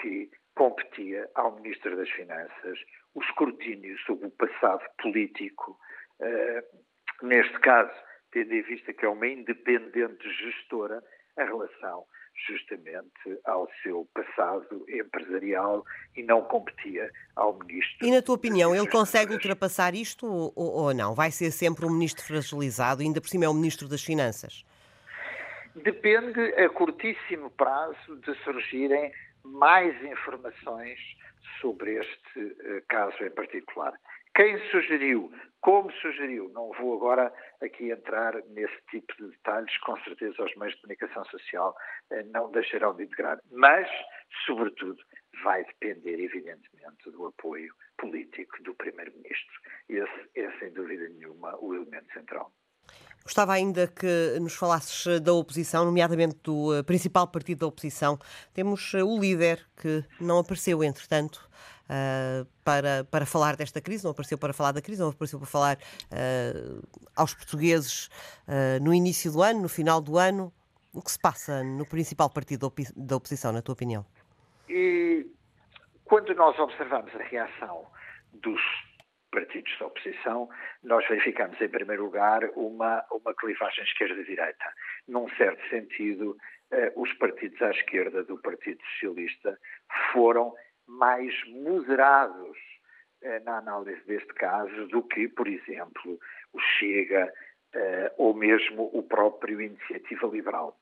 que 0.00 0.30
competia 0.54 1.30
ao 1.34 1.54
Ministro 1.56 1.96
das 1.96 2.10
Finanças 2.10 2.78
o 3.14 3.22
escrutínio 3.22 3.96
sobre 4.00 4.26
o 4.26 4.30
passado 4.30 4.84
político, 5.00 5.78
eh, 6.20 6.64
neste 7.22 7.58
caso, 7.60 7.94
tendo 8.32 8.54
em 8.54 8.62
vista 8.62 8.92
que 8.92 9.04
é 9.04 9.08
uma 9.08 9.26
independente 9.26 10.28
gestora 10.32 11.02
em 11.38 11.44
relação 11.44 12.04
justamente 12.46 13.38
ao 13.44 13.68
seu 13.82 14.08
passado 14.14 14.84
empresarial 14.88 15.84
e 16.16 16.22
não 16.22 16.42
competia 16.42 17.10
ao 17.36 17.58
ministro. 17.58 18.06
E 18.06 18.10
na 18.10 18.22
tua 18.22 18.34
opinião, 18.34 18.74
ele 18.74 18.88
consegue 18.88 19.32
ultrapassar 19.32 19.94
isto 19.94 20.26
ou, 20.26 20.52
ou, 20.56 20.94
não? 20.94 21.14
Vai 21.14 21.30
ser 21.30 21.50
sempre 21.50 21.84
um 21.84 21.90
ministro 21.90 22.24
fragilizado, 22.24 23.02
ainda 23.02 23.20
por 23.20 23.28
cima 23.28 23.44
é 23.44 23.48
o 23.48 23.54
ministro 23.54 23.88
das 23.88 24.02
Finanças? 24.02 24.64
Depende 25.74 26.40
a 26.54 26.68
curtíssimo 26.70 27.50
prazo 27.50 28.16
de 28.24 28.34
surgirem 28.42 29.12
mais 29.44 29.94
informações 30.04 30.98
sobre 31.60 31.94
este 31.94 32.38
uh, 32.38 32.82
caso 32.88 33.22
em 33.22 33.30
particular. 33.30 33.92
Quem 34.38 34.56
sugeriu, 34.70 35.32
como 35.60 35.90
sugeriu, 35.94 36.48
não 36.50 36.70
vou 36.78 36.94
agora 36.94 37.34
aqui 37.60 37.90
entrar 37.90 38.34
nesse 38.50 38.78
tipo 38.88 39.12
de 39.16 39.30
detalhes, 39.32 39.76
com 39.78 39.96
certeza 40.04 40.44
os 40.44 40.54
meios 40.54 40.76
de 40.76 40.80
comunicação 40.80 41.24
social 41.24 41.74
uh, 42.12 42.30
não 42.32 42.48
deixarão 42.52 42.94
de 42.94 43.02
integrar, 43.02 43.40
mas, 43.50 43.88
sobretudo, 44.46 44.96
vai 45.42 45.64
depender, 45.64 46.22
evidentemente, 46.22 47.10
do 47.10 47.26
apoio 47.26 47.74
político 47.96 48.62
do 48.62 48.76
Primeiro-Ministro. 48.76 49.60
Esse 49.88 50.30
é, 50.36 50.58
sem 50.60 50.72
dúvida 50.72 51.08
nenhuma, 51.08 51.56
o 51.58 51.74
elemento 51.74 52.12
central. 52.12 52.52
Gostava 53.24 53.54
ainda 53.54 53.88
que 53.88 54.38
nos 54.40 54.54
falasses 54.54 55.20
da 55.20 55.32
oposição, 55.32 55.84
nomeadamente 55.84 56.36
do 56.44 56.76
eh, 56.76 56.82
principal 56.84 57.26
partido 57.26 57.58
da 57.58 57.66
oposição. 57.66 58.18
Temos 58.54 58.94
eh, 58.94 59.02
o 59.02 59.18
líder 59.18 59.66
que 59.76 60.02
não 60.20 60.38
apareceu, 60.38 60.82
entretanto, 60.82 61.46
uh, 61.88 62.46
para, 62.64 63.04
para 63.04 63.26
falar 63.26 63.56
desta 63.56 63.80
crise, 63.80 64.04
não 64.04 64.12
apareceu 64.12 64.38
para 64.38 64.52
falar 64.52 64.72
da 64.72 64.82
crise, 64.82 65.00
não 65.00 65.10
apareceu 65.10 65.38
para 65.38 65.48
falar 65.48 65.76
uh, 65.76 66.88
aos 67.16 67.34
portugueses 67.34 68.06
uh, 68.46 68.82
no 68.82 68.92
início 68.94 69.32
do 69.32 69.42
ano, 69.42 69.62
no 69.62 69.68
final 69.68 70.00
do 70.00 70.18
ano. 70.18 70.52
O 70.92 71.02
que 71.02 71.10
se 71.10 71.18
passa 71.18 71.62
no 71.62 71.86
principal 71.86 72.30
partido 72.30 72.72
da 72.96 73.16
oposição, 73.16 73.52
na 73.52 73.62
tua 73.62 73.74
opinião? 73.74 74.04
E 74.68 75.26
quando 76.04 76.34
nós 76.34 76.58
observamos 76.58 77.14
a 77.14 77.22
reação 77.22 77.86
dos 78.32 78.60
partidos 79.30 79.78
da 79.78 79.86
oposição, 79.86 80.48
nós 80.82 81.06
verificamos, 81.06 81.60
em 81.60 81.68
primeiro 81.68 82.04
lugar, 82.04 82.40
uma, 82.56 83.04
uma 83.10 83.34
clivagem 83.34 83.84
esquerda-direita. 83.84 84.64
Num 85.06 85.28
certo 85.36 85.60
sentido, 85.68 86.36
eh, 86.70 86.92
os 86.96 87.12
partidos 87.14 87.60
à 87.62 87.70
esquerda 87.70 88.24
do 88.24 88.38
Partido 88.38 88.80
Socialista 88.92 89.58
foram 90.12 90.54
mais 90.88 91.32
moderados 91.48 92.58
eh, 93.22 93.40
na 93.40 93.58
análise 93.58 94.02
deste 94.06 94.32
caso 94.34 94.86
do 94.88 95.02
que, 95.02 95.28
por 95.28 95.46
exemplo, 95.46 96.18
o 96.52 96.60
Chega 96.60 97.32
eh, 97.74 98.12
ou 98.16 98.34
mesmo 98.34 98.90
o 98.92 99.02
próprio 99.02 99.60
Iniciativa 99.60 100.26
Liberal. 100.26 100.76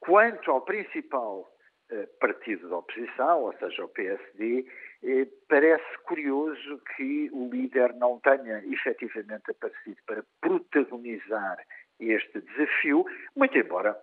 Quanto 0.00 0.50
ao 0.50 0.60
principal 0.62 1.48
eh, 1.88 2.08
partido 2.18 2.68
da 2.68 2.78
oposição, 2.78 3.42
ou 3.42 3.52
seja, 3.58 3.84
o 3.84 3.88
PSD, 3.88 4.66
eh, 5.04 5.28
parece 5.48 5.98
curioso 6.04 6.82
que 6.96 7.30
o 7.32 7.48
líder 7.48 7.94
não 7.94 8.18
tenha 8.18 8.58
efetivamente 8.66 9.52
aparecido 9.52 9.96
para 10.04 10.24
protagonizar 10.40 11.58
este 12.00 12.40
desafio, 12.40 13.06
muito 13.36 13.56
embora 13.56 13.96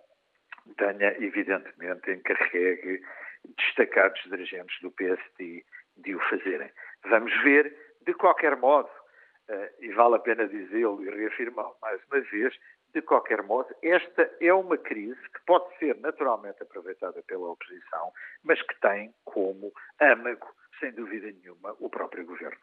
tenha, 0.78 1.14
evidentemente, 1.22 2.10
encarregue 2.10 3.02
destacados 3.56 4.20
dirigentes 4.24 4.80
do 4.80 4.90
PSD 4.90 5.64
de 5.96 6.14
o 6.14 6.20
fazerem. 6.28 6.70
Vamos 7.04 7.32
ver, 7.42 7.74
de 8.02 8.14
qualquer 8.14 8.56
modo, 8.56 8.88
eh, 9.48 9.72
e 9.80 9.92
vale 9.92 10.16
a 10.16 10.18
pena 10.18 10.46
dizê-lo 10.48 11.02
e 11.02 11.10
reafirmá-lo 11.10 11.76
mais 11.80 12.00
uma 12.10 12.20
vez, 12.20 12.54
de 12.92 13.02
qualquer 13.02 13.42
modo, 13.42 13.74
esta 13.82 14.30
é 14.40 14.52
uma 14.54 14.78
crise 14.78 15.20
que 15.30 15.44
pode 15.46 15.76
ser 15.78 15.98
naturalmente 15.98 16.62
aproveitada 16.62 17.22
pela 17.24 17.50
oposição, 17.50 18.12
mas 18.44 18.62
que 18.62 18.80
tem 18.80 19.12
como 19.24 19.72
âmago 20.00 20.46
sem 20.78 20.92
dúvida 20.92 21.30
nenhuma, 21.30 21.74
o 21.80 21.90
próprio 21.90 22.24
governo. 22.24 22.58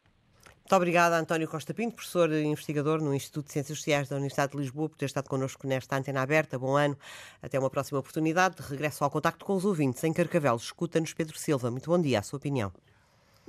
Muito 0.71 0.83
obrigada, 0.83 1.19
António 1.19 1.49
Costa 1.49 1.73
Pinto, 1.73 1.95
professor 1.95 2.31
e 2.31 2.45
investigador 2.45 3.03
no 3.03 3.13
Instituto 3.13 3.47
de 3.47 3.51
Ciências 3.51 3.77
Sociais 3.77 4.07
da 4.07 4.15
Universidade 4.15 4.53
de 4.53 4.57
Lisboa, 4.57 4.87
por 4.87 4.95
ter 4.95 5.03
estado 5.03 5.27
connosco 5.27 5.67
nesta 5.67 5.97
antena 5.97 6.21
aberta. 6.21 6.57
Bom 6.57 6.77
ano. 6.77 6.95
Até 7.43 7.59
uma 7.59 7.69
próxima 7.69 7.99
oportunidade. 7.99 8.55
De 8.55 8.61
regresso 8.61 9.03
ao 9.03 9.11
contacto 9.11 9.43
com 9.43 9.51
os 9.51 9.65
ouvintes 9.65 10.01
em 10.05 10.13
Carcavelos. 10.13 10.63
Escuta-nos 10.63 11.13
Pedro 11.13 11.35
Silva. 11.35 11.69
Muito 11.69 11.89
bom 11.89 12.01
dia. 12.01 12.19
A 12.19 12.21
sua 12.21 12.37
opinião. 12.37 12.71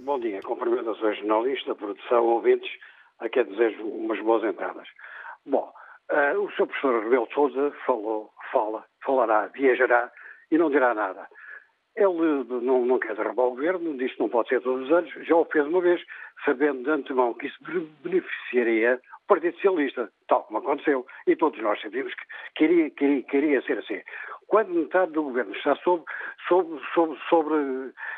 Bom 0.01 0.19
dia. 0.19 0.41
Cumprimento 0.43 0.91
a 0.91 0.97
sua 0.97 1.15
jornalista, 1.15 1.77
produção, 1.77 2.25
ouvintes. 2.25 2.69
Aqui 3.21 3.39
é 3.39 3.45
desejo 3.45 3.85
umas 3.85 4.19
boas 4.19 4.43
entradas. 4.43 4.89
Bom, 5.47 5.73
uh, 6.11 6.41
o 6.41 6.51
Sr. 6.51 6.67
professor 6.67 7.05
Rebelo 7.05 7.29
de 7.29 7.35
Sousa 7.35 7.73
falou, 7.87 8.33
fala, 8.51 8.85
falará, 9.07 9.47
viajará 9.47 10.11
e 10.51 10.59
não 10.59 10.71
dirá 10.71 10.93
nada. 10.93 11.29
Ele 11.95 12.45
não, 12.63 12.85
não 12.87 12.99
quer 12.99 13.15
derrubar 13.15 13.45
o 13.45 13.51
governo, 13.51 13.97
disse 13.97 14.15
que 14.15 14.21
não 14.21 14.29
pode 14.29 14.49
ser 14.49 14.63
todos 14.63 14.87
os 14.87 14.93
anos, 14.93 15.13
já 15.27 15.37
o 15.37 15.45
fez 15.45 15.67
uma 15.67 15.81
vez, 15.83 16.03
sabendo 16.45 16.85
de 16.85 16.91
antemão 16.91 17.35
que 17.35 17.47
isso 17.47 17.59
beneficiaria 18.03 19.01
o 19.25 19.27
Partido 19.27 19.55
Socialista, 19.55 20.11
tal 20.29 20.43
como 20.45 20.59
aconteceu, 20.59 21.07
e 21.27 21.37
todos 21.37 21.61
nós 21.61 21.81
sabíamos 21.81 22.13
que 22.15 22.25
queria, 22.57 22.91
queria, 22.91 23.23
queria 23.23 23.63
ser 23.63 23.79
assim. 23.79 24.01
Quando 24.49 24.75
metade 24.75 25.13
do 25.13 25.23
governo 25.23 25.55
está 25.55 25.75
sob, 25.77 26.05
sob, 26.47 26.79
sob, 26.93 27.19
sobre, 27.31 27.55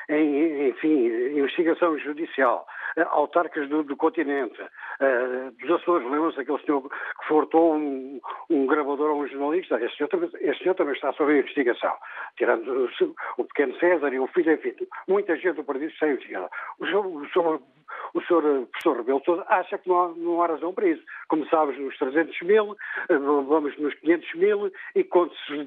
enfim, 0.08 1.06
investigação 1.38 1.96
judicial, 1.98 2.66
autarcas 3.10 3.68
do, 3.68 3.82
do 3.82 3.96
continente, 3.96 4.60
uh, 4.60 5.50
dos 5.60 5.70
Açores, 5.70 6.08
lembram-se 6.10 6.40
aquele 6.40 6.58
senhor 6.64 6.82
que 6.82 7.26
furtou 7.28 7.74
um, 7.74 8.20
um, 8.50 8.66
gravador 8.66 9.10
a 9.10 9.14
um 9.14 9.28
jornalista? 9.28 9.76
Esse 9.80 9.96
senhor, 9.96 10.08
também, 10.08 10.30
esse 10.40 10.58
senhor 10.60 10.74
também 10.74 10.94
está 10.94 11.12
sob 11.12 11.38
investigação. 11.38 11.92
Tirando 12.36 12.68
o, 12.68 13.14
o, 13.38 13.44
pequeno 13.44 13.76
César 13.78 14.12
e 14.12 14.18
o 14.18 14.26
filho, 14.28 14.52
enfim, 14.52 14.74
muita 15.06 15.36
gente 15.36 15.54
do 15.54 15.64
partido 15.64 15.90
está 15.90 16.08
investigada. 16.08 16.48
O 16.78 16.84
o 16.84 17.28
senhor, 17.30 17.62
o 18.14 18.22
senhor 18.22 18.42
professor 18.68 18.96
Rebelo 18.96 19.22
Sousa 19.24 19.44
acha 19.48 19.76
que 19.76 19.88
não 19.88 20.00
há, 20.00 20.08
não 20.16 20.42
há 20.42 20.46
razão 20.46 20.72
para 20.72 20.88
isso. 20.88 21.02
Como 21.28 21.46
sabes, 21.48 21.78
nos 21.78 21.96
300 21.98 22.40
mil, 22.42 22.76
vamos 23.08 23.76
nos 23.78 23.94
500 23.94 24.34
mil 24.34 24.72
e 24.94 25.04
quando 25.04 25.32
se 25.46 25.64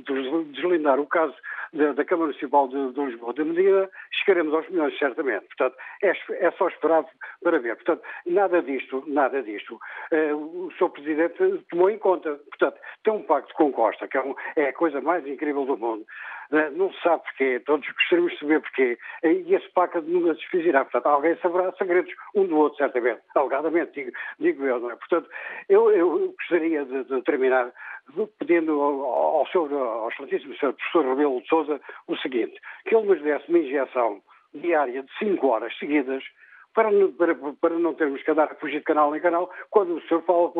deslindar 0.51 0.99
o 0.99 1.05
caso 1.05 1.35
da, 1.73 1.91
da 1.93 2.05
Câmara 2.05 2.27
Municipal 2.27 2.67
de, 2.67 2.93
de 2.93 3.05
Lisboa 3.05 3.33
de 3.33 3.43
Medida, 3.43 3.89
chegaremos 4.11 4.53
aos 4.53 4.67
milhões, 4.69 4.97
certamente. 4.97 5.45
Portanto, 5.47 5.75
é, 6.01 6.13
é 6.45 6.51
só 6.51 6.67
esperar 6.67 7.05
para 7.43 7.59
ver. 7.59 7.75
Portanto, 7.75 8.01
nada 8.25 8.61
disto, 8.61 9.03
nada 9.07 9.43
disto, 9.43 9.75
uh, 10.11 10.35
o 10.35 10.71
Sr. 10.77 10.89
Presidente 10.89 11.65
tomou 11.69 11.89
em 11.89 11.97
conta. 11.97 12.39
Portanto, 12.49 12.79
tem 13.03 13.13
um 13.13 13.23
pacto 13.23 13.53
com 13.55 13.71
Costa, 13.71 14.07
que 14.07 14.17
é, 14.17 14.21
um, 14.21 14.35
é 14.55 14.69
a 14.69 14.73
coisa 14.73 15.01
mais 15.01 15.25
incrível 15.27 15.65
do 15.65 15.77
mundo. 15.77 16.05
Uh, 16.51 16.71
não 16.77 16.91
se 16.93 17.01
sabe 17.01 17.23
porquê, 17.23 17.59
todos 17.65 17.87
gostaríamos 17.87 18.33
de 18.33 18.39
saber 18.39 18.61
porquê, 18.61 18.97
e 19.23 19.53
esse 19.53 19.69
pacto 19.71 20.01
nunca 20.01 20.33
se 20.33 20.41
desfizirá. 20.41 20.85
Portanto, 20.85 21.07
alguém 21.07 21.35
saberá 21.37 21.71
segredos 21.73 22.13
um 22.35 22.45
do 22.45 22.57
outro, 22.57 22.77
certamente, 22.77 23.21
alegadamente, 23.35 23.91
digo, 23.93 24.11
digo 24.39 24.65
eu, 24.65 24.79
não 24.79 24.91
é? 24.91 24.95
Portanto, 24.95 25.29
eu, 25.67 25.91
eu 25.91 26.33
gostaria 26.37 26.85
de, 26.85 27.03
de 27.03 27.21
terminar 27.23 27.71
pedindo 28.39 28.79
ao, 28.81 29.39
ao, 29.39 29.47
seu, 29.47 29.63
ao 29.77 30.09
excelentíssimo 30.09 30.55
Sr. 30.55 30.73
Professor 30.73 31.05
Rebelo 31.05 31.41
de 31.41 31.47
Sousa 31.47 31.81
o 32.07 32.15
seguinte, 32.17 32.59
que 32.85 32.95
ele 32.95 33.07
nos 33.07 33.21
desse 33.21 33.49
uma 33.49 33.59
injeção 33.59 34.21
diária 34.53 35.03
de 35.03 35.17
5 35.19 35.45
horas 35.45 35.77
seguidas 35.77 36.23
para, 36.73 36.89
para, 37.17 37.35
para, 37.59 37.79
não 37.79 37.93
termos 37.93 38.21
que 38.21 38.31
andar 38.31 38.51
a 38.51 38.55
fugir 38.55 38.79
de 38.79 38.85
canal 38.85 39.15
em 39.15 39.19
canal 39.19 39.51
quando 39.69 39.95
o 39.95 40.01
senhor 40.07 40.21
fala, 40.23 40.51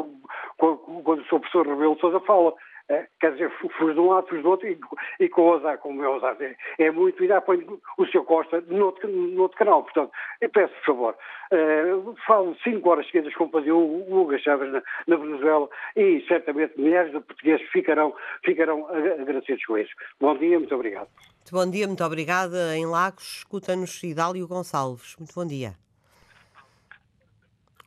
quando, 0.57 0.79
quando 1.03 1.19
o 1.19 1.25
Sr. 1.25 1.39
Professor 1.39 1.67
Rebelo 1.67 1.95
de 1.95 2.01
Sousa 2.01 2.19
fala. 2.21 2.53
É, 2.89 3.05
quer 3.19 3.33
dizer, 3.33 3.51
fuz 3.59 3.93
de 3.93 3.99
um 3.99 4.07
lado, 4.07 4.27
fuz 4.27 4.41
do 4.41 4.49
outro, 4.49 4.65
e, 4.65 4.79
e 5.19 5.27
com 5.27 5.41
o 5.41 5.53
azar, 5.55 5.77
como 5.79 6.01
é 6.01 6.07
o 6.07 6.15
azar, 6.15 6.37
é, 6.39 6.55
é 6.79 6.89
muito, 6.89 7.21
e 7.21 7.27
já 7.27 7.41
põe 7.41 7.65
o 7.97 8.05
seu 8.07 8.23
Costa 8.23 8.61
no 8.61 8.85
outro, 8.85 9.09
no 9.09 9.41
outro 9.41 9.57
canal. 9.57 9.83
Portanto, 9.83 10.09
eu 10.39 10.49
peço, 10.49 10.73
por 10.75 10.85
favor, 10.85 11.17
uh, 11.51 12.15
falo 12.25 12.55
cinco 12.63 12.89
horas 12.89 13.05
seguidas 13.07 13.35
como 13.35 13.51
fazia 13.51 13.75
o, 13.75 14.09
o 14.09 14.21
Hugo 14.21 14.39
Chávez 14.39 14.71
na, 14.71 14.81
na, 15.05 15.15
Venezuela, 15.17 15.67
e 15.97 16.23
certamente 16.29 16.79
milhares 16.79 17.11
de 17.11 17.19
portugueses 17.19 17.67
ficarão, 17.71 18.15
ficarão 18.45 18.87
agradecidos 18.87 19.65
com 19.65 19.77
isso. 19.77 19.91
Bom 20.21 20.37
dia, 20.37 20.57
muito 20.57 20.73
obrigado. 20.73 21.09
Muito 21.09 21.51
bom 21.51 21.69
dia, 21.69 21.87
muito 21.87 22.03
obrigada. 22.05 22.73
Em 22.77 22.85
Lagos, 22.85 23.39
escuta-nos 23.39 24.01
Idálio 24.01 24.47
Gonçalves. 24.47 25.17
Muito 25.17 25.33
bom 25.35 25.45
dia. 25.45 25.73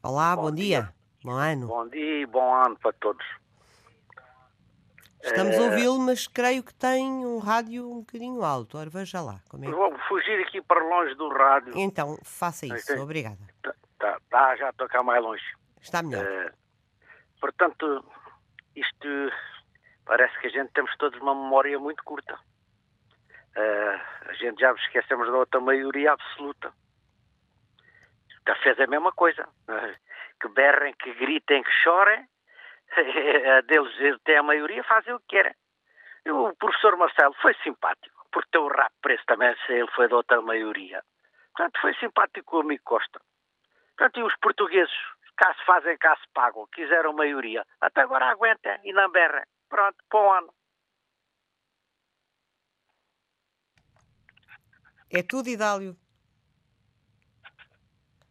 Olá, 0.02 0.36
bom, 0.36 0.42
bom 0.42 0.54
dia. 0.54 0.82
dia. 0.82 0.94
Bom 1.24 1.32
ano. 1.32 1.66
Bom 1.66 1.88
dia 1.88 2.20
e 2.20 2.26
bom 2.26 2.54
ano 2.54 2.76
para 2.82 2.92
todos. 2.94 3.39
Estamos 5.22 5.58
a 5.58 5.62
ouvi-lo, 5.62 5.98
mas 5.98 6.26
creio 6.26 6.62
que 6.62 6.74
tem 6.74 7.04
um 7.04 7.38
rádio 7.38 7.90
um 7.90 8.00
bocadinho 8.00 8.42
alto. 8.42 8.78
Ora, 8.78 8.88
veja 8.88 9.20
lá. 9.20 9.40
Como 9.48 9.64
é 9.64 9.68
que... 9.68 9.74
Vou 9.74 9.98
fugir 10.08 10.40
aqui 10.40 10.62
para 10.62 10.82
longe 10.82 11.14
do 11.14 11.28
rádio. 11.28 11.72
Então, 11.76 12.18
faça 12.24 12.66
isso. 12.66 12.92
Então, 12.92 13.04
Obrigada. 13.04 13.38
Tá, 13.62 13.74
tá, 13.98 14.20
tá, 14.30 14.56
já 14.56 14.70
estou 14.70 14.88
cá 14.88 15.02
mais 15.02 15.22
longe. 15.22 15.44
Está 15.80 16.02
melhor. 16.02 16.24
Uh, 16.24 16.52
portanto, 17.40 18.04
isto 18.74 19.08
parece 20.06 20.38
que 20.40 20.46
a 20.46 20.50
gente 20.50 20.72
temos 20.72 20.94
todos 20.96 21.20
uma 21.20 21.34
memória 21.34 21.78
muito 21.78 22.02
curta. 22.02 22.34
Uh, 23.56 24.28
a 24.28 24.32
gente 24.34 24.60
já 24.60 24.72
esquecemos 24.72 25.26
da 25.26 25.36
outra 25.36 25.60
maioria 25.60 26.12
absoluta. 26.12 26.72
Já 28.46 28.56
fez 28.56 28.80
a 28.80 28.86
mesma 28.86 29.12
coisa. 29.12 29.46
Uh, 29.68 29.94
que 30.40 30.48
berrem, 30.48 30.94
que 30.94 31.12
gritem, 31.14 31.62
que 31.62 31.70
chorem 31.82 32.26
deles 33.66 34.20
tem 34.24 34.36
a 34.36 34.42
maioria, 34.42 34.84
fazem 34.84 35.14
o 35.14 35.20
que 35.20 35.28
querem. 35.28 35.54
E 36.24 36.30
o 36.30 36.54
professor 36.56 36.96
Marcelo 36.96 37.34
foi 37.40 37.54
simpático, 37.62 38.26
porque 38.32 38.50
tem 38.50 38.60
o 38.60 38.68
rap 38.68 38.92
preço 39.00 39.24
também, 39.26 39.54
se 39.66 39.72
ele 39.72 39.90
foi 39.92 40.08
da 40.08 40.16
outra 40.16 40.40
maioria. 40.42 41.02
Portanto, 41.54 41.80
foi 41.80 41.94
simpático 41.94 42.56
o 42.56 42.60
amigo 42.60 42.82
Costa. 42.84 43.20
Portanto, 43.96 44.20
e 44.20 44.22
os 44.22 44.36
portugueses, 44.36 44.94
cá 45.36 45.54
se 45.54 45.64
fazem, 45.64 45.96
cá 45.98 46.16
se 46.16 46.26
pagam, 46.32 46.66
quiseram 46.72 47.12
maioria. 47.12 47.66
Até 47.80 48.02
agora 48.02 48.30
aguentem 48.30 48.78
e 48.84 48.92
não 48.92 49.10
berrem. 49.10 49.44
Pronto, 49.68 49.96
para 50.08 50.20
o 50.20 50.32
ano. 50.32 50.54
É 55.12 55.22
tudo, 55.22 55.48
Idálio. 55.48 55.96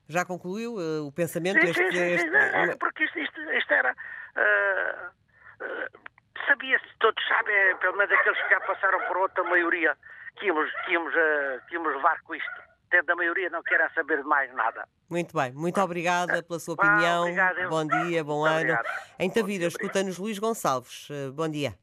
Já 0.09 0.25
concluiu 0.25 0.73
uh, 0.73 1.05
o 1.05 1.11
pensamento? 1.11 1.61
Sim, 1.61 1.69
este, 1.69 1.83
sim, 1.83 1.91
sim, 1.91 2.03
este... 2.15 2.35
É, 2.35 2.75
porque 2.75 3.03
isto, 3.05 3.19
isto, 3.19 3.39
isto 3.51 3.73
era 3.73 3.95
Uh, 4.39 5.99
Sabia-se, 6.47 6.85
todos 6.99 7.21
sabem, 7.27 7.77
pelo 7.77 7.97
menos 7.97 8.11
aqueles 8.11 8.41
que 8.41 8.49
já 8.49 8.59
passaram 8.61 8.99
por 9.07 9.17
outra 9.17 9.43
maioria, 9.43 9.95
que 10.37 10.47
íamos, 10.47 10.71
que 10.85 10.93
íamos, 10.93 11.13
uh, 11.13 11.61
que 11.67 11.75
íamos 11.75 11.93
levar 11.93 12.21
com 12.21 12.33
isto. 12.33 12.61
Tendo 12.89 13.11
a 13.11 13.15
maioria 13.15 13.49
não 13.51 13.61
querem 13.61 13.87
saber 13.93 14.17
de 14.17 14.23
mais 14.23 14.51
nada. 14.55 14.87
Muito 15.09 15.35
bem, 15.35 15.51
muito 15.51 15.79
obrigada 15.79 16.41
pela 16.41 16.59
sua 16.59 16.73
opinião. 16.73 17.25
Ah, 17.37 17.67
bom 17.69 17.85
dia, 17.85 18.23
bom 18.23 18.39
muito 18.39 18.45
ano. 18.47 18.73
Obrigado. 18.73 18.87
Em 19.19 19.29
Tavira, 19.29 19.65
escuta-nos 19.65 20.17
Luís 20.17 20.39
Gonçalves. 20.39 21.07
bom 21.35 21.47
dia. 21.47 21.75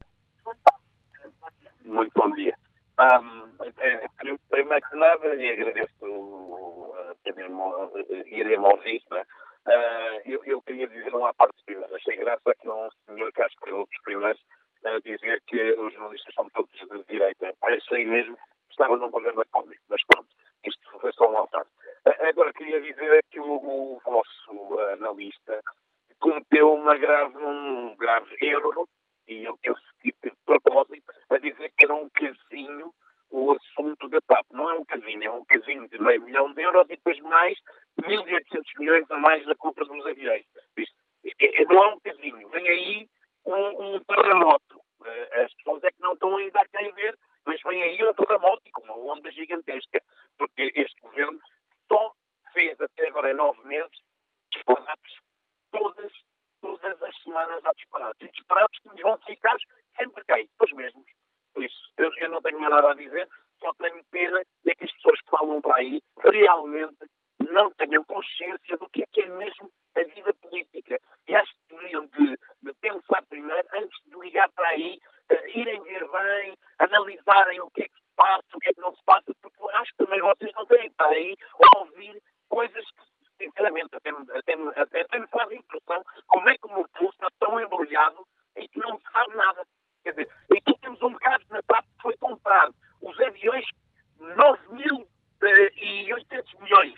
Muito 1.85 2.11
bom 2.13 2.29
dia. 2.31 2.57
Um, 2.99 3.47
é, 3.77 4.05
primeiro 4.49 4.89
que 4.89 4.95
nada, 4.97 5.35
e 5.35 5.51
agradeço 5.51 5.93
irem-me 7.27 8.65
ouvir, 8.65 9.01
né? 9.11 9.23
Uh, 9.67 10.21
eu, 10.25 10.41
eu, 10.45 10.61
queria 10.61 10.87
dizer 10.87 11.13
uma 11.13 11.33
parte 11.33 11.61
primeiro. 11.65 11.93
Achei 11.93 12.15
graça 12.15 12.55
que 12.61 12.69
um 12.69 12.89
senhor 13.05 13.31
que 13.33 13.41
acho 13.41 13.55
que 13.57 13.69
foi 13.69 13.73
um 13.73 13.83
dos 13.83 14.01
primeiros 14.03 14.39
uh, 14.85 15.01
dizer 15.03 15.41
que 15.45 15.73
os 15.73 15.93
jornalistas 15.93 16.33
são 16.33 16.49
todos 16.51 16.71
de 16.71 17.03
direita. 17.09 17.53
Aí 17.63 18.05
mesmo 18.05 18.35
que 18.35 18.71
estava 18.71 18.95
num 18.95 19.11
programa 19.11 19.43
cómico, 19.51 19.83
mas 19.89 20.01
pronto, 20.05 20.29
isto 20.65 20.99
foi 20.99 21.11
só 21.13 21.29
um 21.29 21.37
altar. 21.37 21.65
Uh, 22.05 22.27
agora, 22.29 22.53
queria 22.53 22.79
dizer 22.79 23.21
que 23.29 23.41
o, 23.41 23.55
o 23.55 24.01
vosso 24.05 24.79
analista 24.93 25.61
cometeu 26.19 26.73
uma 26.73 26.97
grave, 26.97 27.37
um 27.37 27.95
grave 27.97 28.37
erro, 28.41 28.87
e 29.27 29.43
eu 29.43 29.57
penso 29.57 29.81
que 30.01 30.13
de 30.23 30.31
propósito, 30.45 31.13
a 31.29 31.37
dizer 31.37 31.71
que 31.77 31.85
era 31.85 31.93
um 31.93 32.09
casinho 32.09 32.93
o 33.29 33.51
assunto 33.51 34.07
da 34.09 34.21
TAP. 34.21 34.45
Não 34.51 34.69
é 34.69 34.73
um 34.73 34.85
casinho, 34.85 35.23
é 35.23 35.31
um 35.31 35.45
casinho 35.45 35.87
de 35.89 35.99
meio 35.99 36.21
milhão 36.21 36.53
de 36.53 36.61
euros 36.61 36.85
e 36.85 36.95
depois 36.95 37.19
mais 37.21 37.57
1.800 38.01 38.63
milhões 38.79 39.11
a 39.11 39.17
mais 39.17 39.45
da 39.45 39.55
compra 39.55 39.85
dos 39.85 40.05
aviões. 40.05 40.45
Isto, 40.77 40.95
é, 41.39 41.65
não 41.65 41.83
é 41.83 41.87
um 41.87 41.99
casinho. 41.99 42.49
Vem 42.49 42.69
aí 42.69 43.09
um, 43.45 43.95
um 43.95 43.99
terremoto. 44.03 44.81
Eh, 45.05 45.43
as 45.43 45.53
pessoas 45.55 45.83
é 45.83 45.91
que 45.91 46.01
não 46.01 46.13
estão 46.13 46.35
ainda 46.37 46.61
a 46.61 46.67
querer 46.67 46.93
ver, 46.93 47.17
mas 47.45 47.61
vem 47.63 47.83
aí 47.83 48.03
um 48.03 48.13
terremoto 48.13 48.61
e 48.65 48.71
com 48.71 48.83
uma 48.83 49.13
onda 49.13 49.31
gigantesca. 49.31 50.01
Porque 50.37 50.71
este 50.75 50.99
governo 51.01 51.39
só 51.87 52.13
fez 52.53 52.79
até 52.79 53.07
agora 53.07 53.33
nove 53.33 53.65
meses 53.67 54.01
disparates 54.53 55.17
todas, 55.71 56.11
todas 56.61 57.03
as 57.03 57.23
semanas 57.23 57.65
a 57.65 57.73
disparates. 57.73 58.27
E 58.27 58.31
disparates 58.31 58.79
que 58.79 58.89
nos 58.89 59.01
vão 59.01 59.17
ficar 59.19 59.57
sempre 59.97 60.23
quem? 60.25 60.49
Os 60.61 60.71
mesmos. 60.73 61.05
Por 61.57 61.65
isso, 61.65 61.91
eu, 61.97 62.11
eu 62.17 62.29
não 62.29 62.39
tenho 62.39 62.59
mais 62.59 62.69
nada 62.69 62.91
a 62.91 62.93
dizer, 62.93 63.27
só 63.59 63.73
tenho 63.79 64.03
pena 64.11 64.43
de 64.63 64.75
que 64.75 64.85
as 64.85 64.91
pessoas 64.91 65.19
que 65.21 65.29
falam 65.31 65.59
para 65.59 65.77
aí 65.77 65.99
realmente 66.19 67.09
não 67.49 67.71
tenham 67.71 68.03
consciência 68.03 68.77
do 68.77 68.87
que 68.89 69.01
é, 69.01 69.05
que 69.11 69.21
é 69.21 69.25
mesmo 69.25 69.71
a 69.95 70.03
vida 70.03 70.31
política. 70.35 70.99
E 71.27 71.35
acho 71.35 71.51
que 71.51 71.75
deveriam 71.75 72.05
de, 72.05 72.37
de 72.61 72.73
pensar 72.79 73.23
primeiro, 73.27 73.67
antes 73.73 73.99
de 74.05 74.19
ligar 74.19 74.47
para 74.51 74.67
aí, 74.67 74.99
uh, 75.31 75.57
irem 75.57 75.81
ver 75.81 76.07
bem, 76.11 76.55
analisarem 76.77 77.59
o 77.61 77.71
que 77.71 77.81
é 77.81 77.87
que 77.87 77.95
se 77.95 78.15
passa, 78.15 78.45
o 78.53 78.59
que 78.59 78.69
é 78.69 78.73
que 78.73 78.81
não 78.81 78.95
se 78.95 79.03
passa, 79.03 79.33
porque 79.41 79.57
acho 79.77 79.91
que 79.93 80.05
também 80.05 80.21
vocês 80.21 80.53
não 80.53 80.65
têm 80.67 80.85
estar 80.85 81.07
aí 81.07 81.35
ouvir 81.75 82.21
coisas 82.49 82.85
que, 82.91 83.45
sinceramente, 83.45 83.95
até, 83.95 84.11
até, 84.11 84.53
até, 84.79 85.01
até 85.01 85.19
me 85.19 85.27
faz 85.29 85.51
impressão 85.51 86.05
como 86.27 86.49
é 86.49 86.55
que 86.55 86.67
o 86.67 86.75
meu 86.75 86.87
povo 86.89 87.09
está 87.09 87.27
tão 87.39 87.59
embrulhado 87.59 88.27
e 88.57 88.67
que 88.67 88.77
não 88.77 88.95
se 88.99 89.11
sabe 89.11 89.35
nada. 89.35 89.65
Quer 90.07 90.11
dizer, 90.11 90.29
aqui 90.55 90.79
temos 90.79 91.01
um 91.01 91.13
caso 91.15 91.43
na 91.49 91.61
TAP 91.63 91.83
que 91.83 92.01
foi 92.01 92.17
comprado. 92.17 92.73
Os 93.01 93.19
aviões, 93.19 93.65
9 94.19 94.73
mil 94.73 95.07
eh, 95.43 95.71
e 95.75 96.13
800 96.13 96.53
milhões. 96.61 96.95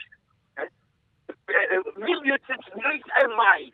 1.800 1.47 2.75
milhões 2.75 3.01
a 3.11 3.27
mais. 3.29 3.71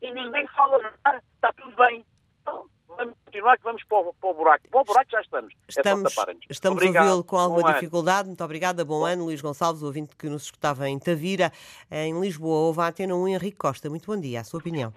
E 0.00 0.12
ninguém 0.12 0.46
fala 0.48 0.78
nada, 1.04 1.22
está 1.34 1.52
tudo 1.54 1.74
bem. 1.74 2.06
Então, 2.42 2.70
vamos 2.86 3.16
continuar 3.24 3.56
que 3.56 3.64
vamos 3.64 3.82
para 3.84 3.98
o, 3.98 4.14
para 4.14 4.30
o 4.30 4.34
buraco. 4.34 4.68
Para 4.68 4.80
o 4.80 4.84
buraco 4.84 5.10
já 5.10 5.20
estamos. 5.68 6.16
É 6.16 6.20
estamos, 6.20 6.28
é 6.28 6.46
estamos 6.50 6.82
a 6.82 6.86
ouvi-lo 6.86 7.24
com 7.24 7.36
alguma 7.36 7.62
bom 7.62 7.72
dificuldade. 7.72 8.20
Ano. 8.20 8.28
Muito 8.28 8.44
obrigada. 8.44 8.84
Bom, 8.84 9.00
bom, 9.00 9.04
ano, 9.04 9.24
Luís 9.24 9.40
Gonçalves, 9.40 9.82
ouvinte 9.82 10.16
que 10.16 10.28
nos 10.28 10.44
escutava 10.44 10.88
em 10.88 10.98
Tavira, 10.98 11.52
em 11.90 12.18
Lisboa. 12.20 12.66
Houve 12.66 12.80
a 12.80 12.86
Atena 12.88 13.14
1, 13.14 13.28
Henrique 13.28 13.56
Costa. 13.56 13.90
Muito 13.90 14.06
bom 14.06 14.20
dia. 14.20 14.40
A 14.40 14.44
sua 14.44 14.60
opinião. 14.60 14.92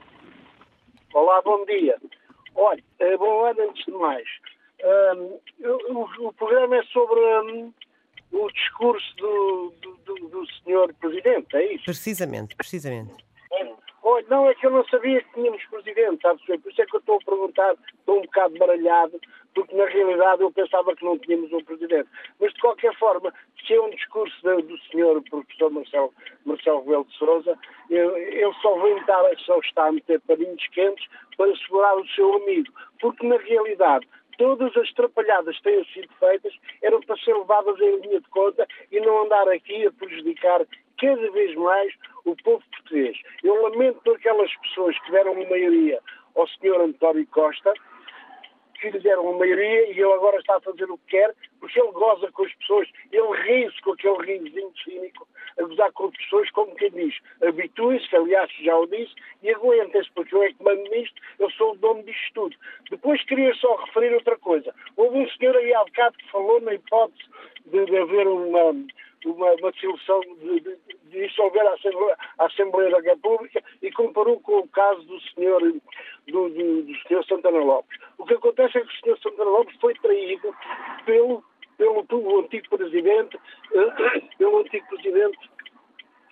Olá, 1.14 1.42
bom 1.42 1.66
dia. 1.66 1.98
Olha, 2.56 2.84
eh, 3.00 3.18
bom 3.18 3.46
ano 3.46 3.62
antes 3.70 3.86
de 3.86 3.92
mais. 3.92 4.28
Um, 4.84 5.40
o, 5.94 6.28
o, 6.28 6.34
programa 6.34 6.78
é 6.78 6.84
sobre 6.84 7.20
um, 7.20 7.74
o 8.32 8.52
discurso 8.52 9.16
do, 9.18 9.74
do, 9.82 10.30
do, 10.30 10.46
senhor 10.64 10.94
Presidente, 10.96 11.56
é 11.56 11.74
isso? 11.74 11.86
Precisamente, 11.86 12.56
precisamente. 12.56 13.14
Olha, 14.12 14.26
não, 14.28 14.50
é 14.50 14.56
que 14.56 14.66
eu 14.66 14.72
não 14.72 14.84
sabia 14.88 15.22
que 15.22 15.34
tínhamos 15.36 15.64
Presidente, 15.66 16.24
sabe 16.24 16.42
Por 16.44 16.72
isso 16.72 16.82
é 16.82 16.86
que 16.88 16.96
eu 16.96 17.00
estou 17.00 17.18
a 17.18 17.24
perguntar, 17.24 17.76
estou 17.94 18.18
um 18.18 18.22
bocado 18.24 18.58
baralhado, 18.58 19.22
porque 19.54 19.76
na 19.76 19.86
realidade 19.86 20.42
eu 20.42 20.52
pensava 20.52 20.96
que 20.96 21.06
não 21.06 21.16
tínhamos 21.20 21.54
um 21.54 21.64
Presidente. 21.64 22.10
Mas 22.40 22.52
de 22.52 22.60
qualquer 22.60 22.98
forma, 22.98 23.32
que 23.56 23.72
é 23.72 23.80
um 23.80 23.92
discurso 23.92 24.36
do 24.42 24.78
senhor 24.90 25.22
professor 25.30 25.70
Marcelo, 25.70 26.12
Marcelo 26.44 26.80
Rebelo 26.80 27.06
de 27.06 27.18
Sousa, 27.18 27.56
ele 27.92 28.54
só, 28.64 28.80
vem 28.80 28.98
estar, 28.98 29.24
só 29.46 29.60
está 29.60 29.86
a 29.86 29.92
meter 29.92 30.20
paninhos 30.22 30.68
quentes 30.70 31.06
para 31.38 31.56
segurar 31.58 31.96
o 31.96 32.08
seu 32.08 32.34
amigo, 32.34 32.74
porque 33.00 33.28
na 33.28 33.38
realidade 33.38 34.08
todas 34.40 34.76
as 34.76 34.92
trapalhadas 34.94 35.56
que 35.58 35.64
tenham 35.64 35.86
sido 35.86 36.08
feitas 36.20 36.54
eram 36.82 37.00
para 37.02 37.18
ser 37.18 37.36
levadas 37.36 37.80
em 37.80 38.00
linha 38.00 38.22
de 38.22 38.30
conta 38.30 38.66
e 38.92 39.00
não 39.02 39.26
andar 39.26 39.48
aqui 39.50 39.86
a 39.86 39.92
prejudicar 39.92 40.66
cada 41.00 41.32
vez 41.32 41.56
mais 41.56 41.94
o 42.26 42.36
povo 42.44 42.64
português. 42.72 43.18
Eu 43.44 43.62
lamento 43.62 44.02
por 44.02 44.16
aquelas 44.16 44.54
pessoas 44.58 44.98
que 45.00 45.12
deram 45.12 45.34
uma 45.34 45.50
maioria 45.50 46.00
ao 46.36 46.48
senhor 46.48 46.82
António 46.82 47.26
Costa, 47.28 47.74
que 48.80 48.90
lhe 48.90 49.00
deram 49.00 49.24
uma 49.24 49.40
maioria 49.40 49.88
e 49.88 49.92
ele 49.92 50.14
agora 50.14 50.38
está 50.38 50.56
a 50.56 50.62
fazer 50.62 50.90
o 50.90 50.98
que 51.00 51.18
quer, 51.18 51.36
porque 51.60 51.80
ele 51.80 51.92
goza 51.92 52.32
com 52.32 52.44
as 52.44 52.54
pessoas, 52.56 52.88
ele 53.12 53.42
ri-se 53.44 53.82
com 53.82 53.92
aquele 53.92 54.18
risozinho 54.26 54.74
cínico, 54.84 55.28
a 55.60 55.64
gozar 55.64 55.92
com 55.92 56.06
as 56.06 56.18
pessoas, 56.18 56.50
como 56.52 56.76
quem 56.76 56.92
diz, 56.92 57.16
habitue-se, 57.44 58.16
aliás 58.16 58.50
já 58.62 58.78
o 58.78 58.88
disse, 58.88 59.14
e 59.44 59.52
aguentem-se, 59.52 60.10
porque 60.12 60.34
eu 60.34 60.44
é 60.44 60.54
que 60.54 60.64
mando 60.64 60.84
nisto, 60.90 61.22
eu 61.40 61.50
sou 61.52 61.74
o 61.74 61.78
dono 61.78 62.04
disto 62.04 62.34
tudo. 62.34 62.56
Depois 62.90 63.22
queria 63.26 63.54
só 63.56 63.76
referir 63.76 64.14
outra 64.14 64.38
coisa. 64.38 64.74
Houve 64.96 65.18
um 65.18 65.30
senhor 65.32 65.56
aí 65.58 65.74
há 65.74 65.84
bocado 65.84 66.18
que 66.18 66.32
falou 66.32 66.62
na 66.62 66.74
hipótese 66.74 67.24
de 67.66 67.98
haver 67.98 68.28
uma 68.28 68.74
uma, 69.32 69.52
uma 69.54 69.72
dissolução 69.72 70.20
de, 70.22 70.60
de, 70.60 70.78
de 71.06 71.28
dissolver 71.28 71.66
a 71.66 71.74
Assembleia, 71.74 72.18
a 72.38 72.46
Assembleia, 72.46 72.92
da 72.92 73.00
República 73.00 73.64
e 73.82 73.92
comparou 73.92 74.40
com 74.40 74.60
o 74.60 74.68
caso 74.68 75.02
do 75.04 75.20
senhor, 75.22 75.62
do, 75.62 76.50
do, 76.50 76.84
do 76.84 77.08
senhor 77.08 77.26
Santana 77.26 77.60
Lopes. 77.60 78.00
O 78.18 78.26
que 78.26 78.34
acontece 78.34 78.78
é 78.78 78.82
que 78.82 78.88
o 78.88 79.02
senhor 79.02 79.20
Santana 79.20 79.50
Lopes 79.50 79.76
foi 79.80 79.94
traído 79.96 80.54
pelo, 81.06 81.44
pelo, 81.78 82.04
pelo 82.06 82.40
antigo 82.40 82.78
presidente, 82.78 83.40
pelo 84.38 84.60
antigo 84.60 84.88
presidente 84.88 85.49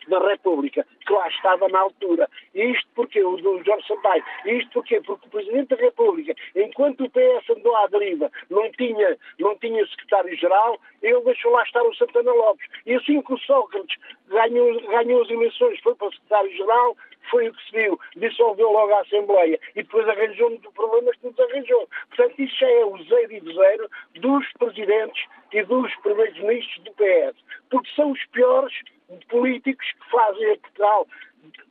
da 0.07 0.19
República, 0.19 0.85
que 1.05 1.13
lá 1.13 1.27
estava 1.27 1.67
na 1.69 1.79
altura. 1.79 2.29
Isto 2.53 2.87
porque 2.95 3.23
o 3.23 3.37
do 3.37 3.63
Jorge 3.63 3.87
Sampaio. 3.87 4.23
Isto 4.45 4.71
porquê? 4.71 5.01
Porque 5.01 5.27
o 5.27 5.31
Presidente 5.31 5.75
da 5.75 5.75
República, 5.75 6.35
enquanto 6.55 7.03
o 7.03 7.09
PS 7.09 7.49
andou 7.49 7.75
à 7.75 7.87
deriva, 7.87 8.31
não 8.49 8.69
tinha, 8.71 9.17
não 9.39 9.55
tinha 9.57 9.85
secretário-geral, 9.87 10.79
ele 11.01 11.21
deixou 11.21 11.51
lá 11.51 11.63
estar 11.63 11.83
o 11.83 11.95
Santana 11.95 12.31
Lopes. 12.31 12.67
E 12.85 12.95
assim 12.95 13.21
que 13.21 13.33
o 13.33 13.37
Sócrates 13.39 13.97
ganhou, 14.27 14.81
ganhou 14.87 15.21
as 15.21 15.29
eleições, 15.29 15.79
foi 15.81 15.95
para 15.95 16.07
o 16.07 16.11
secretário-geral, 16.11 16.97
foi 17.29 17.49
o 17.49 17.53
que 17.53 17.63
se 17.65 17.71
viu, 17.71 17.99
dissolveu 18.15 18.71
logo 18.71 18.93
a 18.93 19.01
Assembleia 19.01 19.59
e 19.75 19.83
depois 19.83 20.07
arranjou-nos 20.07 20.63
o 20.65 20.71
problema 20.71 21.11
que 21.11 21.27
nos 21.27 21.39
arranjou. 21.39 21.87
Portanto, 22.09 22.41
isso 22.41 22.55
já 22.59 22.69
é 22.69 22.85
o 22.85 23.03
zero 23.03 23.33
e 23.33 23.53
zero 23.53 23.89
dos 24.15 24.45
presidentes 24.53 25.25
e 25.51 25.63
dos 25.63 25.93
primeiros 25.97 26.39
ministros 26.39 26.83
do 26.83 26.91
PS, 26.91 27.35
porque 27.69 27.89
são 27.95 28.11
os 28.11 28.25
piores 28.27 28.73
políticos 29.29 29.85
que 29.85 30.11
fazem 30.11 30.51
a 30.51 30.57
Portugal 30.57 31.07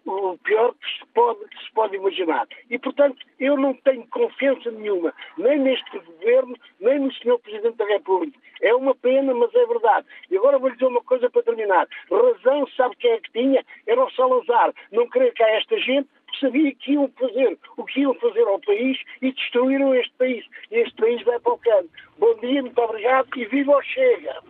o 0.07 0.39
pior 0.39 0.73
que 0.75 0.87
se, 0.99 1.07
pode, 1.13 1.41
que 1.49 1.65
se 1.65 1.73
pode 1.73 1.97
imaginar. 1.97 2.47
E, 2.71 2.79
portanto, 2.79 3.19
eu 3.41 3.57
não 3.57 3.75
tenho 3.75 4.07
confiança 4.09 4.71
nenhuma, 4.71 5.13
nem 5.37 5.59
neste 5.59 5.99
governo, 5.99 6.57
nem 6.81 7.01
no 7.01 7.13
Sr. 7.13 7.39
Presidente 7.41 7.77
da 7.77 7.87
República. 7.87 8.39
É 8.63 8.75
uma 8.75 8.95
pena, 8.95 9.35
mas 9.35 9.53
é 9.55 9.67
verdade. 9.67 10.07
E 10.31 10.37
agora 10.37 10.59
vou 10.59 10.69
lhe 10.69 10.75
dizer 10.75 10.87
uma 10.87 11.03
coisa 11.03 11.29
para 11.29 11.43
terminar. 11.43 11.89
Razão, 12.11 12.67
sabe 12.77 12.97
quem 12.97 13.13
é 13.13 13.21
que 13.21 13.33
tinha? 13.33 13.65
Era 13.87 14.03
o 14.03 14.11
Salazar. 14.13 14.73
Não 14.93 15.09
querer 15.11 15.35
cá 15.35 15.49
esta 15.51 15.79
gente, 15.79 16.09
sabia 16.41 16.75
que 16.75 16.93
iam 16.93 17.11
fazer, 17.19 17.59
o 17.77 17.85
que 17.85 18.01
iam 18.01 18.15
fazer 18.15 18.47
ao 18.47 18.61
país 18.61 18.99
e 19.21 19.33
destruíram 19.33 19.95
este 19.95 20.13
país. 20.15 20.45
E 20.71 20.77
este 20.77 20.95
país 20.97 21.23
vai 21.25 21.39
para 21.41 21.53
o 21.53 21.59
canto. 21.59 21.91
Bom 22.19 22.35
dia, 22.37 22.63
muito 22.63 22.81
obrigado 22.81 23.29
e 23.37 23.45
viva 23.47 23.77
o 23.77 23.83
Chega! 23.83 24.43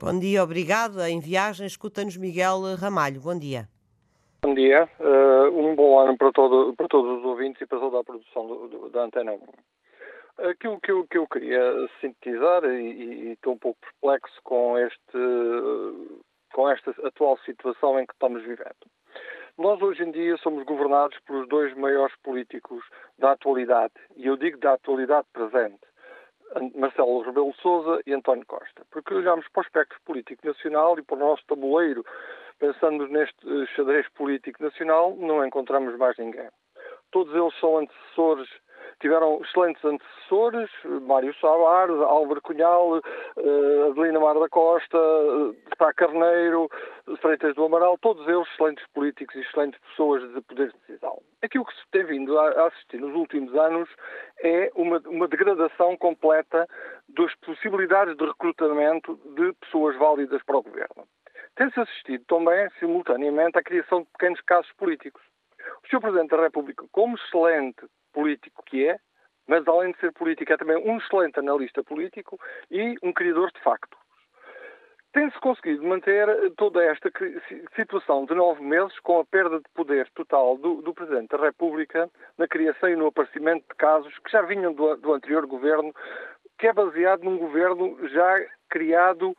Bom 0.00 0.18
dia, 0.18 0.42
obrigado. 0.42 1.00
Em 1.00 1.20
viagem, 1.20 1.66
escuta-nos 1.66 2.16
Miguel 2.16 2.74
Ramalho. 2.76 3.20
Bom 3.20 3.38
dia. 3.38 3.68
Bom 4.44 4.54
dia. 4.54 4.88
Uh, 4.98 5.56
um 5.56 5.76
bom 5.76 6.00
ano 6.00 6.18
para, 6.18 6.32
todo, 6.32 6.74
para 6.74 6.88
todos 6.88 7.20
os 7.20 7.24
ouvintes 7.24 7.62
e 7.62 7.66
para 7.66 7.78
toda 7.78 8.00
a 8.00 8.04
produção 8.04 8.44
do, 8.44 8.66
do, 8.66 8.90
da 8.90 9.02
Antena 9.02 9.34
1. 9.34 10.48
Aquilo 10.50 10.80
que 10.80 10.90
eu, 10.90 11.06
que 11.06 11.16
eu 11.16 11.28
queria 11.28 11.62
sintetizar, 12.00 12.64
e, 12.64 13.28
e 13.28 13.32
estou 13.34 13.52
um 13.52 13.58
pouco 13.58 13.78
perplexo 13.80 14.34
com, 14.42 14.76
este, 14.76 15.16
com 16.52 16.68
esta 16.68 16.90
atual 17.06 17.38
situação 17.44 18.00
em 18.00 18.04
que 18.04 18.14
estamos 18.14 18.42
vivendo. 18.42 18.84
Nós 19.56 19.80
hoje 19.80 20.02
em 20.02 20.10
dia 20.10 20.36
somos 20.38 20.64
governados 20.64 21.16
pelos 21.20 21.48
dois 21.48 21.72
maiores 21.76 22.16
políticos 22.24 22.84
da 23.20 23.32
atualidade, 23.32 23.94
e 24.16 24.26
eu 24.26 24.36
digo 24.36 24.58
da 24.58 24.72
atualidade 24.72 25.28
presente, 25.32 25.86
Marcelo 26.74 27.22
Rebelo 27.22 27.54
Sousa 27.62 28.02
e 28.06 28.12
António 28.12 28.44
Costa. 28.46 28.82
Porque 28.90 29.14
olhamos 29.14 29.46
para 29.48 29.60
o 29.60 29.64
espectro 29.64 29.98
político 30.04 30.44
nacional 30.46 30.98
e 30.98 31.02
para 31.02 31.16
o 31.16 31.20
nosso 31.20 31.44
tabuleiro, 31.46 32.04
pensando 32.62 33.08
neste 33.08 33.34
eh, 33.44 33.66
xadrez 33.74 34.08
político 34.10 34.62
nacional, 34.62 35.16
não 35.16 35.44
encontramos 35.44 35.96
mais 35.98 36.16
ninguém. 36.16 36.48
Todos 37.10 37.34
eles 37.34 37.58
são 37.58 37.78
antecessores 37.78 38.48
tiveram 39.02 39.40
excelentes 39.42 39.84
antecessores, 39.84 40.70
Mário 41.02 41.34
Soares, 41.34 41.96
Álvaro 41.96 42.40
Cunhal, 42.40 42.98
uh, 42.98 43.90
Adelina 43.90 44.20
Mar 44.20 44.38
da 44.38 44.48
Costa, 44.48 44.96
Sá 45.76 45.92
Carneiro, 45.92 46.70
Freitas 47.20 47.54
do 47.56 47.64
Amaral, 47.64 47.98
todos 47.98 48.26
eles 48.28 48.46
excelentes 48.52 48.86
políticos 48.94 49.34
e 49.34 49.40
excelentes 49.40 49.80
pessoas 49.80 50.22
de 50.32 50.40
poder 50.42 50.68
de 50.68 50.78
decisão. 50.86 51.20
Aquilo 51.42 51.64
que 51.64 51.74
se 51.74 51.90
tem 51.90 52.04
vindo 52.04 52.38
a 52.38 52.68
assistir 52.68 53.00
nos 53.00 53.14
últimos 53.14 53.52
anos 53.56 53.88
é 54.42 54.70
uma, 54.76 54.98
uma 55.06 55.26
degradação 55.26 55.96
completa 55.96 56.68
das 57.08 57.34
possibilidades 57.44 58.16
de 58.16 58.24
recrutamento 58.24 59.18
de 59.34 59.52
pessoas 59.54 59.96
válidas 59.96 60.40
para 60.44 60.58
o 60.58 60.62
governo. 60.62 61.04
Tem-se 61.56 61.78
assistido 61.78 62.24
também, 62.26 62.68
simultaneamente, 62.78 63.58
à 63.58 63.62
criação 63.62 64.02
de 64.02 64.08
pequenos 64.12 64.40
casos 64.42 64.72
políticos. 64.72 65.22
O 65.84 65.88
Sr. 65.88 66.00
Presidente 66.00 66.30
da 66.30 66.42
República, 66.42 66.84
como 66.90 67.16
excelente 67.16 67.86
político 68.12 68.62
que 68.64 68.88
é, 68.88 68.98
mas 69.46 69.66
além 69.66 69.92
de 69.92 69.98
ser 69.98 70.12
político, 70.12 70.52
é 70.52 70.56
também 70.56 70.76
um 70.76 70.98
excelente 70.98 71.38
analista 71.38 71.82
político 71.84 72.38
e 72.70 72.96
um 73.02 73.12
criador 73.12 73.50
de 73.52 73.60
factos. 73.60 73.98
Tem-se 75.12 75.38
conseguido 75.40 75.84
manter 75.84 76.26
toda 76.56 76.82
esta 76.82 77.10
situação 77.76 78.24
de 78.24 78.34
nove 78.34 78.62
meses 78.62 78.98
com 79.00 79.20
a 79.20 79.26
perda 79.26 79.58
de 79.58 79.68
poder 79.74 80.08
total 80.14 80.56
do, 80.56 80.80
do, 80.80 80.94
Presidente 80.94 81.36
da 81.36 81.44
República 81.44 82.08
na 82.38 82.48
criação 82.48 82.88
e 82.88 82.96
no 82.96 83.08
aparecimento 83.08 83.66
de 83.68 83.74
casos 83.76 84.18
que 84.20 84.30
já 84.30 84.40
vinham 84.40 84.72
do, 84.72 84.96
do 84.96 85.12
anterior 85.12 85.46
governo, 85.46 85.92
que 86.58 86.66
é 86.66 86.72
baseado 86.72 87.24
num 87.24 87.36
governo 87.36 88.08
já 88.08 88.40
criado 88.70 89.36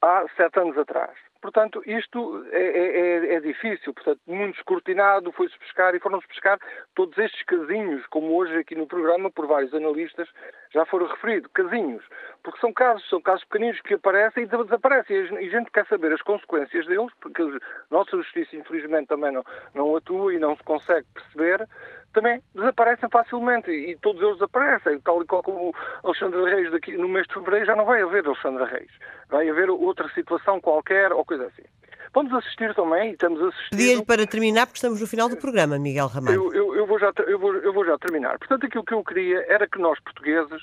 há 0.00 0.24
sete 0.36 0.60
anos 0.60 0.78
atrás. 0.78 1.18
Portanto, 1.40 1.80
isto 1.86 2.44
é, 2.50 2.62
é, 2.62 2.98
é, 2.98 3.34
é 3.34 3.40
difícil, 3.40 3.94
portanto, 3.94 4.20
muito 4.26 4.56
escrutinado, 4.56 5.30
foi-se 5.30 5.56
pescar 5.58 5.94
e 5.94 6.00
foram-se 6.00 6.26
pescar 6.26 6.58
todos 6.96 7.16
estes 7.16 7.42
casinhos, 7.44 8.04
como 8.08 8.36
hoje 8.36 8.56
aqui 8.56 8.74
no 8.74 8.88
programa, 8.88 9.30
por 9.30 9.46
vários 9.46 9.72
analistas, 9.72 10.28
já 10.74 10.84
foram 10.84 11.06
referidos, 11.06 11.48
casinhos, 11.54 12.04
porque 12.42 12.58
são 12.60 12.72
casos, 12.72 13.08
são 13.08 13.20
casos 13.22 13.44
pequeninos 13.44 13.80
que 13.82 13.94
aparecem 13.94 14.42
e 14.42 14.46
desaparecem, 14.46 15.16
e 15.16 15.46
a 15.46 15.50
gente 15.50 15.70
quer 15.70 15.86
saber 15.86 16.12
as 16.12 16.22
consequências 16.22 16.86
deles, 16.86 17.12
porque 17.20 17.42
a 17.42 17.48
nossa 17.88 18.16
justiça, 18.16 18.56
infelizmente, 18.56 19.06
também 19.06 19.30
não, 19.30 19.44
não 19.74 19.94
atua 19.94 20.34
e 20.34 20.38
não 20.40 20.56
se 20.56 20.64
consegue 20.64 21.06
perceber, 21.14 21.68
também 22.12 22.42
desaparecem 22.54 23.08
facilmente, 23.10 23.70
e 23.70 23.96
todos 23.96 24.20
eles 24.20 24.34
desaparecem, 24.34 25.00
tal 25.00 25.22
e 25.22 25.26
qual 25.26 25.42
como 25.42 25.74
Alexandre 26.02 26.42
Reis 26.44 26.70
daqui, 26.72 26.96
no 26.96 27.08
mês 27.08 27.26
de 27.26 27.34
fevereiro 27.34 27.66
já 27.66 27.76
não 27.76 27.84
vai 27.84 28.02
haver 28.02 28.26
Alexandre 28.26 28.64
Reis, 28.64 28.90
vai 29.28 29.48
haver 29.48 29.70
outra 29.70 30.08
situação 30.14 30.60
qualquer, 30.60 31.12
ou 31.12 31.24
coisa 31.24 31.46
assim. 31.46 31.64
Vamos 32.14 32.32
assistir 32.32 32.74
também, 32.74 33.12
estamos 33.12 33.40
a 33.42 33.48
assistir... 33.48 33.70
Pedia-lhe 33.70 34.04
para 34.04 34.26
terminar, 34.26 34.66
porque 34.66 34.78
estamos 34.78 35.00
no 35.00 35.06
final 35.06 35.28
do 35.28 35.36
programa, 35.36 35.78
Miguel 35.78 36.06
Ramalho. 36.06 36.34
Eu, 36.34 36.54
eu, 36.54 36.74
eu, 36.76 36.86
vou 36.86 36.98
já, 36.98 37.12
eu, 37.26 37.38
vou, 37.38 37.54
eu 37.56 37.72
vou 37.72 37.84
já 37.84 37.98
terminar. 37.98 38.38
Portanto, 38.38 38.66
aquilo 38.66 38.84
que 38.84 38.94
eu 38.94 39.04
queria 39.04 39.44
era 39.46 39.68
que 39.68 39.78
nós, 39.78 40.00
portugueses, 40.00 40.62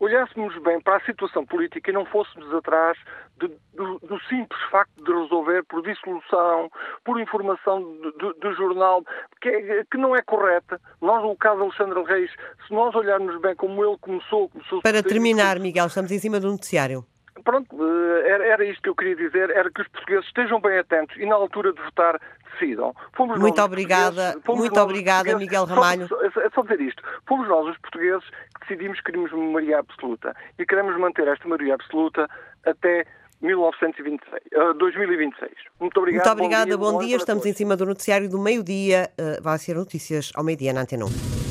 olhássemos 0.00 0.56
bem 0.62 0.80
para 0.80 0.96
a 0.96 1.00
situação 1.00 1.44
política 1.44 1.90
e 1.90 1.94
não 1.94 2.04
fôssemos 2.06 2.52
atrás 2.54 2.98
de, 3.38 3.48
do, 3.74 3.98
do, 4.00 4.20
simples 4.28 4.60
facto 4.70 5.04
de 5.04 5.12
resolver 5.12 5.62
por 5.64 5.82
dissolução, 5.82 6.70
por 7.04 7.20
informação 7.20 7.80
do, 7.80 8.54
jornal, 8.54 9.04
que, 9.40 9.48
é, 9.48 9.84
que, 9.90 9.98
não 9.98 10.14
é 10.16 10.22
correta. 10.22 10.80
Nós, 11.00 11.22
no 11.22 11.36
caso 11.36 11.56
de 11.56 11.62
Alexandre 11.62 12.02
Reis, 12.04 12.30
se 12.66 12.72
nós 12.72 12.94
olharmos 12.94 13.40
bem 13.40 13.54
como 13.54 13.84
ele 13.84 13.96
começou... 14.00 14.48
começou 14.48 14.82
para 14.82 15.02
terminar, 15.02 15.58
Miguel, 15.58 15.86
estamos 15.86 16.10
em 16.10 16.18
cima 16.18 16.40
do 16.40 16.50
noticiário 16.50 17.04
pronto, 17.44 17.76
eh, 17.80 18.28
era, 18.28 18.44
era 18.44 18.64
isto 18.64 18.82
que 18.82 18.88
eu 18.88 18.94
queria 18.94 19.14
dizer, 19.14 19.50
era 19.50 19.70
que 19.70 19.80
os 19.80 19.88
portugueses 19.88 20.26
estejam 20.26 20.60
bem 20.60 20.78
atentos 20.78 21.16
e 21.16 21.24
na 21.24 21.36
altura 21.36 21.72
de 21.72 21.80
votar 21.80 22.20
decidam. 22.58 22.94
Fomos 23.14 23.38
muito 23.38 23.60
obrigada, 23.60 24.36
muito 24.46 24.80
obrigada, 24.80 25.36
Miguel 25.36 25.64
Ramalho. 25.64 26.08
Só, 26.08 26.22
é 26.22 26.50
só 26.50 26.62
dizer 26.62 26.80
isto. 26.80 27.02
Fomos 27.26 27.48
nós, 27.48 27.66
os 27.68 27.78
portugueses, 27.78 28.24
que 28.28 28.68
decidimos 28.68 28.98
que 28.98 29.04
queríamos 29.04 29.32
uma 29.32 29.52
maioria 29.52 29.78
absoluta 29.78 30.34
e 30.58 30.66
queremos 30.66 30.98
manter 30.98 31.28
esta 31.28 31.46
maioria 31.46 31.74
absoluta 31.74 32.28
até 32.64 33.06
1926, 33.42 34.42
uh, 34.54 34.74
2026. 34.74 35.52
Muito 35.78 36.00
obrigado. 36.00 36.26
Muito 36.26 36.44
obrigada, 36.44 36.76
bom 36.76 36.90
dia. 36.90 36.92
Bom 36.92 37.06
dia. 37.06 37.16
Estamos 37.16 37.46
em 37.46 37.52
cima 37.52 37.76
do 37.76 37.84
noticiário 37.84 38.28
do 38.28 38.38
meio-dia. 38.38 39.10
Uh, 39.18 39.42
vai 39.42 39.58
ser 39.58 39.76
notícias 39.76 40.32
ao 40.34 40.42
meio-dia 40.42 40.72
na 40.72 40.82
Antena 40.82 41.04
1. 41.04 41.45